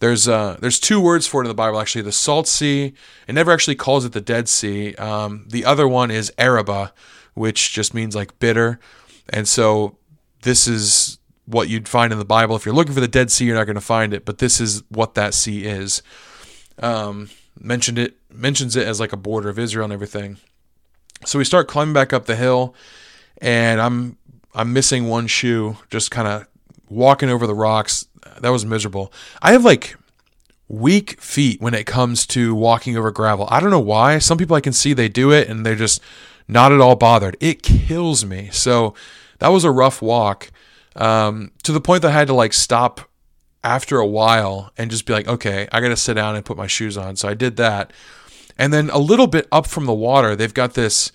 There's 0.00 0.28
uh, 0.28 0.56
there's 0.60 0.80
two 0.80 1.00
words 1.00 1.26
for 1.26 1.42
it 1.42 1.44
in 1.44 1.48
the 1.48 1.54
Bible 1.54 1.80
actually. 1.80 2.02
The 2.02 2.12
Salt 2.12 2.48
Sea. 2.48 2.94
It 3.26 3.32
never 3.34 3.52
actually 3.52 3.74
calls 3.74 4.04
it 4.04 4.12
the 4.12 4.20
Dead 4.20 4.48
Sea. 4.48 4.94
Um, 4.94 5.46
the 5.48 5.64
other 5.64 5.86
one 5.86 6.10
is 6.10 6.32
Arabah, 6.38 6.92
which 7.34 7.72
just 7.72 7.94
means 7.94 8.14
like 8.14 8.38
bitter. 8.38 8.80
And 9.28 9.46
so 9.46 9.98
this 10.42 10.66
is 10.66 11.18
what 11.50 11.68
you'd 11.68 11.88
find 11.88 12.12
in 12.12 12.18
the 12.18 12.24
Bible. 12.24 12.56
If 12.56 12.64
you're 12.64 12.74
looking 12.74 12.94
for 12.94 13.00
the 13.00 13.08
Dead 13.08 13.30
Sea, 13.30 13.46
you're 13.46 13.56
not 13.56 13.64
going 13.64 13.74
to 13.74 13.80
find 13.80 14.14
it, 14.14 14.24
but 14.24 14.38
this 14.38 14.60
is 14.60 14.82
what 14.88 15.14
that 15.14 15.34
sea 15.34 15.64
is. 15.64 16.02
Um, 16.78 17.30
mentioned 17.58 17.98
it 17.98 18.16
mentions 18.32 18.76
it 18.76 18.86
as 18.86 19.00
like 19.00 19.12
a 19.12 19.16
border 19.16 19.48
of 19.48 19.58
Israel 19.58 19.84
and 19.84 19.92
everything. 19.92 20.38
So 21.26 21.38
we 21.38 21.44
start 21.44 21.68
climbing 21.68 21.92
back 21.92 22.12
up 22.12 22.26
the 22.26 22.36
hill, 22.36 22.74
and 23.38 23.80
I'm 23.80 24.16
I'm 24.54 24.72
missing 24.72 25.08
one 25.08 25.26
shoe, 25.26 25.76
just 25.90 26.10
kind 26.10 26.26
of 26.26 26.46
walking 26.88 27.28
over 27.28 27.46
the 27.46 27.54
rocks. 27.54 28.06
That 28.40 28.50
was 28.50 28.64
miserable. 28.64 29.12
I 29.42 29.52
have 29.52 29.64
like 29.64 29.96
weak 30.68 31.20
feet 31.20 31.60
when 31.60 31.74
it 31.74 31.84
comes 31.84 32.26
to 32.28 32.54
walking 32.54 32.96
over 32.96 33.10
gravel. 33.10 33.46
I 33.50 33.60
don't 33.60 33.70
know 33.70 33.80
why. 33.80 34.18
Some 34.18 34.38
people 34.38 34.56
I 34.56 34.60
can 34.60 34.72
see 34.72 34.92
they 34.92 35.08
do 35.08 35.32
it 35.32 35.48
and 35.48 35.66
they're 35.66 35.74
just 35.74 36.00
not 36.46 36.72
at 36.72 36.80
all 36.80 36.96
bothered. 36.96 37.36
It 37.40 37.62
kills 37.62 38.24
me. 38.24 38.50
So 38.52 38.94
that 39.40 39.48
was 39.48 39.64
a 39.64 39.70
rough 39.70 40.00
walk 40.00 40.50
um, 40.96 41.52
to 41.62 41.72
the 41.72 41.80
point 41.80 42.02
that 42.02 42.08
I 42.08 42.14
had 42.14 42.28
to 42.28 42.34
like 42.34 42.52
stop 42.52 43.02
after 43.62 43.98
a 43.98 44.06
while 44.06 44.72
and 44.76 44.90
just 44.90 45.06
be 45.06 45.12
like, 45.12 45.28
okay, 45.28 45.68
I 45.72 45.80
got 45.80 45.88
to 45.88 45.96
sit 45.96 46.14
down 46.14 46.36
and 46.36 46.44
put 46.44 46.56
my 46.56 46.66
shoes 46.66 46.96
on. 46.96 47.16
So 47.16 47.28
I 47.28 47.34
did 47.34 47.56
that. 47.56 47.92
And 48.58 48.72
then 48.72 48.90
a 48.90 48.98
little 48.98 49.26
bit 49.26 49.48
up 49.50 49.66
from 49.66 49.86
the 49.86 49.94
water, 49.94 50.36
they've 50.36 50.52
got 50.52 50.74
this. 50.74 51.12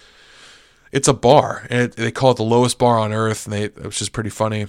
It's 0.91 1.07
a 1.07 1.13
bar, 1.13 1.67
and 1.69 1.81
it, 1.81 1.95
they 1.95 2.11
call 2.11 2.31
it 2.31 2.37
the 2.37 2.43
lowest 2.43 2.79
bar 2.79 2.97
on 2.97 3.11
earth, 3.11 3.45
and 3.45 3.53
they, 3.53 3.67
which 3.67 4.01
is 4.01 4.07
pretty 4.07 4.29
funny. 4.29 4.67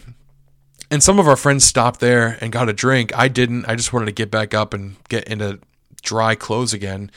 And 0.90 1.02
some 1.02 1.18
of 1.20 1.28
our 1.28 1.36
friends 1.36 1.64
stopped 1.64 2.00
there 2.00 2.36
and 2.40 2.50
got 2.50 2.68
a 2.68 2.72
drink. 2.72 3.16
I 3.16 3.28
didn't. 3.28 3.64
I 3.66 3.76
just 3.76 3.92
wanted 3.92 4.06
to 4.06 4.12
get 4.12 4.30
back 4.30 4.52
up 4.52 4.74
and 4.74 4.96
get 5.08 5.24
into 5.24 5.60
dry 6.02 6.34
clothes 6.34 6.72
again. 6.72 7.12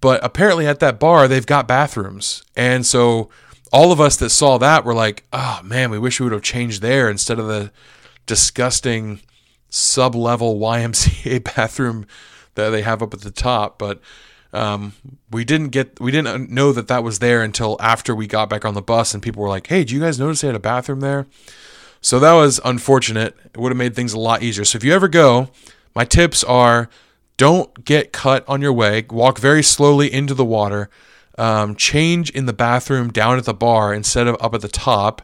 But 0.00 0.24
apparently, 0.24 0.66
at 0.66 0.78
that 0.80 1.00
bar, 1.00 1.26
they've 1.26 1.46
got 1.46 1.66
bathrooms, 1.66 2.44
and 2.56 2.86
so 2.86 3.30
all 3.72 3.92
of 3.92 4.00
us 4.00 4.16
that 4.16 4.30
saw 4.30 4.58
that 4.58 4.84
were 4.84 4.94
like, 4.94 5.24
oh 5.32 5.60
man, 5.62 5.90
we 5.90 5.98
wish 5.98 6.20
we 6.20 6.24
would 6.24 6.32
have 6.32 6.42
changed 6.42 6.82
there 6.82 7.10
instead 7.10 7.38
of 7.38 7.46
the 7.46 7.70
disgusting 8.26 9.20
sub 9.68 10.14
level 10.14 10.58
YMCA 10.60 11.42
bathroom 11.54 12.06
that 12.54 12.70
they 12.70 12.82
have 12.82 13.02
up 13.02 13.14
at 13.14 13.20
the 13.20 13.30
top. 13.30 13.78
But 13.78 14.00
um, 14.52 14.94
we 15.30 15.44
didn't 15.44 15.68
get, 15.68 16.00
we 16.00 16.10
didn't 16.10 16.50
know 16.50 16.72
that 16.72 16.88
that 16.88 17.02
was 17.04 17.18
there 17.18 17.42
until 17.42 17.76
after 17.80 18.14
we 18.14 18.26
got 18.26 18.48
back 18.48 18.64
on 18.64 18.74
the 18.74 18.82
bus 18.82 19.12
and 19.14 19.22
people 19.22 19.42
were 19.42 19.48
like, 19.48 19.66
hey, 19.66 19.84
do 19.84 19.94
you 19.94 20.00
guys 20.00 20.18
notice 20.18 20.40
they 20.40 20.48
had 20.48 20.56
a 20.56 20.60
bathroom 20.60 21.00
there? 21.00 21.26
So 22.00 22.20
that 22.20 22.34
was 22.34 22.60
unfortunate. 22.64 23.36
It 23.44 23.58
would 23.58 23.72
have 23.72 23.76
made 23.76 23.96
things 23.96 24.12
a 24.12 24.18
lot 24.18 24.42
easier. 24.42 24.64
So 24.64 24.76
if 24.76 24.84
you 24.84 24.92
ever 24.92 25.08
go, 25.08 25.48
my 25.94 26.04
tips 26.04 26.44
are 26.44 26.88
don't 27.36 27.84
get 27.84 28.12
cut 28.12 28.48
on 28.48 28.62
your 28.62 28.72
way, 28.72 29.04
walk 29.10 29.38
very 29.38 29.62
slowly 29.62 30.12
into 30.12 30.32
the 30.32 30.44
water 30.44 30.88
um, 31.38 31.76
change 31.76 32.30
in 32.30 32.46
the 32.46 32.52
bathroom 32.52 33.10
down 33.10 33.38
at 33.38 33.44
the 33.44 33.54
bar 33.54 33.92
instead 33.92 34.26
of 34.26 34.36
up 34.40 34.54
at 34.54 34.60
the 34.60 34.68
top. 34.68 35.22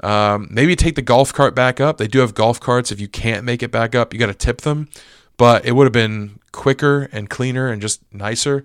Um, 0.00 0.48
maybe 0.50 0.76
take 0.76 0.96
the 0.96 1.02
golf 1.02 1.32
cart 1.32 1.54
back 1.54 1.80
up. 1.80 1.98
They 1.98 2.08
do 2.08 2.18
have 2.18 2.34
golf 2.34 2.60
carts. 2.60 2.92
If 2.92 3.00
you 3.00 3.08
can't 3.08 3.44
make 3.44 3.62
it 3.62 3.70
back 3.70 3.94
up, 3.94 4.12
you 4.12 4.20
got 4.20 4.26
to 4.26 4.34
tip 4.34 4.62
them. 4.62 4.88
But 5.36 5.64
it 5.64 5.72
would 5.72 5.84
have 5.84 5.92
been 5.92 6.38
quicker 6.52 7.08
and 7.12 7.30
cleaner 7.30 7.68
and 7.68 7.80
just 7.80 8.02
nicer. 8.12 8.64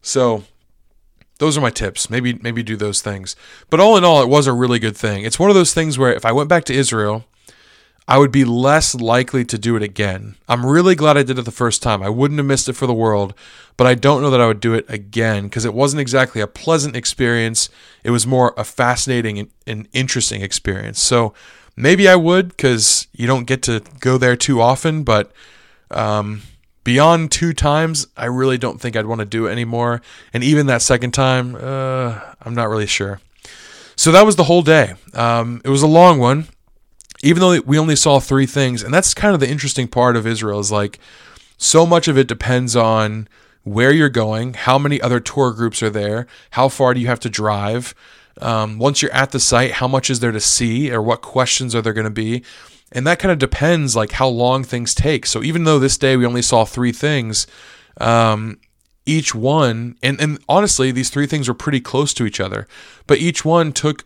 So 0.00 0.44
those 1.38 1.56
are 1.56 1.60
my 1.60 1.70
tips. 1.70 2.10
Maybe 2.10 2.34
maybe 2.34 2.62
do 2.62 2.76
those 2.76 3.00
things. 3.00 3.36
But 3.70 3.80
all 3.80 3.96
in 3.96 4.04
all, 4.04 4.22
it 4.22 4.28
was 4.28 4.46
a 4.46 4.52
really 4.52 4.78
good 4.78 4.96
thing. 4.96 5.24
It's 5.24 5.38
one 5.38 5.50
of 5.50 5.56
those 5.56 5.72
things 5.72 5.98
where 5.98 6.12
if 6.12 6.24
I 6.24 6.32
went 6.32 6.48
back 6.48 6.64
to 6.64 6.74
Israel 6.74 7.24
I 8.12 8.18
would 8.18 8.30
be 8.30 8.44
less 8.44 8.94
likely 8.94 9.42
to 9.46 9.56
do 9.56 9.74
it 9.74 9.82
again. 9.82 10.36
I'm 10.46 10.66
really 10.66 10.94
glad 10.94 11.16
I 11.16 11.22
did 11.22 11.38
it 11.38 11.46
the 11.46 11.50
first 11.50 11.82
time. 11.82 12.02
I 12.02 12.10
wouldn't 12.10 12.36
have 12.36 12.46
missed 12.46 12.68
it 12.68 12.74
for 12.74 12.86
the 12.86 12.92
world, 12.92 13.32
but 13.78 13.86
I 13.86 13.94
don't 13.94 14.20
know 14.20 14.28
that 14.28 14.38
I 14.38 14.46
would 14.46 14.60
do 14.60 14.74
it 14.74 14.84
again 14.86 15.44
because 15.44 15.64
it 15.64 15.72
wasn't 15.72 16.02
exactly 16.02 16.42
a 16.42 16.46
pleasant 16.46 16.94
experience. 16.94 17.70
It 18.04 18.10
was 18.10 18.26
more 18.26 18.52
a 18.58 18.64
fascinating 18.64 19.38
and, 19.38 19.50
and 19.66 19.88
interesting 19.94 20.42
experience. 20.42 21.00
So 21.00 21.32
maybe 21.74 22.06
I 22.06 22.16
would 22.16 22.48
because 22.48 23.06
you 23.14 23.26
don't 23.26 23.46
get 23.46 23.62
to 23.62 23.82
go 24.00 24.18
there 24.18 24.36
too 24.36 24.60
often, 24.60 25.04
but 25.04 25.32
um, 25.90 26.42
beyond 26.84 27.32
two 27.32 27.54
times, 27.54 28.08
I 28.14 28.26
really 28.26 28.58
don't 28.58 28.78
think 28.78 28.94
I'd 28.94 29.06
want 29.06 29.20
to 29.20 29.24
do 29.24 29.46
it 29.46 29.52
anymore. 29.52 30.02
And 30.34 30.44
even 30.44 30.66
that 30.66 30.82
second 30.82 31.12
time, 31.12 31.54
uh, 31.54 32.20
I'm 32.42 32.54
not 32.54 32.68
really 32.68 32.84
sure. 32.84 33.22
So 33.96 34.12
that 34.12 34.26
was 34.26 34.36
the 34.36 34.44
whole 34.44 34.60
day. 34.60 34.96
Um, 35.14 35.62
it 35.64 35.70
was 35.70 35.80
a 35.80 35.86
long 35.86 36.18
one 36.18 36.48
even 37.22 37.40
though 37.40 37.60
we 37.60 37.78
only 37.78 37.96
saw 37.96 38.18
three 38.18 38.46
things, 38.46 38.82
and 38.82 38.92
that's 38.92 39.14
kind 39.14 39.32
of 39.32 39.40
the 39.40 39.48
interesting 39.48 39.88
part 39.88 40.16
of 40.16 40.26
Israel 40.26 40.58
is 40.58 40.72
like 40.72 40.98
so 41.56 41.86
much 41.86 42.08
of 42.08 42.18
it 42.18 42.26
depends 42.26 42.74
on 42.74 43.28
where 43.62 43.92
you're 43.92 44.08
going, 44.08 44.54
how 44.54 44.76
many 44.76 45.00
other 45.00 45.20
tour 45.20 45.52
groups 45.52 45.82
are 45.82 45.90
there, 45.90 46.26
how 46.50 46.68
far 46.68 46.92
do 46.92 47.00
you 47.00 47.06
have 47.06 47.20
to 47.20 47.30
drive. 47.30 47.94
Um, 48.40 48.78
once 48.78 49.02
you're 49.02 49.12
at 49.12 49.30
the 49.30 49.38
site, 49.38 49.72
how 49.72 49.86
much 49.86 50.10
is 50.10 50.20
there 50.20 50.32
to 50.32 50.40
see, 50.40 50.90
or 50.90 51.00
what 51.00 51.22
questions 51.22 51.74
are 51.74 51.82
there 51.82 51.92
going 51.92 52.04
to 52.04 52.10
be, 52.10 52.42
and 52.90 53.06
that 53.06 53.18
kind 53.18 53.30
of 53.30 53.38
depends 53.38 53.94
like 53.94 54.12
how 54.12 54.26
long 54.26 54.64
things 54.64 54.94
take. 54.94 55.26
So 55.26 55.42
even 55.42 55.64
though 55.64 55.78
this 55.78 55.96
day 55.96 56.16
we 56.16 56.26
only 56.26 56.42
saw 56.42 56.64
three 56.64 56.92
things, 56.92 57.46
um, 58.00 58.58
each 59.06 59.34
one, 59.34 59.96
and 60.02 60.20
and 60.20 60.38
honestly, 60.48 60.90
these 60.90 61.10
three 61.10 61.26
things 61.26 61.46
were 61.46 61.54
pretty 61.54 61.80
close 61.80 62.14
to 62.14 62.26
each 62.26 62.40
other, 62.40 62.66
but 63.06 63.18
each 63.18 63.44
one 63.44 63.72
took 63.72 64.04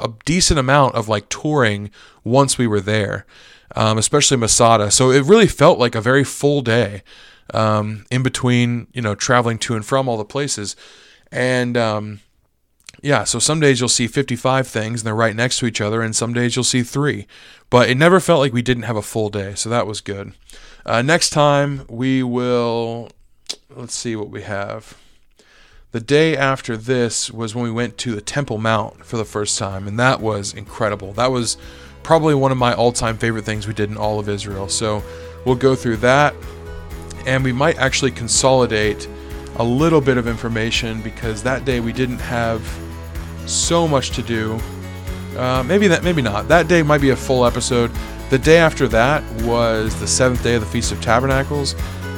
a 0.00 0.12
decent 0.24 0.58
amount 0.58 0.94
of 0.94 1.08
like 1.08 1.28
touring 1.28 1.90
once 2.24 2.58
we 2.58 2.66
were 2.66 2.80
there, 2.80 3.26
um, 3.76 3.98
especially 3.98 4.36
Masada. 4.36 4.90
So 4.90 5.10
it 5.10 5.24
really 5.24 5.46
felt 5.46 5.78
like 5.78 5.94
a 5.94 6.00
very 6.00 6.24
full 6.24 6.60
day 6.62 7.02
um, 7.54 8.04
in 8.10 8.22
between, 8.22 8.88
you 8.92 9.02
know, 9.02 9.14
traveling 9.14 9.58
to 9.58 9.74
and 9.74 9.84
from 9.84 10.08
all 10.08 10.16
the 10.16 10.24
places. 10.24 10.76
And 11.30 11.76
um, 11.76 12.20
yeah, 13.02 13.24
so 13.24 13.38
some 13.38 13.60
days 13.60 13.80
you'll 13.80 13.88
see 13.88 14.06
55 14.06 14.66
things 14.66 15.00
and 15.00 15.06
they're 15.06 15.14
right 15.14 15.36
next 15.36 15.58
to 15.58 15.66
each 15.66 15.80
other, 15.80 16.02
and 16.02 16.14
some 16.14 16.32
days 16.32 16.56
you'll 16.56 16.64
see 16.64 16.82
three. 16.82 17.26
But 17.70 17.88
it 17.88 17.96
never 17.96 18.20
felt 18.20 18.40
like 18.40 18.52
we 18.52 18.62
didn't 18.62 18.84
have 18.84 18.96
a 18.96 19.02
full 19.02 19.28
day, 19.28 19.54
so 19.54 19.68
that 19.68 19.86
was 19.86 20.00
good. 20.00 20.32
Uh, 20.84 21.02
next 21.02 21.30
time 21.30 21.84
we 21.88 22.22
will, 22.22 23.10
let's 23.74 23.94
see 23.94 24.16
what 24.16 24.30
we 24.30 24.42
have. 24.42 24.96
The 25.90 26.00
day 26.00 26.36
after 26.36 26.76
this 26.76 27.30
was 27.30 27.54
when 27.54 27.64
we 27.64 27.70
went 27.70 27.96
to 27.98 28.14
the 28.14 28.20
Temple 28.20 28.58
Mount 28.58 29.06
for 29.06 29.16
the 29.16 29.24
first 29.24 29.58
time, 29.58 29.88
and 29.88 29.98
that 29.98 30.20
was 30.20 30.52
incredible. 30.52 31.14
That 31.14 31.30
was 31.30 31.56
probably 32.02 32.34
one 32.34 32.52
of 32.52 32.58
my 32.58 32.74
all 32.74 32.92
time 32.92 33.16
favorite 33.16 33.46
things 33.46 33.66
we 33.66 33.72
did 33.72 33.88
in 33.88 33.96
all 33.96 34.18
of 34.18 34.28
Israel. 34.28 34.68
So 34.68 35.02
we'll 35.46 35.54
go 35.54 35.74
through 35.74 35.96
that, 35.98 36.34
and 37.24 37.42
we 37.42 37.52
might 37.52 37.78
actually 37.78 38.10
consolidate 38.10 39.08
a 39.56 39.64
little 39.64 40.02
bit 40.02 40.18
of 40.18 40.28
information 40.28 41.00
because 41.00 41.42
that 41.44 41.64
day 41.64 41.80
we 41.80 41.94
didn't 41.94 42.18
have 42.18 42.60
so 43.46 43.88
much 43.88 44.10
to 44.10 44.22
do. 44.22 44.60
Uh, 45.38 45.62
maybe 45.66 45.88
that, 45.88 46.04
maybe 46.04 46.20
not. 46.20 46.48
That 46.48 46.68
day 46.68 46.82
might 46.82 47.00
be 47.00 47.10
a 47.10 47.16
full 47.16 47.46
episode. 47.46 47.90
The 48.28 48.38
day 48.38 48.58
after 48.58 48.88
that 48.88 49.24
was 49.40 49.98
the 49.98 50.06
seventh 50.06 50.42
day 50.42 50.54
of 50.54 50.60
the 50.60 50.66
Feast 50.66 50.92
of 50.92 51.00
Tabernacles, 51.00 51.74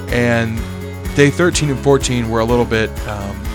and 0.09 0.57
day 1.15 1.31
13 1.31 1.71
and 1.71 1.79
14 1.79 2.29
were 2.29 2.41
a 2.41 2.45
little 2.45 2.65
bit 2.65 2.91
um, 3.07 3.47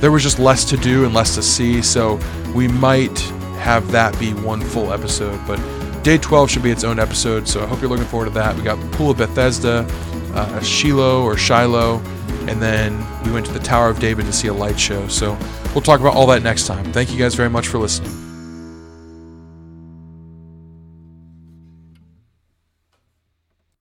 there 0.00 0.10
was 0.10 0.22
just 0.22 0.38
less 0.38 0.64
to 0.66 0.76
do 0.76 1.04
and 1.04 1.14
less 1.14 1.34
to 1.34 1.42
see, 1.42 1.82
so 1.82 2.18
we 2.54 2.68
might 2.68 3.18
have 3.58 3.90
that 3.92 4.18
be 4.18 4.32
one 4.32 4.60
full 4.60 4.92
episode. 4.92 5.38
But 5.46 5.58
day 6.02 6.18
12 6.18 6.50
should 6.50 6.62
be 6.62 6.70
its 6.70 6.84
own 6.84 6.98
episode, 6.98 7.46
so 7.46 7.62
I 7.62 7.66
hope 7.66 7.80
you're 7.80 7.90
looking 7.90 8.06
forward 8.06 8.26
to 8.26 8.32
that. 8.32 8.56
We 8.56 8.62
got 8.62 8.80
the 8.80 8.96
Pool 8.96 9.10
of 9.10 9.18
Bethesda, 9.18 9.86
uh, 10.34 10.60
Shiloh 10.60 11.22
or 11.22 11.36
Shiloh, 11.36 11.98
and 12.48 12.60
then 12.60 12.98
we 13.24 13.32
went 13.32 13.46
to 13.46 13.52
the 13.52 13.58
Tower 13.60 13.90
of 13.90 14.00
David 14.00 14.26
to 14.26 14.32
see 14.32 14.48
a 14.48 14.54
light 14.54 14.78
show. 14.80 15.06
So 15.08 15.36
we'll 15.74 15.82
talk 15.82 16.00
about 16.00 16.14
all 16.14 16.26
that 16.28 16.42
next 16.42 16.66
time. 16.66 16.92
Thank 16.92 17.12
you 17.12 17.18
guys 17.18 17.34
very 17.34 17.50
much 17.50 17.68
for 17.68 17.78
listening. 17.78 18.29